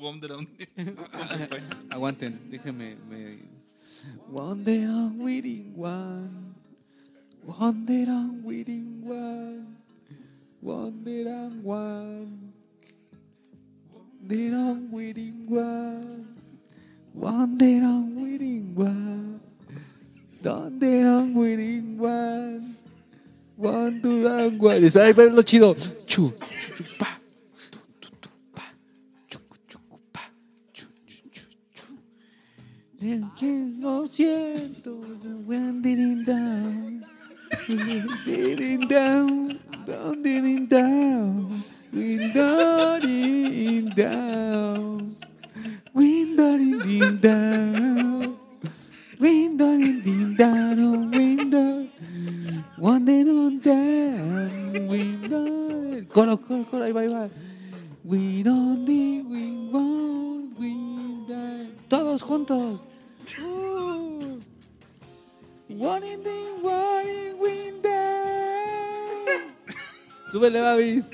[0.00, 0.48] Wonder on-
[1.90, 2.96] Aguanten, déjenme.
[3.10, 3.38] Me...
[4.30, 6.54] Wonder on Wearing One.
[7.44, 9.76] Wonder on Wearing One.
[10.62, 12.52] Wonder on One.
[13.92, 16.26] Wonder on Wearing One.
[17.14, 19.40] Wonder on Wearing One.
[20.40, 22.76] Donde I'm winning one.
[23.56, 24.84] One, two, one, one.
[24.84, 25.74] Espera, espera, lo chido.
[26.06, 27.18] Chu, chu, chu, pa.
[33.80, 35.00] Lo siento,
[35.46, 37.04] wandering down,
[37.68, 41.62] wandering down, wandering down,
[41.92, 45.16] wandering down,
[45.94, 48.07] wandering down.
[49.20, 51.10] Wandering down.
[51.10, 51.88] Window.
[52.78, 54.86] Wandering down.
[54.88, 56.04] Window.
[56.12, 56.84] Coro, coro, coro.
[56.84, 57.28] Ahí va, ahí va.
[58.04, 60.72] We don't need, we want, we
[61.28, 61.68] die.
[61.88, 62.86] Todos juntos.
[63.38, 64.40] Uh.
[65.68, 67.90] One in the one in window.
[70.32, 71.10] Súbele, babis.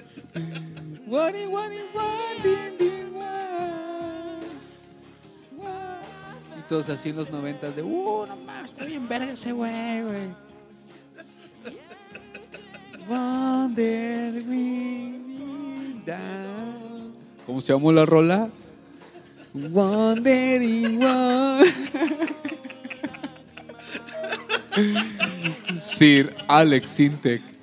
[1.06, 2.74] One in one in one in
[6.65, 10.45] éxitos así en los noventas de, uh, no mames, está bien verga ese güey, güey.
[13.09, 14.43] Wonder
[16.07, 17.15] down.
[17.47, 18.49] ¿Cómo se llamó la rola?
[19.53, 21.01] Wandering
[25.78, 27.53] Sir Alex Sintek.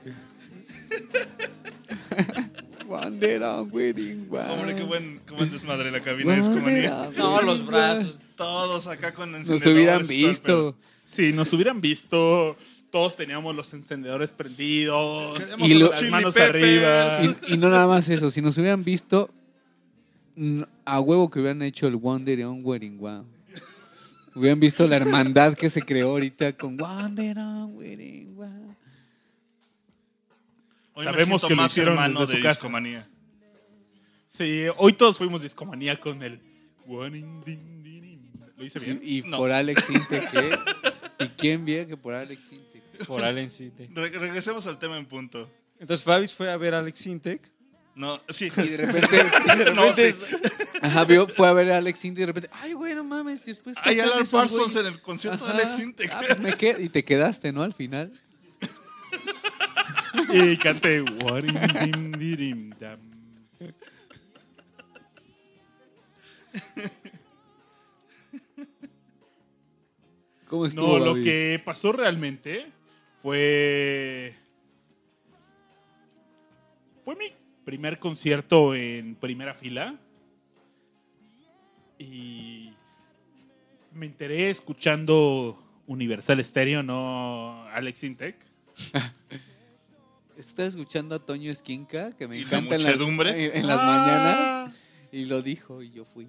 [3.22, 4.39] Wander on wedding wow.
[4.52, 8.19] Hombre, qué buen, qué buen desmadre la cabina de on No, wedding los brazos.
[8.35, 9.73] Todos acá con Nos encendedores.
[9.76, 10.27] hubieran el pedo.
[10.27, 10.76] visto.
[11.06, 12.56] Si nos hubieran visto,
[12.89, 15.39] todos teníamos los encendedores prendidos.
[15.60, 16.49] Y lo- las manos peppers.
[17.23, 17.38] arriba.
[17.48, 19.30] Y, y no nada más eso, si nos hubieran visto,
[20.85, 23.26] a huevo que hubieran hecho el Wonder on Wedding Wow.
[24.34, 28.76] Hubieran visto la hermandad que se creó ahorita con Wonder on Wedding Wow.
[30.93, 32.56] Hoy Sabemos me siento que lo más hicieron hermano desde de su casa.
[32.56, 33.07] discomanía.
[34.34, 36.40] Sí, hoy todos fuimos discomanía con el.
[36.88, 39.02] ¿Lo hice bien?
[39.03, 39.38] Y, y No.
[39.38, 40.52] por Alex Sintek, ¿eh?
[41.20, 43.06] ¿Y quién vio que por Alex Sintek?
[43.06, 43.90] Por Allen Sintek.
[43.94, 45.52] Re- regresemos al tema en punto.
[45.80, 47.52] Entonces Fabis fue a ver a Alex Sintek.
[47.95, 48.49] No, sí.
[48.56, 49.08] Y de repente,
[49.58, 50.24] de No, repente sí.
[50.82, 53.44] ajá, vio, fue a ver a Alex Sintek y de repente, ay, güey, no mames.
[53.48, 55.52] y después Hay Alan Parsons en el concierto de.
[55.52, 56.10] Alex Sintek.
[56.14, 56.52] Ah, pues me
[56.84, 57.64] y te quedaste, ¿no?
[57.64, 58.14] Al final.
[60.34, 61.03] Y canté.
[70.48, 71.23] ¿Cómo estuvo, No, lo Babis?
[71.26, 72.65] que pasó realmente
[73.22, 74.34] fue.
[77.06, 77.32] Fue mi
[77.64, 79.95] primer concierto en primera fila.
[81.98, 82.73] Y
[83.94, 85.57] me enteré escuchando
[85.88, 88.36] Universal Stereo, no Alex Intec.
[90.38, 93.45] Estaba escuchando a Toño Esquinca, que me ¿Y la encanta en las, muchedumbre?
[93.45, 93.86] en- en las Ah.
[93.86, 94.72] mañanas,
[95.12, 96.28] y lo dijo y yo fui.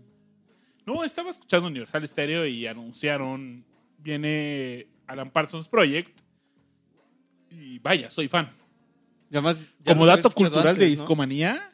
[0.85, 3.65] No, estaba escuchando Universal Stereo y anunciaron,
[3.99, 6.19] viene Alan Parsons Project.
[7.51, 8.51] Y vaya, soy fan.
[9.31, 10.87] Y además, ya Como dato cultural de.
[10.87, 11.73] Discomanía,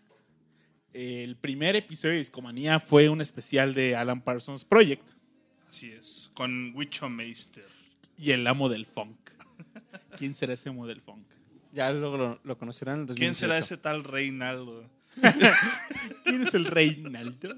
[0.93, 5.09] el primer episodio de Discomanía fue un especial de Alan Parsons Project
[5.69, 6.31] Así es.
[6.35, 7.67] Con Wicho Meister.
[8.17, 9.19] y el amo del funk.
[10.19, 11.27] ¿Quién será ese amo del funk?
[11.73, 13.75] Ya luego lo, lo conocerán en el ¿Quién será 2018.
[13.75, 14.89] ese tal Reinaldo?
[16.25, 17.57] ¿Quién es el Reinaldo?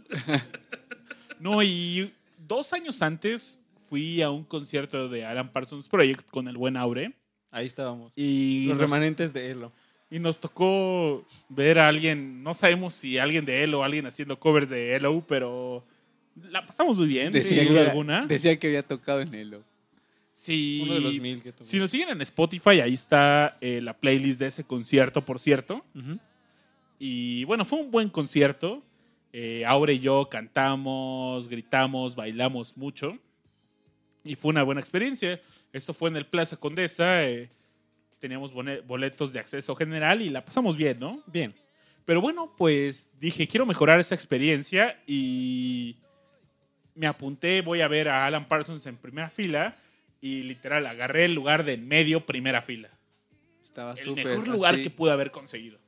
[1.39, 2.13] No, y
[2.47, 7.13] dos años antes fui a un concierto de Alan Parsons Project con el buen Aure.
[7.51, 8.13] Ahí estábamos.
[8.15, 9.73] Y Los nos, remanentes de Elo.
[10.11, 14.39] y nos tocó ver a alguien, no sabemos si alguien de él o alguien haciendo
[14.39, 15.85] covers de Hello, pero
[16.51, 18.27] la pasamos muy bien, Decía sin que, duda era- alguna.
[18.27, 19.63] decía que había tocado en Elo.
[20.33, 20.81] Sí.
[20.85, 21.67] Uno de los mil que tuvo.
[21.67, 25.85] Si nos siguen en Spotify, ahí está eh, la playlist de ese concierto, por cierto.
[25.95, 26.19] Ujú.
[27.01, 28.83] Y bueno, fue un buen concierto.
[29.33, 33.19] Eh, Aure y yo cantamos, gritamos, bailamos mucho.
[34.23, 35.41] Y fue una buena experiencia.
[35.73, 37.27] Eso fue en el Plaza Condesa.
[37.27, 37.49] eh,
[38.19, 41.23] teníamos boletos de acceso general y la pasamos bien, ¿no?
[41.27, 41.55] Bien.
[42.05, 45.97] Pero bueno, pues dije, quiero mejorar esa experiencia y
[46.95, 49.75] me apunté, voy a ver a Alan Parsons en primera fila
[50.21, 52.91] y literal agarré el lugar de medio primera fila.
[53.65, 54.83] Estaba El mejor lugar así.
[54.83, 55.79] que pude haber conseguido.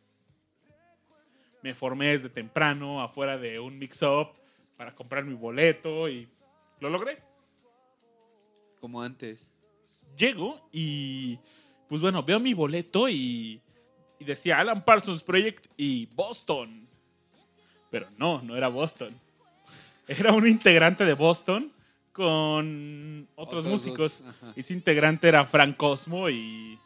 [1.63, 4.29] Me formé desde temprano afuera de un mix-up
[4.77, 6.29] para comprar mi boleto y
[6.81, 7.19] lo logré.
[8.81, 9.49] Como antes.
[10.17, 11.39] Llego y
[11.89, 13.61] pues bueno, veo mi boleto y,
[14.19, 16.87] y decía Alan Parsons Project y Boston.
[17.91, 19.15] Pero no, no era Boston.
[20.09, 21.73] Era un integrante de Boston
[22.13, 24.21] con otros, Otros músicos.
[24.27, 24.53] ajá.
[24.57, 26.79] Ese integrante era Frank Cosmo y...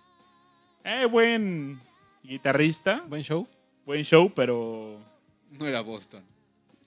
[0.85, 1.81] Eh, buen
[2.23, 3.49] guitarrista, Buen show.
[3.87, 4.99] Buen show, pero
[5.59, 6.23] No era Boston.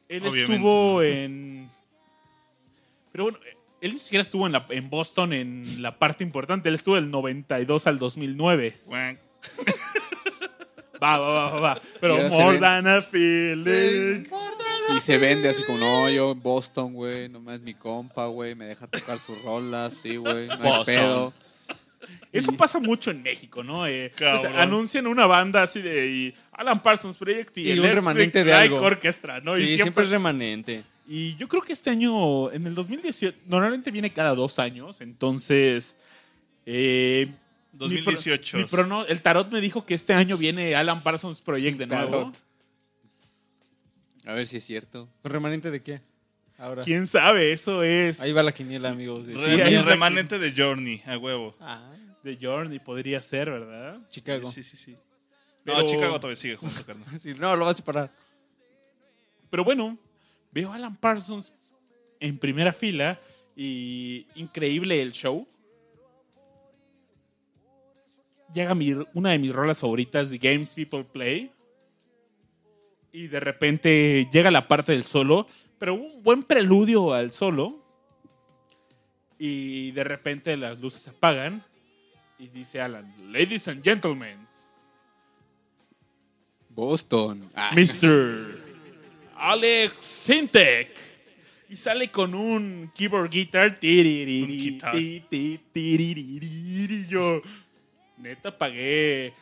[0.07, 0.53] él Obviamente.
[0.53, 1.69] estuvo en...
[3.11, 3.39] Pero bueno,
[3.81, 6.69] él ni siquiera estuvo en, la, en Boston en la parte importante.
[6.69, 8.77] Él estuvo del 92 al 2009.
[8.85, 9.19] Guac.
[11.01, 11.81] Va, va, va, va, va.
[12.01, 14.25] Pero Y ahora se more than a feeling.
[14.93, 18.65] Y se vende así como, no, yo en Boston, güey, nomás mi compa, güey, me
[18.65, 21.33] deja tocar sus rolas, sí, güey, no hay pedo.
[22.31, 23.85] Eso pasa mucho en México, ¿no?
[23.87, 28.43] Eh, pues, anuncian una banda así de y Alan Parsons Project y, Y un remanente
[28.43, 28.77] de algo.
[28.81, 29.55] Orchestra, ¿no?
[29.55, 30.83] sí, y siempre, siempre, es remanente.
[31.07, 35.95] Y yo creo que este año, en el 2018, normalmente viene cada dos años, entonces.
[36.65, 37.31] eh, mi
[37.79, 37.79] pro-
[38.11, 38.57] 2018.
[38.57, 42.11] mi prono- el tarot me dijo que este año viene Alan Parsons Project de nuevo.
[42.11, 42.35] Tarot.
[44.25, 45.09] A ver si es cierto.
[45.23, 46.01] ¿Con remanente de qué?
[46.59, 46.83] Ahora.
[46.83, 47.51] ¿Quién sabe?
[47.53, 48.19] Eso es.
[48.19, 49.25] Ahí va la quiniela, amigos.
[49.27, 51.55] de- Re- ahí el remanente de Journey, a huevo.
[51.61, 53.97] Ah, De Journey podría ser, ¿verdad?
[54.09, 54.49] Chicago.
[54.49, 54.91] Sí, sí, sí.
[55.63, 57.07] No, Pero- Chicago todavía sigue junto, carnal.
[57.19, 58.11] Sí, no, lo vas a separar.
[59.49, 59.97] Pero bueno,
[60.51, 61.53] veo a Alan Parsons
[62.19, 63.19] en primera fila
[63.55, 65.47] y increíble el show.
[68.53, 71.51] Llega mi- una de mis rolas favoritas de Games People Play.
[73.11, 75.47] Y de repente llega la parte del solo,
[75.79, 77.83] pero un buen preludio al solo.
[79.37, 81.63] Y de repente las luces se apagan
[82.37, 84.37] Y dice Alan, Ladies and Gentlemen,
[86.69, 87.49] Boston.
[87.55, 88.63] Ah, Mr.
[89.35, 90.89] Alex Sintek.
[91.69, 93.79] Y sale con un keyboard guitar.
[93.79, 94.91] tiririri, Un guitar.
[94.95, 96.47] ti, ti, tiririri.
[96.47, 97.41] Y yo,
[98.17, 99.33] neta, pagué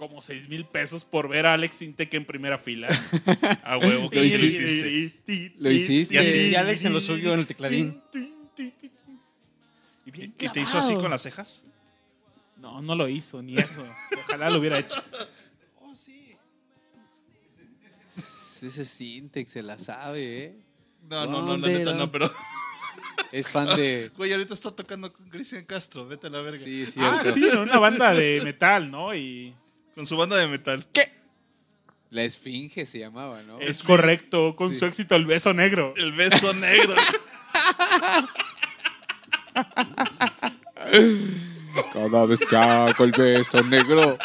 [0.00, 2.88] como 6 mil pesos por ver a Alex Sintek en primera fila.
[3.64, 5.52] A huevo que Lo sí hiciste.
[5.58, 6.14] Lo hiciste.
[6.14, 8.00] Y así- Y Alex en lo suyo en el tecladín.
[10.06, 11.62] Y bien ¿Y te hizo así con las cejas?
[12.56, 13.86] No, no lo hizo, ni eso.
[14.26, 14.94] Ojalá lo hubiera hecho.
[15.82, 16.34] Oh, sí.
[18.66, 20.56] Ese Sintex se la sabe, ¿eh?
[21.08, 22.30] No, no, no, la ¿Dónde neta no, pero.
[23.32, 24.10] Es fan de.
[24.16, 26.62] Güey, ahorita está tocando con Cristian Castro, vete a la verga.
[26.64, 27.32] Sí, Ah, cierto.
[27.32, 29.14] sí, en una banda de metal, ¿no?
[29.14, 29.54] Y
[29.94, 30.84] Con su banda de metal.
[32.10, 33.60] La Esfinge se llamaba, ¿no?
[33.60, 34.78] es correcto, con Sí.
[34.78, 35.92] su éxito El Beso Negro.
[35.96, 36.94] El beso negro.
[41.92, 44.18] Cada vez que hago el beso negro,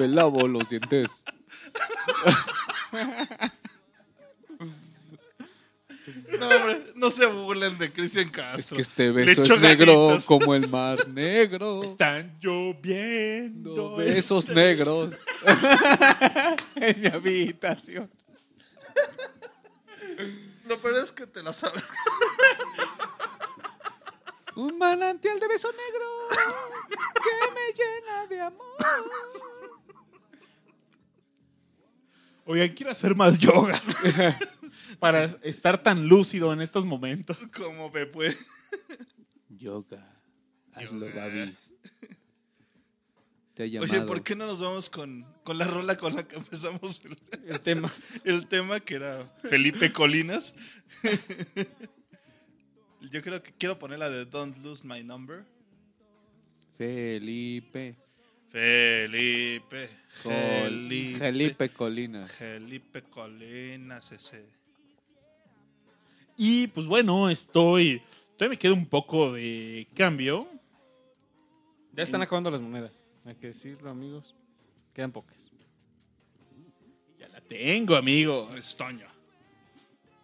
[0.00, 1.22] me lavo los dientes.
[6.38, 8.76] No, hombre, no se burlen de Cristian Es Castro.
[8.76, 11.82] que este Le beso es negro como el mar negro.
[11.84, 13.96] Están lloviendo.
[13.96, 15.14] Besos negros
[16.76, 18.08] en mi habitación.
[20.66, 21.82] Lo peor es que te la sabes.
[24.56, 26.06] Un manantial de beso negro
[27.22, 28.76] que me llena de amor.
[32.44, 33.80] Oigan, quiero hacer más yoga.
[34.98, 37.36] Para estar tan lúcido en estos momentos.
[37.56, 38.36] Como me puede.
[39.48, 40.04] Yoga.
[40.72, 41.72] Hazlo, Babis.
[43.54, 43.92] Te ha llamado.
[43.92, 47.18] Oye, ¿por qué no nos vamos con, con la rola con la que empezamos el,
[47.48, 47.92] El tema.
[48.24, 50.54] el tema, que era Felipe Colinas?
[53.10, 55.44] Yo creo que quiero poner la de Don't Lose My Number.
[56.76, 57.96] Felipe.
[58.50, 59.88] Felipe.
[60.22, 61.18] Col- Felipe.
[61.18, 62.30] Felipe Colinas.
[62.30, 64.57] Felipe Colinas, ese.
[66.40, 68.00] Y pues bueno, estoy.
[68.36, 70.48] Todavía me queda un poco de cambio.
[71.92, 72.92] Ya están acabando las monedas.
[73.24, 74.36] Hay que decirlo, amigos.
[74.94, 75.36] Quedan pocas.
[77.18, 78.54] Ya la tengo, amigo.
[78.56, 79.06] Estoño.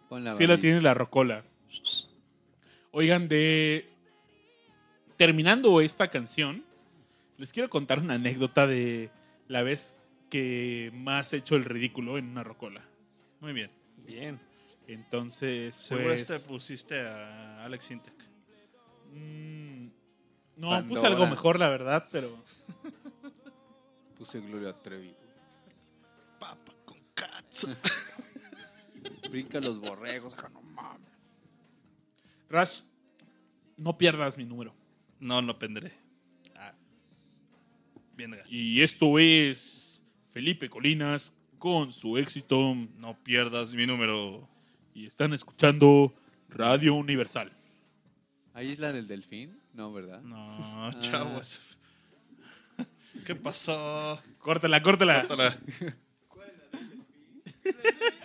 [0.07, 1.43] Pon la Sí la tiene la rocola.
[2.91, 3.89] Oigan, de.
[5.17, 6.63] Terminando esta canción,
[7.37, 9.09] les quiero contar una anécdota de
[9.49, 12.85] la vez que más he hecho el ridículo en una rocola.
[13.41, 13.69] Muy bien.
[14.05, 14.39] Bien.
[14.87, 16.21] Entonces, Seguro pues.
[16.29, 18.13] este pusiste a Alex Intec.
[19.13, 19.85] mm,
[20.57, 20.87] no, Pandora.
[20.87, 22.29] puse algo mejor, la verdad, pero.
[24.17, 25.13] Puse Gloria Trevi.
[26.39, 27.67] Papa con cats.
[29.29, 30.33] Brinca los borregos.
[30.53, 31.11] No mames.
[32.49, 32.81] Rash,
[33.75, 34.73] no pierdas mi número.
[35.19, 35.91] No, no pendré.
[36.55, 36.73] Ah.
[38.15, 38.37] Bien.
[38.47, 40.01] Y esto es
[40.31, 42.73] Felipe Colinas con su éxito.
[42.97, 44.47] No pierdas mi número.
[44.95, 46.15] Y están escuchando
[46.47, 47.51] Radio Universal.
[48.53, 49.59] ¿Ahí es la del delfín?
[49.73, 50.21] No, ¿verdad?
[50.21, 51.59] No, chavos.
[53.25, 54.21] ¿Qué pasó?
[54.39, 55.27] Córtala, córtala.
[55.27, 55.59] Córtala.
[57.65, 58.13] Thank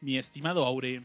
[0.00, 1.04] Mi estimado Aure,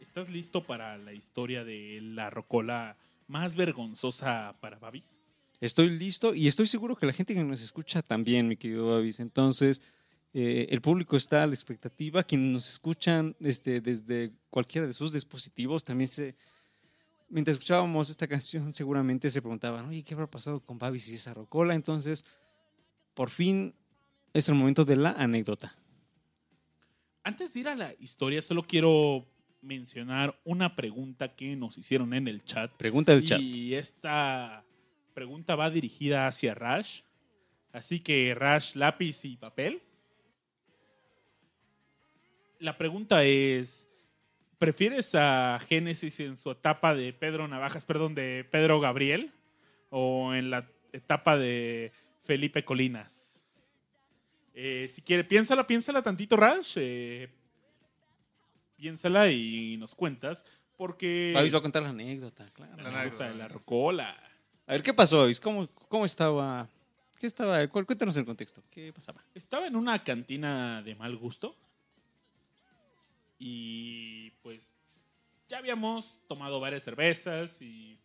[0.00, 5.18] ¿estás listo para la historia de la rocola más vergonzosa para Babis?
[5.60, 9.20] Estoy listo y estoy seguro que la gente que nos escucha también, mi querido Babis.
[9.20, 9.82] Entonces,
[10.32, 12.22] eh, el público está a la expectativa.
[12.22, 16.34] Quienes nos escuchan este, desde cualquiera de sus dispositivos también se.
[17.28, 21.34] Mientras escuchábamos esta canción, seguramente se preguntaban, oye, ¿qué habrá pasado con Babis y esa
[21.34, 21.74] rocola?
[21.74, 22.24] Entonces,
[23.12, 23.74] por fin
[24.32, 25.76] es el momento de la anécdota.
[27.28, 29.26] Antes de ir a la historia, solo quiero
[29.60, 32.72] mencionar una pregunta que nos hicieron en el chat.
[32.78, 33.38] Pregunta del chat.
[33.38, 34.64] Y esta
[35.12, 37.02] pregunta va dirigida hacia Rash.
[37.70, 39.82] Así que Rash, lápiz y papel.
[42.60, 43.86] La pregunta es,
[44.58, 49.32] ¿prefieres a Génesis en su etapa de Pedro Navajas, perdón, de Pedro Gabriel?
[49.90, 51.92] ¿O en la etapa de
[52.24, 53.27] Felipe Colinas?
[54.60, 56.74] Eh, si quiere, piénsala, piénsala tantito, Rash.
[56.78, 57.28] eh,
[58.76, 60.44] piénsala y nos cuentas.
[60.76, 61.30] Porque...
[61.32, 62.76] Babis va a contar la anécdota, claro.
[62.82, 64.16] La anécdota de la rocola.
[64.66, 65.38] A ver, ¿qué pasó, Babis?
[65.38, 66.68] ¿Cómo, cómo estaba?
[67.20, 67.64] ¿Qué estaba?
[67.68, 68.62] Cu- Cuéntanos el contexto.
[68.70, 69.22] ¿Qué pasaba?
[69.32, 71.54] Estaba en una cantina de mal gusto.
[73.38, 74.74] Y pues
[75.48, 77.96] ya habíamos tomado varias cervezas y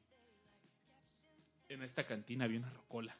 [1.69, 3.17] en esta cantina había una rocola.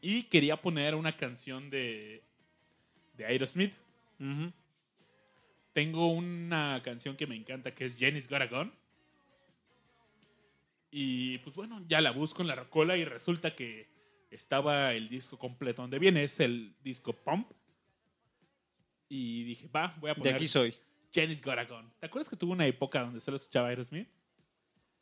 [0.00, 2.22] Y quería poner una canción de,
[3.14, 3.74] de Aerosmith.
[5.72, 8.72] Tengo una canción que me encanta que es Jenny's Got a Gun.
[10.90, 13.88] Y pues bueno, ya la busco en la rocola y resulta que
[14.30, 17.50] estaba el disco completo donde viene, es el disco Pump.
[19.08, 20.74] Y dije, va, voy a De poner aquí soy.
[21.12, 21.90] Jenny's Got a Gun.
[21.98, 24.08] ¿Te acuerdas que tuvo una época donde solo escuchaba Aerosmith?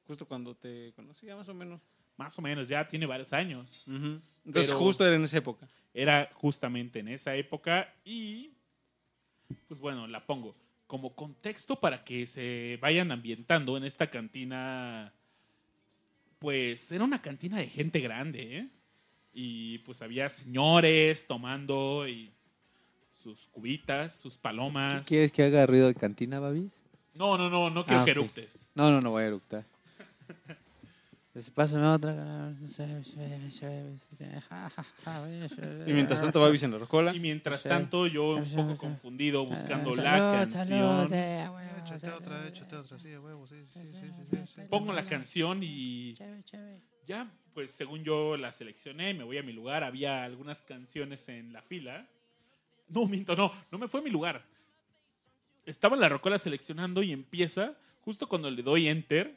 [0.07, 1.81] Justo cuando te conocía, más o menos.
[2.19, 3.85] Más o menos, ya tiene varios años.
[4.45, 5.66] Entonces, justo era en esa época.
[5.95, 8.51] Era justamente en esa época y
[9.66, 10.55] pues bueno, la pongo
[10.86, 15.12] como contexto para que se vayan ambientando en esta cantina.
[16.39, 18.69] Pues era una cantina de gente grande, ¿eh?
[19.32, 22.32] Y pues había señores tomando y
[23.15, 25.07] sus cubitas, sus palomas.
[25.07, 26.81] ¿Quieres que haga ruido de cantina, Babis?
[27.15, 28.69] No, no, no, no quiero Ah, que eructes.
[28.74, 29.65] No, no, no voy a eructar.
[31.55, 32.52] Pásame otra.
[35.86, 37.15] Y mientras tanto, Babis en la rocola.
[37.15, 41.12] Y mientras tanto, yo un poco confundido buscando Salud, la canción.
[41.12, 42.16] eh, huevo, Échate salud.
[42.16, 44.60] otra, échate otra, sí, a huevo, sí, sí, sí, sí, sí, sí.
[44.69, 46.81] Pongo la canción y Chévere, chévere.
[47.06, 49.85] ya, pues según yo la seleccioné, me voy a mi lugar.
[49.85, 52.06] Había algunas canciones en la fila.
[52.89, 54.44] No, minto, no, no me fue a mi lugar.
[55.66, 59.36] Estaba en la rocola seleccionando y empieza, justo cuando le doy enter,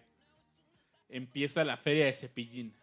[1.12, 2.74] empieza la feria de cepillín.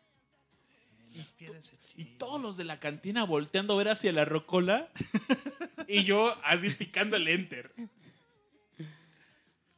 [1.97, 4.89] Y todos los de la cantina volteando a ver hacia la rocola
[5.89, 7.71] y yo así picando el enter.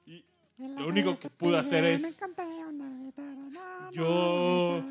[0.05, 0.24] Y
[0.59, 2.20] lo único que pude hacer es
[3.93, 4.85] yo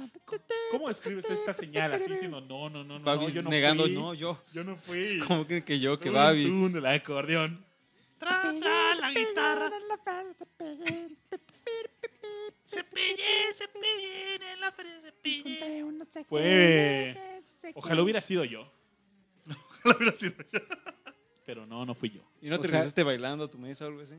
[0.71, 3.93] ¿Cómo escribes esta señal así diciendo no, no, no, no, Babis yo no negando, fui,
[3.93, 4.41] no, yo.
[4.53, 5.19] yo no fui.
[5.27, 7.63] ¿Cómo que, que yo, que tun, el acordeón.
[8.17, 9.71] Tra, tra, la guitarra.
[12.65, 13.17] Cepillín,
[13.55, 15.57] cepillín, en la feria de cepillín.
[16.27, 17.15] Fue
[17.73, 18.71] Ojalá hubiera sido yo.
[19.79, 20.59] Ojalá hubiera sido yo.
[21.45, 22.21] Pero no, no fui yo.
[22.41, 24.15] ¿Y no O te sea- regresaste bailando a tu mesa o algo así?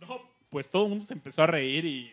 [0.00, 0.20] No,
[0.50, 2.12] pues todo el mundo se empezó a reír y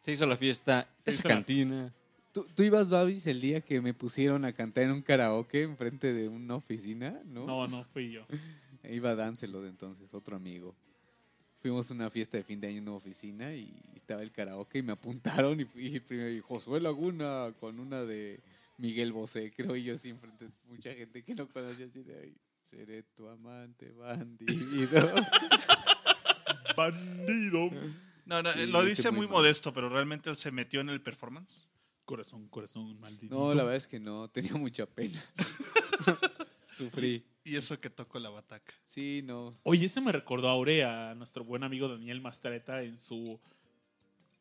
[0.00, 1.92] Se hizo la fiesta, Se esa la- cantina.
[2.32, 6.12] ¿Tú, tú ibas, Babis, el día que me pusieron a cantar en un karaoke enfrente
[6.14, 7.46] de una oficina, ¿no?
[7.46, 8.24] no, no fui yo.
[8.84, 10.74] Iba Dáncelo de entonces, otro amigo.
[11.62, 14.78] Fuimos a una fiesta de fin de año en una oficina y estaba el karaoke
[14.78, 18.40] y me apuntaron y fui primero y Josué Laguna con una de
[18.78, 22.36] Miguel Bosé, creo y yo sí enfrente mucha gente que no conocía así de ahí.
[22.68, 24.90] Seré tu amante bandido.
[26.76, 27.70] Bandido.
[28.24, 31.68] No, no, Sí, lo dice muy modesto, pero realmente él se metió en el performance.
[32.04, 33.36] Corazón, corazón, maldito.
[33.36, 35.22] No, la verdad es que no, tenía mucha pena.
[36.72, 37.24] Sufrí.
[37.44, 38.72] Y eso que tocó la bataca.
[38.84, 39.58] Sí, no.
[39.64, 43.40] Oye, ese me recordó a Aurea, a nuestro buen amigo Daniel Mastreta en su...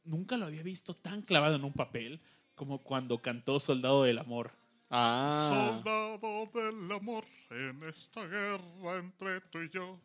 [0.03, 2.19] Nunca lo había visto tan clavado en un papel
[2.55, 4.51] como cuando cantó Soldado del Amor.
[4.89, 5.29] Ah.
[5.47, 9.99] Soldado del amor en esta guerra entre tú y yo.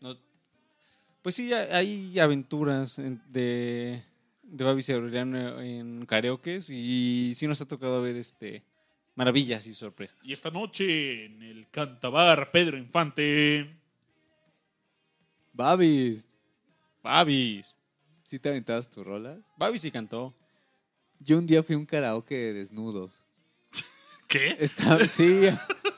[0.00, 0.16] No-
[1.20, 4.02] Pues sí, hay- aventuras en- de,
[4.42, 8.64] de Aureliano en karaokes y sí nos ha tocado ver este
[9.14, 10.18] maravillas y sorpresas.
[10.22, 13.78] Y esta noche en el Cantabar Pedro Infante...
[15.54, 16.30] Babis,
[17.02, 17.74] Babis.
[18.32, 19.38] ¿sí te aventabas tus rolas?
[19.58, 20.34] Babis sí cantó.
[21.18, 23.22] Yo un día fui a un karaoke de desnudos.
[24.26, 24.56] ¿Qué?
[24.58, 25.50] Estaba, sí.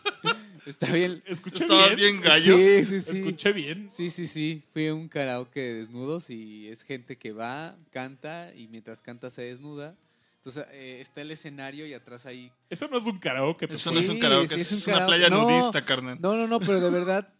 [0.67, 1.23] Está bien.
[1.27, 2.21] Escuché Estabas bien.
[2.21, 2.57] bien gallo.
[2.57, 3.19] Sí, sí, sí.
[3.19, 3.89] Escuché bien.
[3.89, 4.65] Sí, sí, sí.
[4.73, 9.31] Fui a un karaoke de desnudos y es gente que va, canta y mientras canta
[9.31, 9.97] se desnuda.
[10.45, 12.53] Entonces eh, está el escenario y atrás hay...
[12.69, 13.67] Eso no es un karaoke.
[13.71, 15.17] Eso no es un karaoke, sí, es, es un una karaoke.
[15.19, 15.49] playa No.
[15.51, 16.19] nudista, carnal.
[16.21, 17.33] No, no, no, pero de verdad,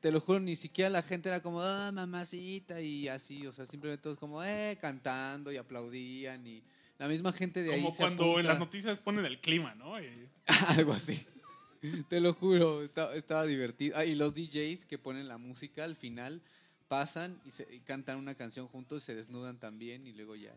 [0.00, 3.46] te lo juro, ni siquiera la gente era como, ah, mamacita y así.
[3.46, 6.62] O sea, simplemente todos como, eh, cantando y aplaudían y
[6.98, 9.98] la misma gente de ahí Como se cuando en las noticias ponen el clima, ¿no?
[9.98, 10.28] Y-
[10.68, 11.26] Algo así.
[12.10, 13.96] Te lo juro, estaba, estaba divertido.
[13.96, 16.42] Ah, y los DJs que ponen la música al final
[16.88, 20.54] pasan y, se, y cantan una canción juntos, se desnudan también y luego ya.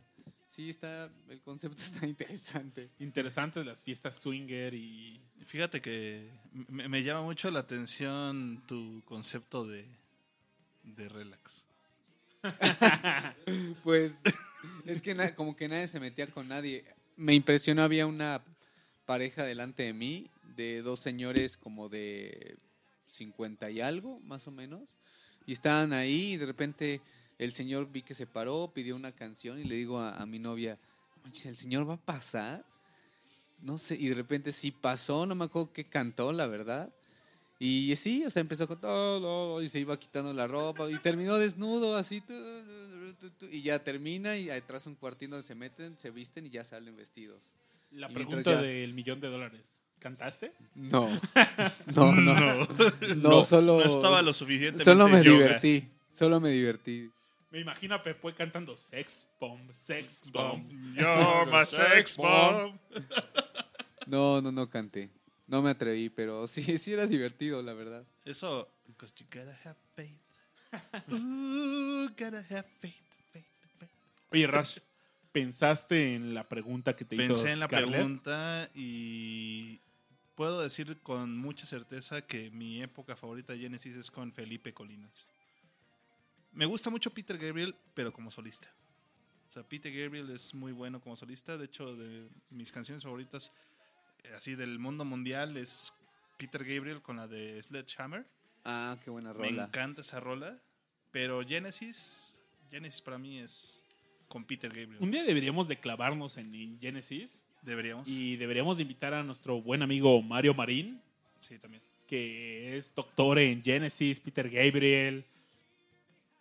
[0.56, 2.92] Sí, está, el concepto está interesante.
[3.00, 6.30] Interesantes las fiestas swinger y Fíjate que
[6.70, 9.86] me, me llama mucho la atención tu concepto de,
[10.84, 11.66] de relax.
[13.84, 14.22] Pues
[14.86, 16.86] es que na- como que nadie se metía con nadie.
[17.18, 18.44] Me impresionó, había una
[19.06, 22.58] pareja delante de mí, de dos señores como de
[23.08, 24.84] 50 y algo, más o menos.
[25.46, 27.02] Y estaban ahí y de repente
[27.40, 30.40] el señor vi que se paró, pidió una canción y le digo a, a mi
[30.40, 30.78] novia,
[31.24, 32.64] "Manches, ¿el señor va a pasar?
[33.62, 36.94] No sé, y de repente sí pasó, no me acuerdo qué cantó, la verdad.
[37.60, 41.38] Y sí, o sea, empezó con todo y se iba quitando la ropa y terminó
[41.38, 42.22] desnudo así.
[43.52, 46.96] y ya termina y atrás un cuartín donde se meten, se visten y ya salen
[46.98, 47.42] vestidos.
[47.92, 49.62] la Y pregunta ya- del millón de dólares.
[50.00, 50.52] ¿Cantaste?
[50.76, 51.08] No.
[51.96, 52.34] No, no.
[52.36, 52.66] No,
[53.16, 53.78] No, solo.
[53.80, 55.38] no estaba lo suficientemente Solo me yoga.
[55.38, 55.88] divertí.
[56.12, 57.10] Solo me divertí.
[57.54, 60.68] Me imagino a Pepe cantando Sex Bomb, Sex Bomb.
[60.96, 62.80] You're my sex bomb.
[64.08, 65.12] No, no, no canté.
[65.46, 68.08] No me atreví, pero sí, sí era divertido, la verdad.
[68.26, 70.20] Eso, because you gotta have faith.
[71.14, 72.96] Ooh, gotta have faith,
[73.32, 73.46] faith,
[73.78, 73.92] faith.
[74.32, 74.80] Oye, Rash,
[75.32, 77.92] ¿pensaste en la pregunta que te hizo Pensé en la Scarlett?
[77.92, 79.80] pregunta y
[80.34, 85.30] puedo decir con mucha certeza que mi época favorita de Genesis es con Felipe Colinas.
[86.54, 88.72] Me gusta mucho Peter Gabriel, pero como solista.
[89.48, 91.58] O sea, Peter Gabriel es muy bueno como solista.
[91.58, 93.54] De hecho, de mis canciones favoritas,
[94.24, 95.94] eh, así del mundo mundial, es
[96.38, 98.26] Peter Gabriel con la de Sledgehammer.
[98.66, 99.66] Ah, qué buena Me rola.
[99.66, 100.60] encanta esa rola.
[101.12, 102.40] Pero Genesis,
[102.72, 103.84] Genesis para mí es
[104.28, 104.98] con Peter Gabriel.
[105.00, 108.10] Un día deberíamos de clavarnos en, en Genesis Deberíamos.
[108.10, 111.00] y deberíamos de invitar a nuestro buen amigo Mario Marín,
[111.40, 111.84] Sí, también.
[112.08, 115.24] que es doctor en Genesis, Peter Gabriel,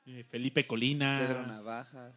[0.06, 2.14] eh, Felipe Colinas Pedro Navajas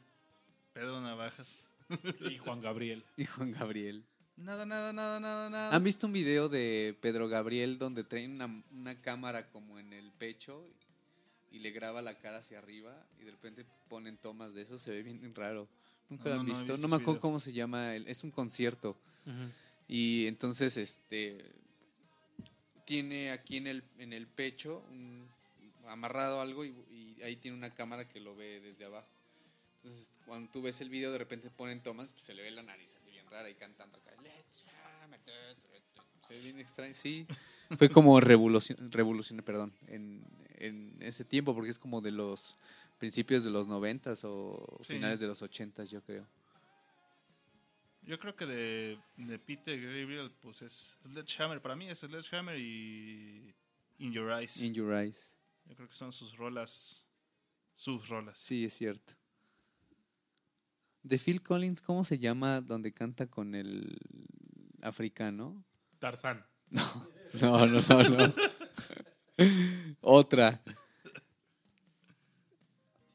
[0.74, 1.60] Pedro Navajas.
[2.30, 3.04] y Juan Gabriel.
[3.16, 4.04] y Juan Gabriel.
[4.38, 5.74] Nada, nada, nada, nada, nada.
[5.76, 10.12] ¿Han visto un video de Pedro Gabriel donde trae una, una cámara como en el
[10.12, 10.68] pecho
[11.52, 14.78] y le graba la cara hacia arriba y de repente ponen tomas de eso?
[14.78, 15.70] Se ve bien raro.
[16.10, 16.68] Nunca No, lo han no, no visto.
[16.68, 17.22] No, ese me acuerdo video.
[17.22, 17.96] cómo se llama.
[17.96, 18.98] el- es un concierto.
[19.88, 21.46] Y entonces este
[22.86, 25.26] tiene aquí en el, en el pecho un-
[25.88, 26.74] amarrado algo y,
[27.18, 29.08] y ahí tiene una cámara que lo ve desde abajo.
[29.84, 32.64] Entonces, cuando tú ves el video, de repente ponen tomas, pues se le ve la
[32.64, 34.12] nariz así bien rara y cantando acá.
[36.28, 36.94] Se ve bien extraño.
[36.94, 37.28] Sí,
[37.78, 40.24] fue como revolución, revolución perdón, en,
[40.58, 42.56] en ese tiempo, porque es como de los
[42.98, 44.94] principios de los noventas o Sí.
[44.94, 46.26] finales de los ochentas, yo creo.
[48.04, 51.60] Yo creo que de, de Peter Gabriel, pues es Sledgehammer.
[51.62, 53.54] Para mí es Sledgehammer y
[54.00, 54.62] In Your Eyes.
[54.62, 55.36] In Your Eyes.
[55.68, 57.04] Yo creo que son sus rolas.
[57.76, 58.40] Sus rolas.
[58.40, 59.14] Sí, es cierto.
[61.04, 63.98] De Phil Collins, ¿cómo se llama donde canta con el
[64.82, 65.64] africano?
[66.00, 66.44] Tarzán.
[66.70, 66.82] No,
[67.42, 68.34] no, no, no.
[70.02, 70.64] Otra.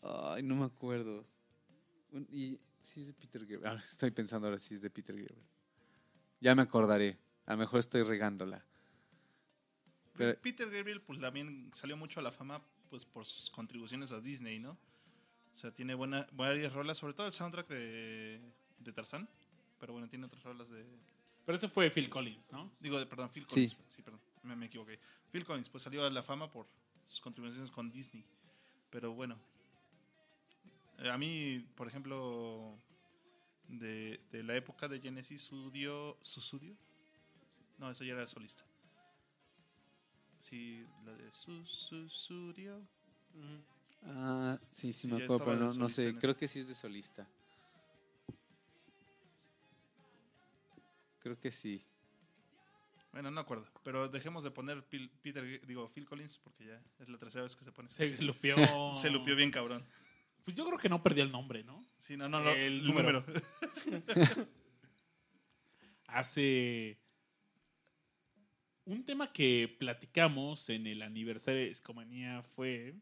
[0.03, 1.27] Ay, no me acuerdo.
[2.31, 3.67] Y sí es de Peter Gabriel.
[3.79, 5.43] Ah, estoy pensando ahora si es de Peter Gabriel.
[6.41, 7.19] Ya me acordaré.
[7.47, 8.65] A lo mejor estoy regándola.
[10.17, 14.21] Pero- Peter Gabriel, pues también salió mucho a la fama pues por sus contribuciones a
[14.21, 14.73] Disney, ¿no?
[14.73, 18.41] O sea, tiene buena, varias rolas, sobre todo el soundtrack de,
[18.79, 19.29] de Tarzán.
[19.79, 20.85] Pero bueno, tiene otras rolas de.
[21.47, 22.71] Pero ese fue Phil Collins, ¿no?
[22.81, 23.47] Digo, de, perdón, Phil.
[23.47, 23.77] Collins.
[23.89, 24.99] Sí, perdón, me, me equivoqué.
[25.31, 26.67] Phil Collins, pues salió a la fama por
[27.07, 28.25] sus contribuciones con Disney.
[28.91, 29.39] Pero bueno,
[31.11, 32.77] a mí, por ejemplo,
[33.69, 36.77] de, de la época de Genesis, Sudio, Susudio.
[37.79, 38.65] No, eso ya era solista.
[40.41, 42.83] Sí, la de Su- Susudio.
[44.03, 46.17] Ah, sí, sí, Sí, me acuerdo, pero no, sé.
[46.19, 47.29] Creo que sí es de solista.
[51.21, 51.85] Creo que sí.
[53.13, 53.67] Bueno, no acuerdo.
[53.83, 57.55] Pero dejemos de poner Pil- Peter, digo, Phil Collins, porque ya es la tercera vez
[57.57, 57.89] que se pone.
[57.89, 58.57] Se lupió.
[58.95, 59.85] Se lupió bien cabrón.
[60.45, 61.85] Pues yo creo que no perdió el nombre, ¿no?
[61.99, 62.51] Sí, no, no, no.
[62.51, 63.21] El El, número.
[63.21, 63.43] número.
[66.07, 66.99] Hace
[68.93, 72.95] un tema que platicamos en el aniversario de Discomanía fue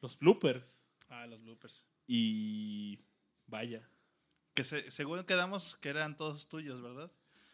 [0.00, 0.84] los bloopers.
[1.08, 1.86] Ah, los bloopers.
[2.06, 2.98] Y
[3.46, 3.88] vaya,
[4.54, 7.10] Que se- según quedamos que eran todos tuyos, ¿verdad?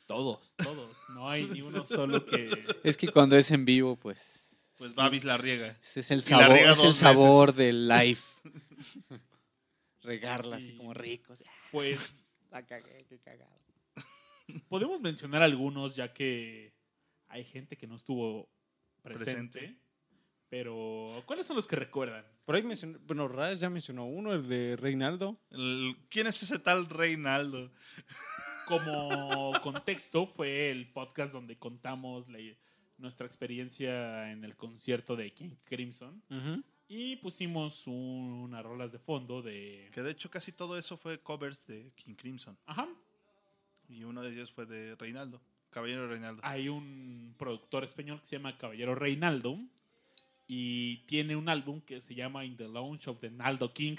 [0.07, 0.97] todos, todos.
[1.15, 2.47] No hay ni uno solo que...
[2.85, 4.71] Es que cuando es en vivo, pues.
[4.79, 5.77] Pues Babis la riega.
[5.83, 8.21] Ese es el sabor, es el sabor del live.
[10.03, 11.33] Regarla así como rico.
[11.33, 12.15] así, Pues
[12.51, 13.51] La cagué, qué cagado.
[14.69, 16.73] podemos mencionar algunos ya que
[17.29, 18.49] hay gente que no estuvo
[19.03, 19.59] presente.
[19.61, 19.81] Presente.
[20.49, 22.25] Pero, ¿cuáles son los que recuerdan?
[22.45, 25.41] Por ahí mencionó, bueno, Raz ya mencionó uno, el de Reinaldo.
[25.51, 27.73] El- ¿Quién es ese tal Reinaldo?
[28.67, 32.39] Como contexto, fue el podcast donde contamos la-
[32.99, 36.23] nuestra experiencia en el concierto de King Crimson.
[36.89, 39.89] Y pusimos un- unas rolas de fondo de...
[39.93, 42.57] Que de hecho casi todo eso fue covers de King Crimson.
[42.67, 42.87] Ajá.
[43.89, 45.41] Y uno de ellos fue de Reinaldo.
[45.77, 46.41] Caballero Reinaldo.
[46.43, 49.59] Hay un productor español que se llama Caballero Reinaldo
[50.47, 53.97] y tiene un álbum que se llama In the Lounge of the Naldo King.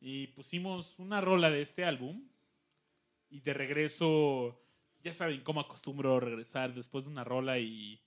[0.00, 2.22] Y pusimos una rola de este álbum.
[3.28, 4.62] Y de regreso,
[5.02, 8.00] ya saben cómo acostumbro regresar después de una rola y...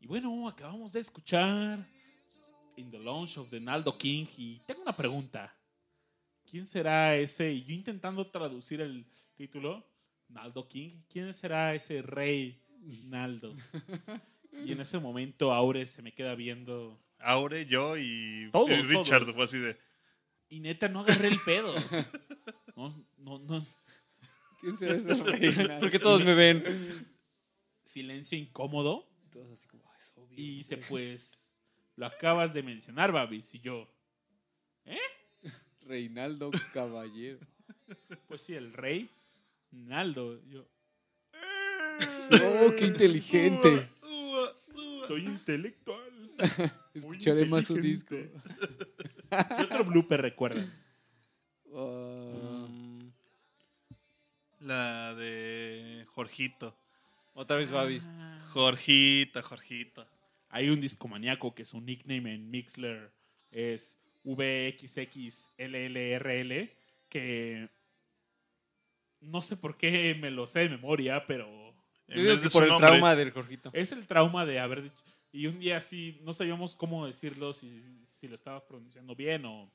[0.00, 1.86] Y bueno, acabamos de escuchar
[2.76, 4.24] In the Lounge of the Naldo King.
[4.38, 5.54] Y tengo una pregunta.
[6.50, 7.52] ¿Quién será ese?
[7.52, 9.04] Y yo intentando traducir el
[9.36, 9.84] título,
[10.34, 11.00] Naldo King.
[11.08, 12.60] ¿Quién será ese rey
[13.08, 13.54] Naldo?
[14.64, 16.96] Y en ese momento Aure se me queda viendo.
[17.18, 19.34] Aure, yo y, Todos, y Richard todos.
[19.34, 19.76] fue así de...
[20.48, 21.74] Y neta, no agarré el pedo.
[22.76, 23.66] No, no, no.
[24.60, 25.80] ¿Quién será ese Reinaldo?
[25.80, 26.62] Porque todos me ven.
[27.84, 29.08] Silencio incómodo.
[29.30, 30.38] Todos así como, "Ah, es obvio".
[30.38, 31.56] Y dice, pues,
[31.96, 33.54] lo acabas de mencionar, Babis.
[33.54, 33.88] Y yo,
[35.82, 37.38] Reinaldo Caballero.
[38.26, 39.08] pues sí, el rey
[39.74, 40.40] Naldo.
[40.48, 40.66] Yo,
[42.32, 43.88] Oh, qué inteligente.
[45.06, 46.10] soy intelectual.
[46.94, 48.14] Muy Escucharé más su disco.
[48.14, 48.54] inteligente.
[49.30, 50.72] ¿Qué otro blooper recuerdan?
[51.74, 53.08] Ah, Mm,
[54.60, 56.76] La de Jorgito.
[57.34, 58.06] otra vez Babis.
[58.52, 60.06] Jorgito, Jorgito.
[60.48, 63.12] Hay un discomaníaco que su nickname en Mixler
[63.50, 66.70] es VXXLLRL,
[67.08, 67.68] que
[69.24, 71.46] no sé por qué me lo sé de memoria, pero
[72.08, 73.70] En vez de por su el nombre, trauma del Jorgito.
[73.72, 74.96] es el trauma de haber dicho.
[75.32, 79.70] Y un día así no sabíamos cómo decirlo, si, si lo estaba pronunciando bien o.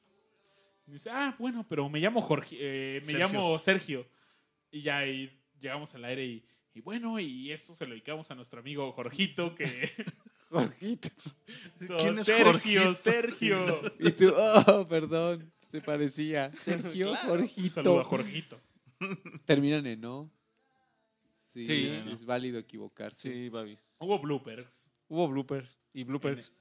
[0.88, 3.20] y dice, ah, bueno, pero me llamo Jorge, eh, me Sergio.
[3.28, 4.08] llamo Sergio.
[4.72, 8.36] Y ya ahí llegamos al aire y, y bueno, y esto se lo dedicamos a
[8.36, 9.66] nuestro amigo Jorgito, que.
[10.50, 11.10] Jorgito.
[12.00, 12.46] ¿Quién es Sergio,
[12.84, 12.96] Jorgito?
[12.96, 13.82] Sergio.
[14.00, 15.52] Y tú, oh, perdón.
[15.70, 16.52] Se parecía.
[16.56, 17.76] Sergio Un Jorgito.
[17.76, 18.60] saludo a Jorgito.
[19.46, 20.32] Terminan en no.
[21.50, 21.88] Sí, Sí.
[21.88, 23.32] es, es válido equivocarse.
[23.32, 23.84] Sí, Babis.
[24.00, 26.54] Hubo bloopers Hubo bloopers y bloopers.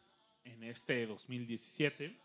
[0.45, 2.19] en este 2017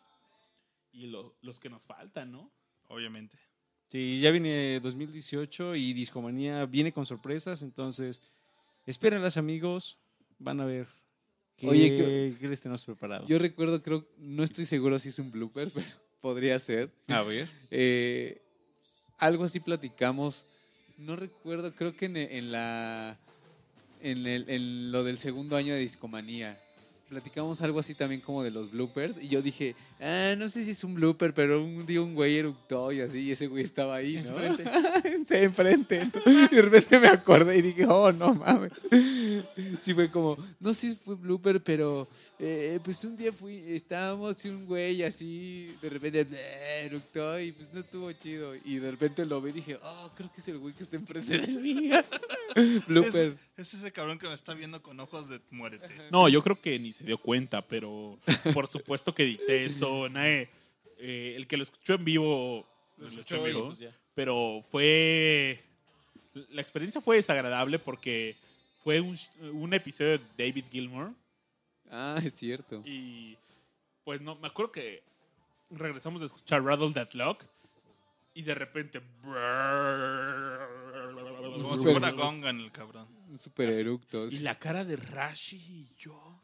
[0.93, 2.51] y lo- los que nos faltan, ¿no?
[2.87, 3.37] Obviamente.
[3.89, 8.21] Sí, ya viene 2018 y Discomanía viene con sorpresas, entonces
[8.85, 9.99] espérenlas amigos,
[10.39, 10.87] van a ver
[11.57, 13.27] qué, Oye, ¿qué- qué les tenemos preparado.
[13.27, 15.85] Yo recuerdo, creo, no estoy seguro si es un blooper, pero
[16.21, 16.93] podría ser.
[17.07, 17.49] a ver.
[17.69, 18.41] Eh,
[19.25, 20.45] algo así platicamos.
[20.97, 23.17] No recuerdo, creo que en, la.
[24.01, 26.59] En, el, en lo del segundo año de Discomanía.
[27.13, 29.21] Platicamos algo así también como de los bloopers.
[29.21, 32.37] Y yo dije, ah, no sé si es un blooper, pero un día un güey
[32.37, 33.19] eructó y así.
[33.19, 34.41] Y ese güey estaba ahí, ¿no?
[34.41, 35.25] Enfrente.
[35.25, 36.09] sí, enfrente.
[36.25, 38.71] Y de repente me acordé y dije, oh, no mames.
[39.81, 42.07] Sí, fue como, no sé si fue blooper, pero
[42.39, 47.51] eh, pues un día fui, estábamos y un güey así, de repente "Bleh", eructó y
[47.51, 48.55] pues no estuvo chido.
[48.65, 50.95] Y de repente lo vi y dije, oh, creo que es el güey que está
[50.95, 51.91] enfrente de mí.
[52.87, 53.27] blooper.
[53.27, 55.87] Es, es ese cabrón que me está viendo con ojos de muérete.
[56.11, 58.17] No, yo creo que ni se dio cuenta, pero
[58.53, 60.09] por supuesto que edité eso.
[60.09, 60.49] Nadie-
[60.97, 62.65] eh, el que lo escuchó en vivo
[62.97, 63.91] lo escuchó en vivo, pues ya.
[64.15, 65.61] pero fue
[66.49, 68.35] la experiencia fue desagradable porque
[68.83, 69.17] fue un,
[69.51, 71.11] un episodio de David Gilmour
[71.91, 72.81] Ah, es cierto.
[72.85, 73.37] y
[74.03, 75.03] pues no me acuerdo que
[75.71, 77.43] regresamos a escuchar Rattle That Lock
[78.33, 79.01] y de repente
[81.53, 83.07] Como si fuera Gongan el cabrón.
[83.37, 84.33] Super eructos.
[84.33, 86.41] y la cara de Rashi y yo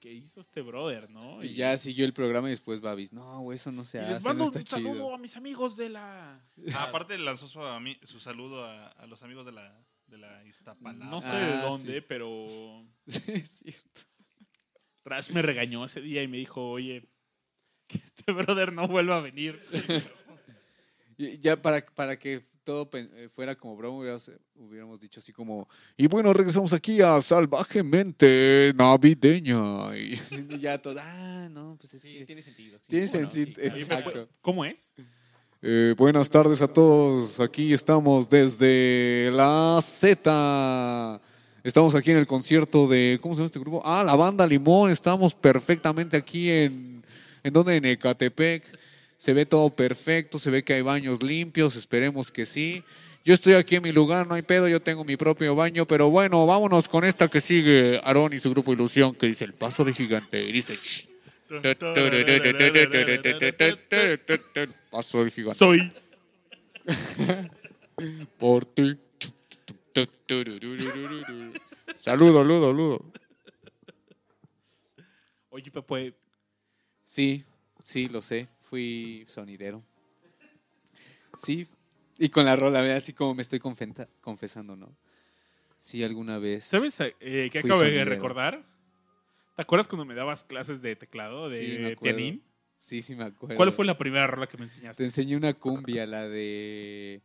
[0.00, 1.42] ¿qué hizo este brother, no?
[1.44, 3.12] Y ya siguió el programa y después Babis.
[3.12, 5.14] No, eso no se Y hace, les mando no un saludo chido.
[5.14, 6.40] a mis amigos de la.
[6.74, 7.60] Ah, aparte lanzó su,
[8.04, 11.04] su saludo a, a los amigos de la, de la Iztapalapa.
[11.04, 12.04] No sé Ah, de dónde, sí.
[12.08, 12.46] pero.
[13.06, 14.00] Sí, es cierto.
[15.04, 17.06] Rash me regañó ese día y me dijo, oye,
[17.86, 19.58] que este brother no vuelva a venir.
[21.18, 25.68] Y ya para, para que todo eh, fuera como broma, hubiéramos, hubiéramos dicho así como,
[25.96, 29.96] y bueno, regresamos aquí a Salvajemente Navideña.
[29.96, 30.20] Y
[30.60, 32.78] ya todo, ah, no, pues es que tiene sentido.
[32.86, 33.46] tiene Bueno, sentido.
[33.46, 33.76] sí, claro.
[33.76, 34.28] exacto.
[34.40, 34.94] ¿Cómo es?
[35.62, 37.40] Eh, buenas tardes a todos.
[37.40, 41.20] Aquí estamos desde la Z.
[41.64, 43.18] Estamos aquí en el concierto de.
[43.20, 43.82] ¿Cómo se llama este grupo?
[43.84, 44.92] Ah, la banda Limón.
[44.92, 47.04] Estamos perfectamente aquí en.
[47.42, 47.74] ¿En dónde?
[47.74, 48.79] En Ecatepec.
[49.20, 50.38] Se ve todo perfecto.
[50.38, 51.76] Se ve que hay baños limpios.
[51.76, 52.82] Esperemos que sí.
[53.22, 54.66] Yo estoy aquí en mi lugar, no hay pedo.
[54.66, 55.86] Yo tengo mi propio baño.
[55.86, 58.00] Pero bueno, vámonos con esta que sigue.
[58.02, 60.42] Aarón y su grupo Ilusión, que dice El Paso de Gigante.
[60.42, 60.78] Y dice.
[64.90, 65.58] Paso del Gigante.
[65.58, 65.92] Soy.
[68.38, 68.96] por ti.
[71.98, 73.04] Saludo, ludo, ludo.
[75.50, 76.14] Oye, Pepe,
[77.04, 77.44] Sí,
[77.84, 78.48] sí, lo sé.
[78.70, 79.82] Fui sonidero.
[81.36, 81.66] Sí.
[82.18, 84.94] Y con la rola, ve así como me estoy confenta- confesando, ¿no?
[85.78, 86.64] Sí, alguna vez.
[86.64, 88.62] ¿sabes eh, qué Fui acabo de recordar?
[89.56, 92.16] ¿Te acuerdas cuando me dabas clases de teclado, de Sí, me acuerdo.
[92.16, 92.42] pianín?
[92.78, 93.56] Sí, sí, me acuerdo.
[93.56, 95.04] ¿Cuál fue la primera rola que me Te enseñaste?
[95.04, 97.20] enseñé una cumbia, la de.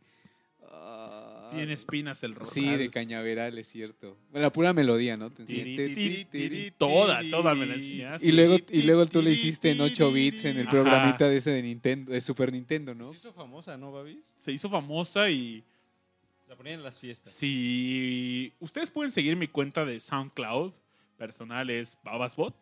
[0.62, 2.54] ah, Tiene espinas el rosal.
[2.54, 4.16] Sí, de cañaveral, es cierto.
[4.30, 5.30] Bueno, la pura melodía, ¿no?
[5.30, 5.64] Te enseñé.
[5.64, 8.26] Tiri, tiri, tiri, Toda, toda me la enseñaste.
[8.26, 11.50] Y luego, y luego tú le hiciste en 8 bits en el programita de ese
[11.50, 13.10] de Nintendo, de Super Nintendo, ¿no?
[13.10, 14.34] Se hizo famosa, ¿no, Babis?
[14.40, 15.64] Se hizo famosa y
[16.48, 17.32] La ponían en las fiestas.
[17.32, 20.72] si ustedes pueden seguir mi cuenta de SoundCloud
[21.16, 22.54] personal es Babasbot.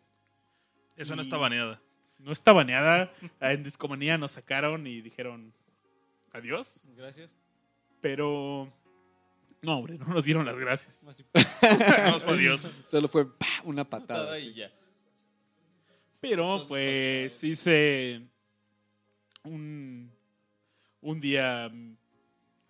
[0.95, 1.81] Esa no está baneada.
[2.19, 3.11] No está baneada.
[3.41, 5.53] En Discomanía nos sacaron y dijeron
[6.31, 6.81] adiós.
[6.95, 7.35] Gracias.
[8.01, 8.71] Pero
[9.61, 11.01] no, hombre, no nos dieron las gracias.
[11.03, 12.73] Más No, fue Dios.
[12.89, 13.45] Solo fue ¡pa!
[13.63, 14.37] una patada.
[14.39, 14.71] y ya.
[16.19, 18.21] Pero pues hice
[19.43, 20.11] un,
[21.01, 21.69] un día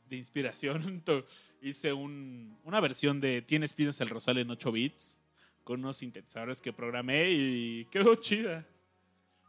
[0.09, 1.01] de inspiración.
[1.05, 1.25] To-
[1.61, 5.19] Hice un- una versión de Tienes Pinos el Rosal en 8 bits
[5.63, 8.67] con unos sintetizadores que programé y quedó chida.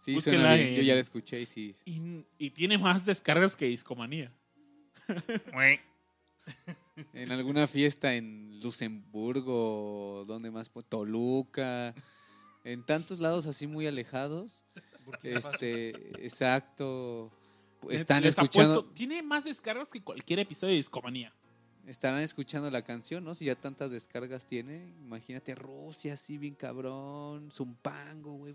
[0.02, 0.76] Sí, suena bien.
[0.76, 1.74] Yo ya la escuché y sí.
[1.84, 4.32] Y, y tiene más descargas que Discomanía.
[7.12, 10.70] En alguna fiesta en Luxemburgo, ¿dónde más?
[10.88, 11.94] Toluca,
[12.64, 14.62] en tantos lados así muy alejados.
[15.22, 15.90] Este,
[16.24, 17.30] exacto.
[17.90, 21.32] Están Les escuchando, apuesto, tiene más descargas que cualquier episodio de Discomanía.
[21.86, 23.34] estarán escuchando la canción, ¿no?
[23.34, 28.54] Si ya tantas descargas tiene, imagínate Rusia así bien cabrón, Zumpango, güey.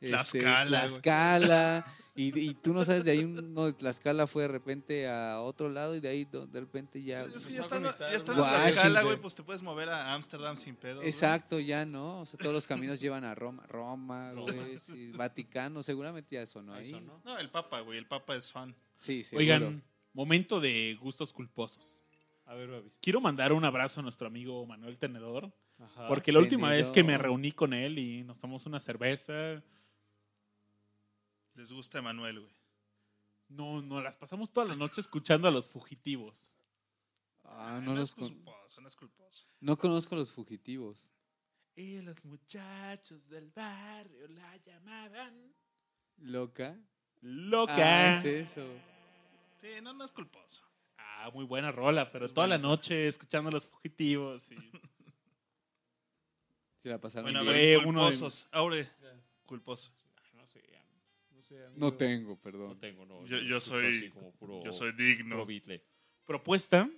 [0.00, 1.00] Este, Tlaxcala, güey.
[1.00, 5.40] Tlaxcala, y, y tú no sabes, de ahí uno de Tlaxcala fue de repente a
[5.42, 7.22] otro lado y de ahí de repente ya...
[7.22, 9.04] Es que ya están, en la escala, Washington.
[9.04, 11.02] güey, pues te puedes mover a Ámsterdam sin pedo.
[11.02, 15.82] Exacto, ya no, o sea, todos los caminos llevan a Roma, Roma, güey, sí, Vaticano,
[15.82, 16.86] seguramente ya sonó ahí.
[16.86, 17.20] Ahí sonó.
[17.22, 18.74] No, el Papa, güey, el Papa es fan.
[18.96, 19.42] Sí, seguro.
[19.42, 19.82] Oigan,
[20.14, 22.02] momento de gustos culposos.
[22.46, 22.96] A ver, Babis.
[23.02, 26.08] Quiero mandar un abrazo a nuestro amigo Manuel Tenedor, Ajá.
[26.08, 29.62] porque la última vez que me reuní con él y nos tomamos una cerveza,
[31.56, 32.54] Les gusta Emanuel, güey.
[33.48, 36.56] no, no, las pasamos toda la noche escuchando a los fugitivos.
[37.44, 39.46] Ah, no, los es con- culposo, no es culposo.
[39.60, 41.08] no conozco a los fugitivos.
[41.74, 45.54] Y los muchachos del barrio la llamaban
[46.18, 46.78] ¿Loca?
[47.20, 47.74] loca.
[47.76, 48.66] Ah, es eso.
[49.60, 50.62] Sí, no, no es culposo.
[50.98, 54.50] Ah, muy buena rola, pero Es toda la noche escuchando a los fugitivos.
[54.52, 54.56] y-
[56.82, 57.54] Se la pasaron Bueno, a bien.
[57.54, 58.48] Fue ver, uno de- culposos.
[58.52, 58.88] Aure,
[59.44, 59.92] culposo.
[61.50, 61.80] No sé, no sé, amigo.
[61.86, 62.68] No tengo, perdón.
[62.68, 63.26] No tengo, no.
[63.26, 65.36] Yo- soy- así como puro- Yo soy digno.
[65.36, 65.46] puro
[66.24, 66.90] propuesta.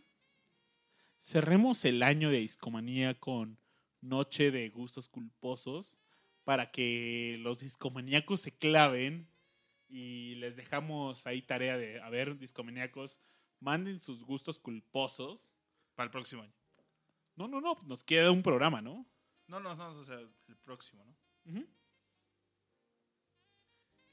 [1.21, 3.59] Cerremos el año de discomanía con
[4.01, 5.99] Noche de Gustos Culposos
[6.45, 9.29] para que los discomaníacos se claven
[9.89, 13.21] y les dejamos ahí tarea de, a ver, discomaníacos,
[13.61, 15.51] manden sus gustos culposos.
[15.95, 16.55] Para el próximo año.
[17.35, 19.05] No, no, no, nos queda un programa, ¿no?
[19.49, 21.17] No, no, no, o sea, el próximo, ¿no?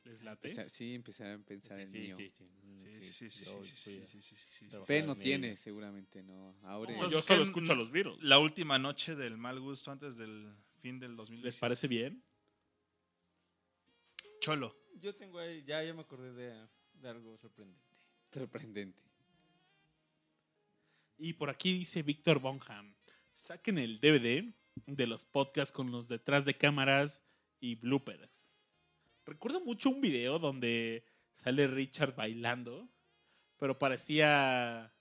[0.05, 0.47] ¿Les late?
[0.49, 2.15] Empezar- sí, empezar a pensar en Sí, mío.
[2.15, 2.43] sí, sí.
[2.43, 6.55] Mm, Sí, sí, sí, sí, sí, P no tiene, seguramente, no.
[6.63, 6.95] Ahora.
[7.09, 8.17] Yo solo escucho a los Beatles.
[8.21, 11.59] La última noche del mal gusto antes del fin del ¿Les 2010.
[11.59, 12.23] parece bien?
[14.39, 14.75] Cholo.
[14.99, 17.83] Yo tengo ahí, ya, ya me acordé de, de algo sorprendente.
[18.31, 19.01] Sorprendente.
[21.17, 22.93] Y por aquí dice Víctor Bonham,
[23.33, 24.53] saquen el DVD
[24.85, 27.21] de los podcasts con los detrás de cámaras
[27.59, 28.44] y bloopers.
[29.25, 31.03] Recuerdo mucho un video donde
[31.33, 32.87] sale Richard bailando,
[33.57, 34.93] pero parecía...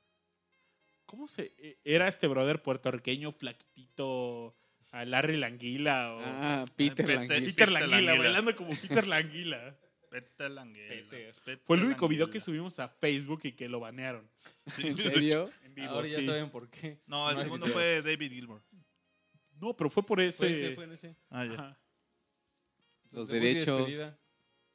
[1.06, 1.54] ¿Cómo se...?
[1.58, 4.56] e- Era este brother puertorriqueño flaquitito
[4.92, 6.20] a Larry Languila o...
[6.22, 7.34] Ah, Peter Peter- Languila.
[7.40, 8.18] Peter Peter Languila, Languila.
[8.24, 9.78] bailando como Peter Languila.
[10.10, 11.58] Vete a la anguila, Peter.
[11.64, 14.30] Fue el único video que subimos a Facebook y que lo banearon.
[14.68, 14.86] Sí.
[14.86, 15.50] ¿En serio?
[15.64, 16.22] En vivo, Ahora ya sí.
[16.26, 17.00] saben por qué.
[17.08, 17.80] No, el segundo videos.
[17.80, 18.62] fue David Gilmour.
[19.60, 20.36] No, pero fue por ese.
[20.38, 21.16] Fue ese, fue en ese.
[21.30, 21.52] Ah, ya.
[21.54, 21.78] Ajá.
[23.14, 24.18] Los Entonces, derechos- despedida.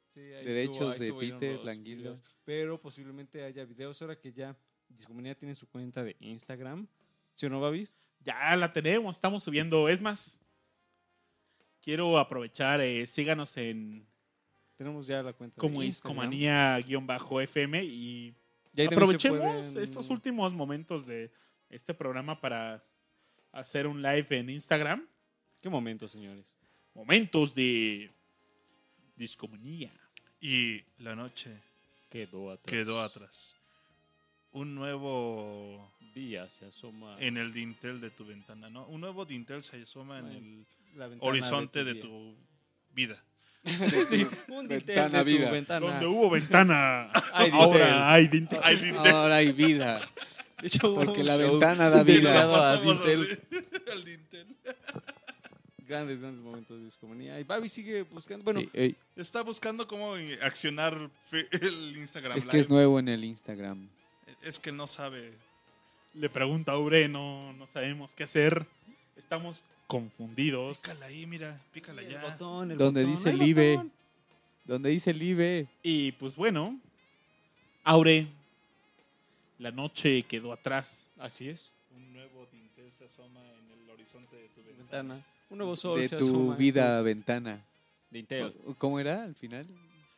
[0.08, 0.90] Sí, ahí derechos estuvo-
[1.20, 2.20] ahí de Peter videos.
[2.44, 4.56] Pero posiblemente haya videos ahora que ya
[4.88, 6.88] Discomunidad tiene su cuenta de Instagram.
[7.34, 7.94] ¿Sí o no, Babis?
[8.24, 9.88] Ya la tenemos, estamos subiendo.
[9.88, 10.40] Es más,
[11.80, 14.06] quiero aprovechar, eh, síganos en
[14.76, 15.82] Tenemos ya la cuenta como.
[15.82, 18.34] Discomanía-FM y
[18.86, 21.30] aprovechemos pueden- estos últimos momentos de
[21.68, 22.82] este programa para
[23.52, 25.06] hacer un live en Instagram.
[25.60, 26.54] ¿Qué momentos, señores?
[26.94, 28.10] Momentos de
[29.20, 29.92] Discomanía.
[30.40, 31.50] Y la noche
[32.08, 32.64] Quedó atrás.
[32.66, 33.54] quedó atrás.
[34.52, 37.16] Un nuevo Día se asoma.
[37.20, 38.86] en el dintel de tu ventana, ¿no?
[38.86, 40.66] Un nuevo dintel se asoma en el
[41.20, 42.34] horizonte de tu
[42.94, 43.22] vida.
[44.08, 45.50] sí, un dintel Ventana, de tu vida.
[45.50, 45.86] ventana.
[45.86, 48.58] Donde hubo ventana, Hay ahora hay dintel.
[48.62, 49.12] Hay dintel.
[49.12, 50.00] Ahora hay vida.
[50.62, 52.42] Hecho, Porque la ventana da vida.
[53.92, 54.56] al dintel.
[55.90, 57.40] Grandes, grandes momentos de discomanía.
[57.40, 58.44] Y Babi sigue buscando.
[58.44, 63.08] Bueno, Ey, ey, Está buscando cómo accionar fe- el Instagram es que es nuevo en
[63.08, 63.88] el Instagram.
[64.40, 65.32] Es que no sabe.
[66.14, 68.64] Le pregunta a Aure, no, no sabemos qué hacer.
[69.16, 70.78] Estamos confundidos.
[70.78, 72.22] Pícala ahí, mira, pícala el ya.
[72.22, 73.74] botón, el Donde botón, dice el Live.
[73.76, 73.92] botón.
[74.64, 75.66] Donde dice Live.
[75.82, 76.78] Y pues bueno,
[77.82, 78.28] Aure,
[79.58, 81.06] la noche quedó atrás.
[81.18, 81.72] Así es.
[81.96, 85.14] Un nuevo dintel se asoma en el horizonte de tu ventana.
[85.14, 85.26] Ventana.
[85.50, 87.56] Un nuevo sol De se tu asoma vida ventana.
[88.08, 88.54] tu Dintel.
[88.78, 89.66] ¿Cómo era al final?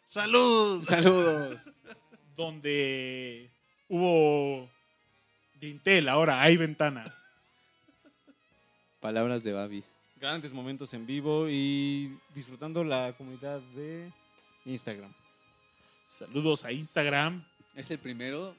[0.07, 0.83] ¡Salud!
[0.89, 1.61] Saludos.
[2.37, 3.51] donde
[3.89, 4.69] hubo
[5.61, 7.05] dintel, ahora hay ventana.
[9.01, 9.85] Palabras de Babis.
[10.21, 14.11] Grandes momentos en vivo y disfrutando la comunidad de
[14.65, 15.13] Instagram.
[16.07, 17.45] Saludos a Instagram.
[17.75, 18.55] ¿Es el primero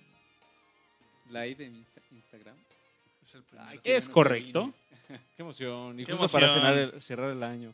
[1.30, 2.56] live en Insta- Instagram?
[3.24, 3.68] Es el primero.
[3.70, 4.74] Ay, qué Es bueno que correcto.
[5.36, 6.00] Qué emoción.
[6.00, 6.78] Y Qué justo para emoción.
[6.96, 7.74] el, cerrar el año.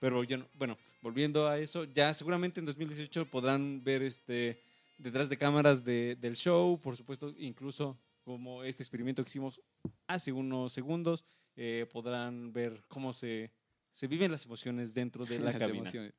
[0.00, 4.62] Pero yo no- bueno, volviendo a eso, ya seguramente en 2018 podrán ver este
[4.98, 9.60] detrás de cámaras de- del show, por supuesto, incluso como este experimento que hicimos
[10.06, 11.24] hace unos segundos,
[11.56, 13.50] eh, podrán ver cómo se,
[13.90, 15.78] se viven las emociones dentro de la Las cabina.
[15.80, 16.12] emociones.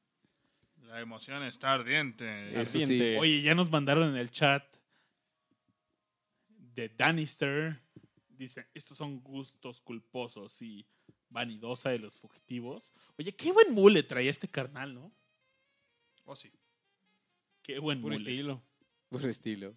[0.87, 2.49] La emoción está ardiente.
[2.61, 2.81] Eso sí.
[2.83, 3.17] Ardiente.
[3.19, 4.63] Oye, ya nos mandaron en el chat
[6.81, 7.79] de Danister.
[8.29, 10.85] Dicen, estos son gustos culposos y
[11.29, 12.93] vanidosa de los fugitivos.
[13.17, 15.11] Oye, qué buen mule traía este carnal, ¿no?
[16.25, 16.51] Oh, sí.
[17.61, 18.23] Qué buen Puro mule.
[18.31, 18.61] estilo.
[19.09, 19.75] Puro estilo.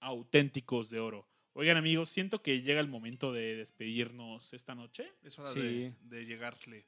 [0.00, 1.26] Auténticos de oro.
[1.54, 5.10] Oigan, amigos, siento que llega el momento de despedirnos esta noche.
[5.22, 5.60] Es hora Sí.
[5.60, 6.86] de, de llegarle.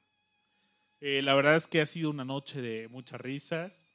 [1.01, 3.85] Eh, la verdad es que ha sido una noche de muchas risas.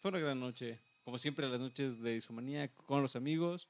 [0.00, 0.78] Fue una gran noche.
[1.04, 3.68] Como siempre, las noches de discomanía con los amigos.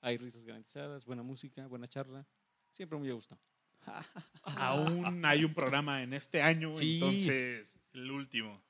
[0.00, 2.26] Hay risas garantizadas, buena música, buena charla.
[2.70, 3.38] Siempre muy a gusto.
[4.44, 6.94] Aún hay un programa en este año, Sí.
[6.94, 8.60] entonces El último.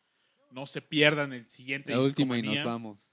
[0.50, 1.92] no se pierdan el siguiente.
[1.92, 3.08] La última y nos vamos.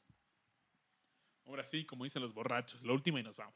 [1.46, 3.56] Ahora sí, como dicen los borrachos, la última y nos vamos.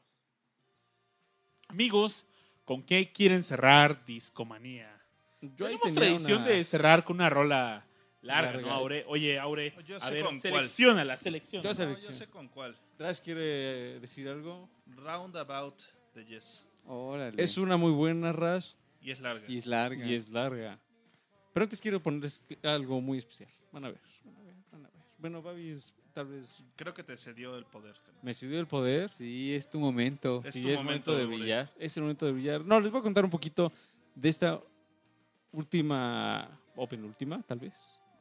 [1.68, 2.26] Amigos,
[2.64, 4.98] ¿con qué quieren cerrar Discomanía?
[5.40, 7.84] Yo Tenemos tradición una- de cerrar con una rola
[8.22, 8.68] larga, Larga.
[8.68, 9.04] ¿no, Aure?
[9.08, 10.52] Oye, Aure, Yo a sé ver, con cuál.
[10.54, 11.62] selecciona la selección.
[11.62, 12.12] Yo No, selección.
[12.12, 12.76] yo sé con cuál.
[12.96, 14.68] Trash quiere decir algo.
[14.86, 15.82] Roundabout
[16.14, 16.64] de Yes.
[16.86, 17.42] Órale.
[17.42, 19.44] Es una muy buena Rash Y es larga.
[19.48, 20.06] Y es larga.
[20.06, 20.78] y es larga.
[21.52, 23.50] Pero antes quiero ponerles algo muy especial.
[23.72, 24.00] Van a ver.
[24.24, 25.00] Van a ver, van a ver.
[25.18, 27.94] Bueno, Babi es- tal vez Creo que te cedió el poder.
[28.22, 29.08] me cedió el poder.
[29.10, 30.42] Sí, es tu momento.
[30.44, 31.72] Es sí, tu es momento, momento de brillar.
[31.78, 32.64] Es el momento de brillar.
[32.64, 33.72] No, les voy a contar un poquito
[34.14, 34.60] de esta
[35.52, 37.74] última o penúltima, tal vez.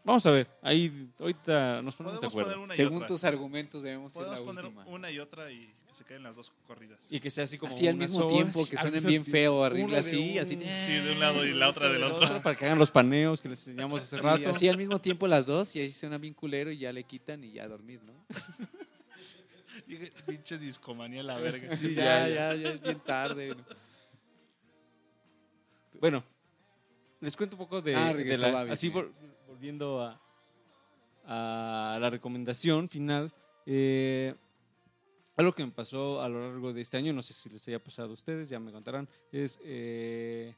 [0.03, 0.48] Vamos a ver.
[0.64, 2.64] Ahí ahorita nos ponemos de Podemos poner acuerdo.
[2.64, 3.07] una y Según otra.
[3.07, 4.86] tus argumentos, debemos ser Podemos la poner última.
[4.88, 7.06] una y otra y que se queden las dos corridas.
[7.11, 8.94] Y que sea así como Así al una mismo sola, tiempo, sí, que al suenen
[8.95, 9.38] mismo bien tiempo.
[9.38, 10.60] feo, Una de así, un- así.
[10.86, 12.41] Sí, de un lado y la otra del otro.
[12.41, 14.49] Para que hagan los paneos que les enseñamos hace Sí, rato.
[14.49, 17.44] así al mismo tiempo las dos y ahí suena bien culero y ya le quitan
[17.44, 18.14] y ya a dormir, ¿no?
[19.88, 21.78] Y Pinche discomanía la verga.
[21.78, 23.49] Sí, ya, ya, ya es bien tarde.
[23.49, 23.64] ¿no?
[25.99, 26.23] Bueno,
[27.19, 28.94] les cuento un poco de, Ah, de la- Babi, así sí.
[28.94, 29.11] vol-
[29.61, 30.19] volviendo a,
[31.27, 33.31] a la recomendación final.
[33.67, 34.33] eh,
[35.38, 37.77] algo que me pasó a lo largo de este año, no sé si les haya
[37.77, 40.55] pasado a ustedes, ya me contarán, es eh,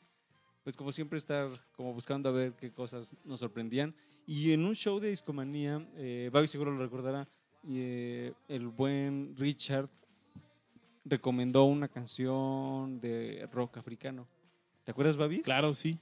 [0.64, 3.94] pues como siempre estar como buscando a ver qué cosas nos sorprendían.
[4.26, 7.28] Y en un show de discomanía, eh, Babi seguro lo recordará,
[7.68, 9.90] eh, el buen Richard
[11.04, 14.26] recomendó una canción de rock africano.
[14.86, 15.42] ¿Te acuerdas, Babi?
[15.42, 16.00] Claro, sí.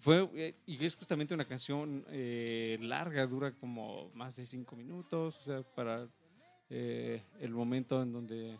[0.00, 5.36] Fue, eh, y es justamente una canción eh, larga, dura como más de cinco minutos,
[5.36, 6.06] o sea, para
[6.70, 8.58] eh, el momento en donde, en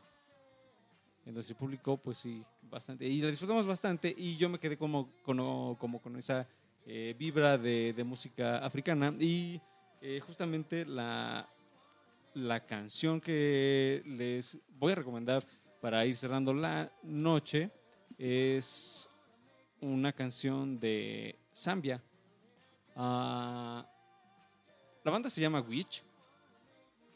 [1.27, 3.07] donde se publicó, pues sí, bastante.
[3.07, 6.45] Y la disfrutamos bastante y yo me quedé como, como, como con esa
[6.85, 9.61] eh, vibra de, de música africana y
[10.25, 11.49] justamente la,
[12.35, 15.45] la canción que les voy a recomendar
[15.81, 17.71] para ir cerrando la noche
[18.17, 19.11] es
[19.81, 22.01] una canción de Zambia.
[22.97, 23.87] Ah,
[25.05, 26.03] la banda se llama Witch.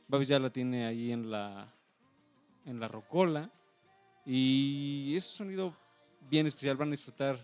[0.08, 1.72] Babis ya la tiene ahí en la,
[2.64, 3.50] en la rocola.
[4.24, 5.76] Y es un sonido
[6.28, 6.76] bien especial.
[6.76, 7.38] Van a disfrutar.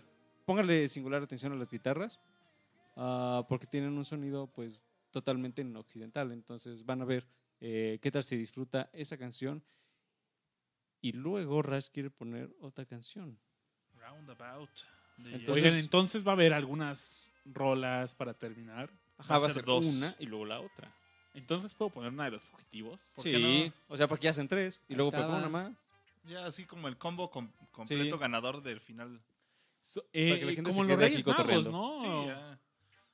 [0.45, 2.19] Póngale singular atención a las guitarras.
[2.95, 4.81] ah, porque tienen un sonido pues
[5.11, 6.31] totalmente en occidental.
[6.31, 7.27] Entonces van a ver
[7.59, 9.63] eh, qué tal se disfruta esa canción.
[11.01, 13.39] Y luego Rash quiere poner otra canción.
[13.95, 14.69] Roundabout.
[15.25, 18.89] Entonces- Oigan, entonces va a haber algunas rolas para terminar.
[19.17, 19.85] Ajá, va a ser dos.
[19.97, 20.93] una y luego la otra.
[21.33, 23.01] Entonces puedo poner una de los fugitivos.
[23.15, 25.37] ¿Por Sí, qué o sea, porque ya hacen tres y Ahí luego estaba.
[25.37, 25.71] una más.
[26.25, 28.21] Ya así como el combo com- completo Sí.
[28.21, 29.19] ganador del final.
[29.83, 31.67] So- eh, Para que la gente como se los quede aquí Reyes Magos.
[31.67, 31.99] ¿no?
[31.99, 32.59] Sí, ya.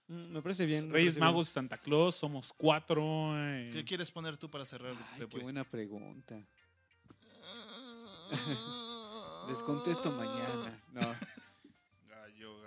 [0.07, 0.91] Mm, Me parece bien.
[0.91, 1.25] Reyes parece bien.
[1.25, 3.33] Magos, Santa Claus, somos cuatro.
[3.37, 3.71] eh.
[3.73, 4.93] ¿Qué quieres poner tú para cerrar?
[5.13, 6.35] Ay, qué buena pregunta.
[9.47, 10.81] Les contesto mañana.
[10.93, 11.01] No,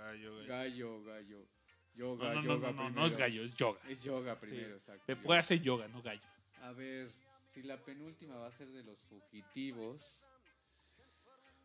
[0.08, 1.46] Gallo, gallo, gallo.
[1.94, 2.90] Yoga, no, no, yoga no, no, primero.
[3.00, 3.80] no es gallo, es yoga.
[3.88, 5.04] Es yoga primero, exacto.
[5.06, 5.22] Yoga.
[5.22, 6.22] puede hacer yoga, no gallo.
[6.62, 7.10] A ver,
[7.52, 10.00] si la penúltima va a ser de los fugitivos.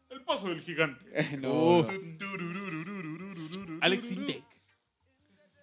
[0.10, 1.06] El paso del gigante.
[1.40, 1.88] no,
[3.80, 4.44] Alex Intec.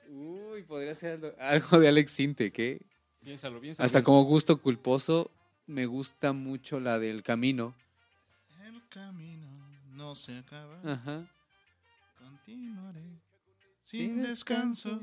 [0.09, 2.81] Uy, podría ser algo, algo de Alex Sintek, ¿eh?
[3.23, 3.85] Piénsalo, piénsalo.
[3.85, 5.31] Hasta como gusto culposo,
[5.67, 7.75] me gusta mucho la del camino.
[8.65, 9.49] El camino
[9.93, 10.81] no se acaba.
[10.83, 11.29] Ajá.
[12.31, 13.03] Continuaré
[13.83, 15.01] Sin sin descanso.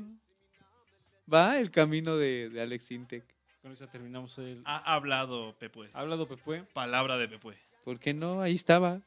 [1.32, 3.24] Va el camino de, de Alex Sintek.
[3.60, 4.62] Con esa terminamos el...
[4.64, 5.90] Ha hablado Pepe.
[5.92, 6.64] ¿Ha hablado Pepue?
[6.72, 7.58] Palabra de Pepe.
[7.84, 8.40] ¿Por qué no?
[8.40, 9.02] Ahí estaba.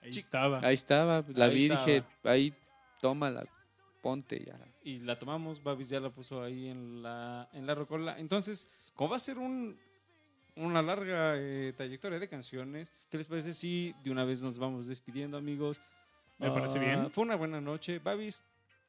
[0.00, 0.60] Ahí estaba.
[0.62, 1.24] Ahí estaba.
[1.34, 1.86] La Ahí vi y estaba.
[1.86, 2.54] dije, ahí,
[3.00, 3.44] tómala,
[4.00, 4.56] ponte ya.
[4.84, 8.16] Y la tomamos, Babis ya la puso ahí en la, en la rocola.
[8.20, 9.76] Entonces, como va a ser un,
[10.54, 14.86] una larga eh, trayectoria de canciones, ¿qué les parece si de una vez nos vamos
[14.86, 15.80] despidiendo, amigos?
[16.38, 17.10] Me parece Ah, bien.
[17.10, 17.98] Fue una buena noche.
[17.98, 18.40] Babis,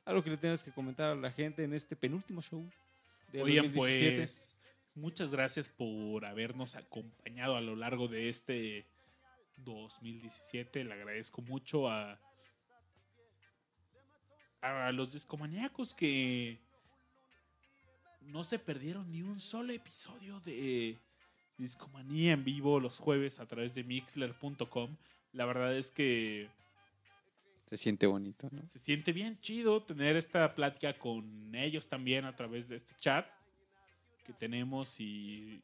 [0.05, 2.63] algo que le tengas que comentar a la gente en este penúltimo show
[3.31, 4.17] de Oigan, 2017.
[4.17, 4.57] pues,
[4.95, 8.85] muchas gracias por habernos acompañado a lo largo de este
[9.57, 10.83] 2017.
[10.83, 12.19] Le agradezco mucho a,
[14.61, 16.59] a los discomaníacos que
[18.21, 20.97] no se perdieron ni un solo episodio de
[21.57, 24.95] Discomanía en vivo los jueves a través de mixler.com.
[25.33, 26.47] La verdad es que
[27.69, 28.67] Se siente bonito, ¿no?
[28.67, 33.27] se siente bien chido tener esta plática con ellos también a través de este chat
[34.25, 35.61] que tenemos y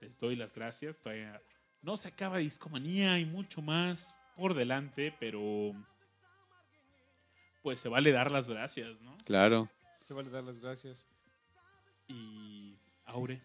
[0.00, 1.00] les doy las gracias.
[1.00, 1.42] Todavía
[1.82, 5.72] no se acaba Discomanía y mucho más por delante, pero
[7.64, 9.18] pues se vale dar las gracias, ¿no?
[9.24, 9.68] Claro.
[10.04, 11.08] Se vale dar las gracias.
[12.06, 13.42] Y Aure,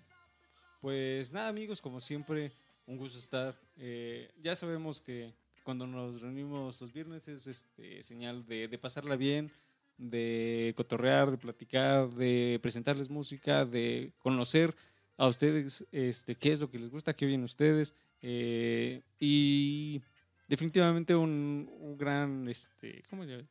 [0.81, 2.51] Pues nada, amigos, como siempre,
[2.85, 3.59] un gusto estar.
[3.77, 9.15] Eh, ya sabemos que cuando nos reunimos los viernes es este, señal de, de pasarla
[9.15, 9.51] bien,
[9.97, 14.75] de cotorrear, de platicar, de presentarles música, de conocer
[15.17, 17.93] a ustedes este, qué es lo que les gusta, qué oyen ustedes.
[18.21, 20.01] eh, y
[20.47, 23.45] definitivamente un, un gran, este, ¿cómo le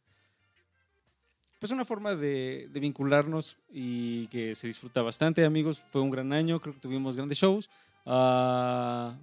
[1.61, 5.85] pues una forma de, de vincularnos y que se disfruta bastante, amigos.
[5.91, 7.69] Fue un gran año, creo que tuvimos grandes shows.
[8.07, 9.15] Ah,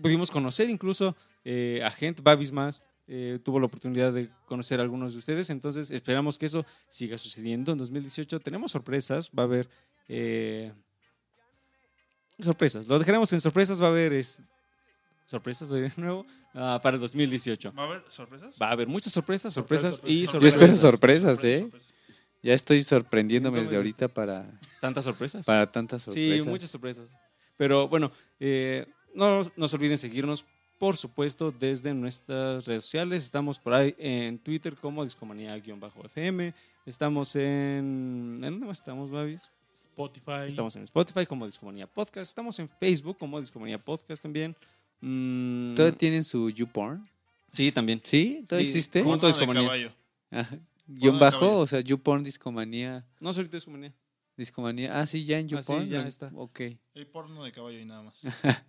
[0.00, 2.82] pudimos conocer incluso eh, a gente, Babis más.
[3.06, 7.18] eh, tuvo la oportunidad de conocer a algunos de ustedes, entonces esperamos que eso siga
[7.18, 8.40] sucediendo en 2018.
[8.40, 9.68] Tenemos sorpresas, va a haber
[10.08, 10.72] eh,
[12.40, 14.40] sorpresas, lo dejaremos en sorpresas, va a haber es-
[15.26, 17.72] sorpresas de nuevo ah, para el 2018.
[17.72, 18.56] ¿Va a haber sorpresas?
[18.60, 20.54] Va a haber muchas sorpresas, sorpresas, Sorpresas, y sorpresas.
[20.60, 20.74] Yo sorpresas.
[20.74, 21.70] espero sorpresas, ¿eh?
[22.42, 24.50] Ya estoy sorprendiéndome desde ahorita para,
[24.80, 25.46] Tantas sorpresas.
[25.46, 26.42] para tantas sorpresas.
[26.44, 27.10] Sí, muchas sorpresas.
[27.56, 30.44] Pero bueno, eh, no no se olviden seguirnos,
[30.84, 33.24] por supuesto, desde nuestras redes sociales.
[33.24, 36.52] Estamos por ahí en Twitter como Discomanía-FM.
[36.84, 38.38] Estamos en...
[38.44, 39.40] ¿En dónde más estamos, Babis?
[39.72, 40.44] Spotify.
[40.46, 42.28] Estamos en Spotify como Discomanía Podcast.
[42.28, 44.54] Estamos en Facebook como Discomanía Podcast también.
[45.00, 47.08] Mm, ¿Todos tienen su YouPorn?
[47.54, 48.02] sí, también.
[48.04, 48.44] ¿Sí?
[48.46, 48.66] ¿Todo Sí.
[48.66, 49.02] existe?
[49.02, 49.12] ¿Cómo?
[49.18, 49.94] Porno de Discomanía.
[50.86, 51.60] ¿Guión bajo?
[51.60, 53.06] O sea, YouPorn, Discomanía.
[53.20, 53.94] No, soy Discomanía.
[54.36, 55.00] Discomanía.
[55.00, 55.88] Ah, sí, ya en Ah, sí, YouPorn.
[55.88, 56.30] ya Lo- está.
[56.34, 56.60] Ok.
[56.94, 58.20] Hay porno de caballo y nada más.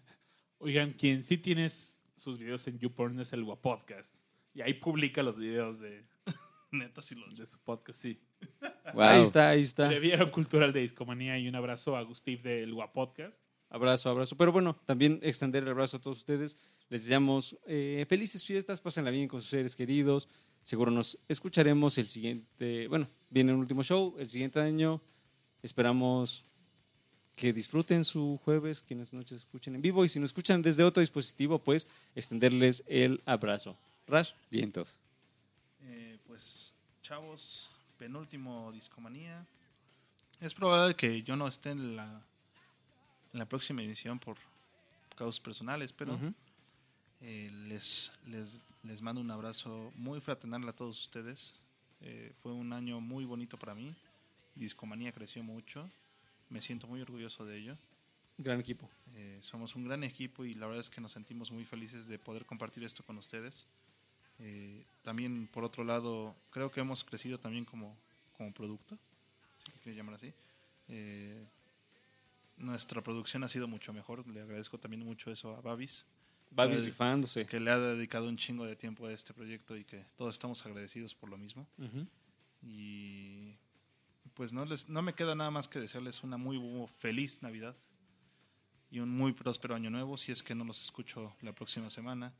[0.60, 4.16] Oigan, quien sí tienes sus videos en YouPorn es el Guapodcast.
[4.54, 6.06] Y ahí publica los videos de,
[6.72, 8.20] Neta, sí lo de su podcast, sí.
[8.94, 9.04] Wow.
[9.04, 9.88] Ahí está, ahí está.
[9.88, 13.42] Televiero Cultural de Discomanía y un abrazo a Gustif del Gua Podcast.
[13.70, 14.38] Abrazo, abrazo.
[14.38, 16.56] Pero bueno, también extender el abrazo a todos ustedes.
[16.90, 20.30] Les deseamos eh, felices fiestas, pásenla bien con sus seres queridos.
[20.62, 25.02] Seguro nos escucharemos el siguiente, bueno, viene un último show, el siguiente año.
[25.62, 26.46] Esperamos
[27.36, 31.02] que disfruten su jueves, quienes noches escuchen en vivo y si nos escuchan desde otro
[31.02, 33.78] dispositivo, pues extenderles el abrazo.
[34.08, 35.00] Rash, Vientos.
[35.84, 39.46] Eh, pues, chavos, penúltimo Discomanía.
[40.40, 42.22] Es probable que yo no esté en la,
[43.34, 44.38] en la próxima edición por
[45.16, 46.20] causas personales, pero
[47.22, 51.54] eh, les, les, les mando un abrazo muy fraternal a todos ustedes.
[52.02, 53.94] Eh, fue un año muy bonito para mí.
[54.56, 55.90] Discomanía creció mucho.
[56.50, 57.78] Me siento muy orgulloso de ello.
[58.38, 58.90] gran equipo.
[59.16, 62.20] Eh, somos un gran equipo y la verdad es que nos sentimos muy felices de
[62.20, 63.66] poder compartir esto con ustedes.
[64.40, 67.96] Eh, también, por otro lado, creo que hemos crecido también como,
[68.38, 68.98] como producto,
[69.64, 70.34] si lo quiero llamar así.
[70.90, 71.46] Eh,
[72.58, 74.28] nuestra producción ha sido mucho mejor.
[74.28, 76.06] Le agradezco también mucho eso a Babis,
[76.52, 77.46] Babis rifándose.
[77.46, 80.66] que le ha dedicado un chingo de tiempo a este proyecto y que todos estamos
[80.66, 81.68] agradecidos por lo mismo.
[81.78, 82.08] Ujú.
[82.64, 83.35] Y
[84.36, 86.60] pues no, les, no me queda nada más que desearles una muy
[87.00, 87.76] feliz Navidad
[88.92, 92.34] y un muy próspero año nuevo, si es que no los escucho la próxima semana,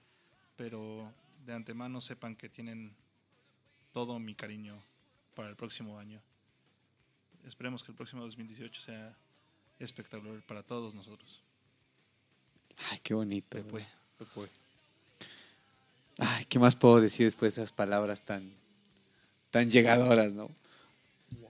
[0.56, 1.12] pero
[1.46, 2.94] de antemano sepan que tienen
[3.92, 4.82] todo mi cariño
[5.36, 6.22] para el próximo año.
[7.46, 9.18] Esperemos que el próximo 2018 sea
[9.80, 11.42] espectacular para todos nosotros.
[12.90, 13.48] Ay, qué bonito.
[13.50, 13.86] Pepe.
[14.36, 14.50] güey.
[16.18, 18.54] Ay, ¿qué más puedo decir después de esas palabras tan,
[19.52, 20.50] tan llegadoras, no?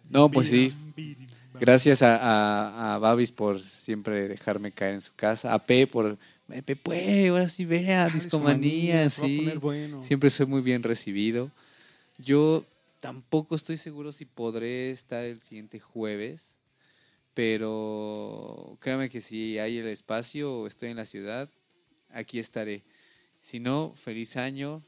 [0.09, 0.73] No, pues sí.
[1.59, 5.53] Gracias a, a, a Babis por siempre dejarme caer en su casa.
[5.53, 6.17] A P por.
[6.49, 9.53] "Eh, Pepe, ahora sí vea, discomanía, sí.
[9.59, 10.03] bueno.
[10.03, 11.49] Siempre soy muy bien recibido.
[12.17, 12.65] Yo
[12.99, 16.59] tampoco estoy seguro si podré estar el siguiente jueves,
[17.33, 21.49] pero créame que si hay el espacio o estoy en la ciudad,
[22.09, 22.83] aquí estaré.
[23.41, 24.81] Si no, feliz año.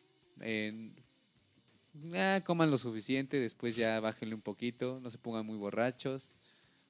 [2.15, 6.33] Ah, coman lo suficiente, después ya bájenle un poquito, no se pongan muy borrachos.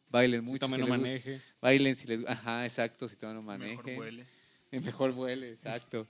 [0.09, 0.59] Bailen Si mucho.
[0.59, 1.41] toman, si no gusta- maneje.
[1.61, 3.97] Bailen si les Ajá, exacto, si toman no Mejor manejen.
[3.99, 4.25] huele.
[4.71, 6.07] El mejor vuele, exacto.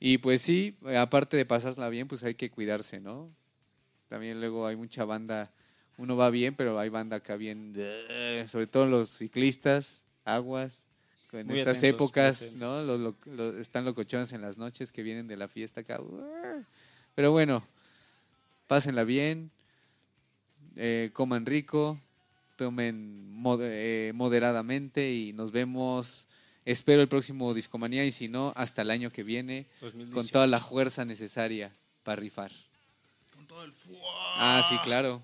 [0.00, 3.30] Y pues sí, eh, aparte de pasarla bien, pues hay que cuidarse, ¿no?
[4.08, 5.50] También luego hay mucha banda,
[5.96, 10.84] uno va bien, pero hay banda acá bien, eh, sobre todo los ciclistas, aguas,
[11.32, 12.52] en Muy estas atentos, épocas.
[12.54, 12.82] ¿no?
[12.82, 15.98] Los, lo- lo- están locochones en las noches que vienen de la fiesta acá.
[17.14, 17.66] Pero bueno,
[18.66, 19.50] pásenla bien,
[20.76, 21.98] eh, coman rico,
[22.56, 26.26] tomen mod- eh, moderadamente y nos vemos,
[26.64, 30.32] espero el próximo Discomanía y si no, hasta el año que viene, con 2018.
[30.32, 31.72] toda la fuerza necesaria
[32.02, 32.50] para rifar.
[33.34, 33.72] Con todo el
[34.36, 35.22] Ah, sí, claro.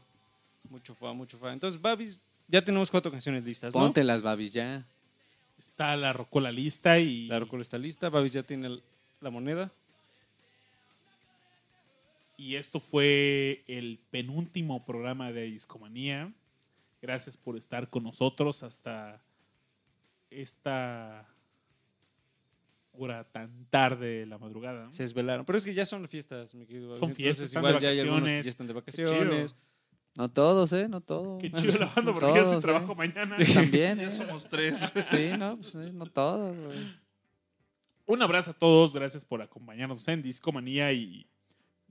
[0.69, 1.53] Mucho fa, mucho fa.
[1.53, 3.81] Entonces, Babis, ya tenemos cuatro canciones listas, ¿no?
[3.81, 4.85] Ponte las babis ya.
[5.59, 8.09] Está la Rocola lista y La Rocola está lista.
[8.09, 8.81] Babis ya tiene
[9.21, 9.73] la moneda.
[12.41, 16.33] Y esto fue el penúltimo programa de Discomanía.
[17.03, 19.23] Gracias por estar con nosotros hasta
[20.31, 21.29] esta
[22.93, 24.91] hora tan tarde de la madrugada.
[24.91, 25.45] Se desvelaron.
[25.45, 26.95] Pero es que ya son fiestas, mi querido.
[26.95, 28.45] Son fiestas, Entonces, están igual de ya hay algunos que vacaciones.
[28.47, 29.57] ya están de vacaciones.
[30.15, 30.89] No todos, ¿eh?
[30.89, 31.43] No todos.
[31.43, 32.97] Qué chido la banda porque ya Todos, este trabajo ¿eh?
[32.97, 33.37] mañana.
[33.37, 34.13] Sí, también, Ya ¿eh?
[34.13, 34.91] somos tres.
[35.11, 36.89] Sí, no, pues eh, no todos, güey.
[38.07, 41.30] Un abrazo a todos, gracias por acompañarnos en Discomanía y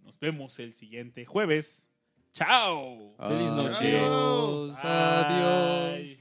[0.10, 1.88] nos vemos el siguiente jueves.
[2.34, 3.16] ¡Chao!
[3.20, 3.96] Feliz noche.
[4.00, 4.92] Adiós, Bye.
[4.92, 6.19] adiós.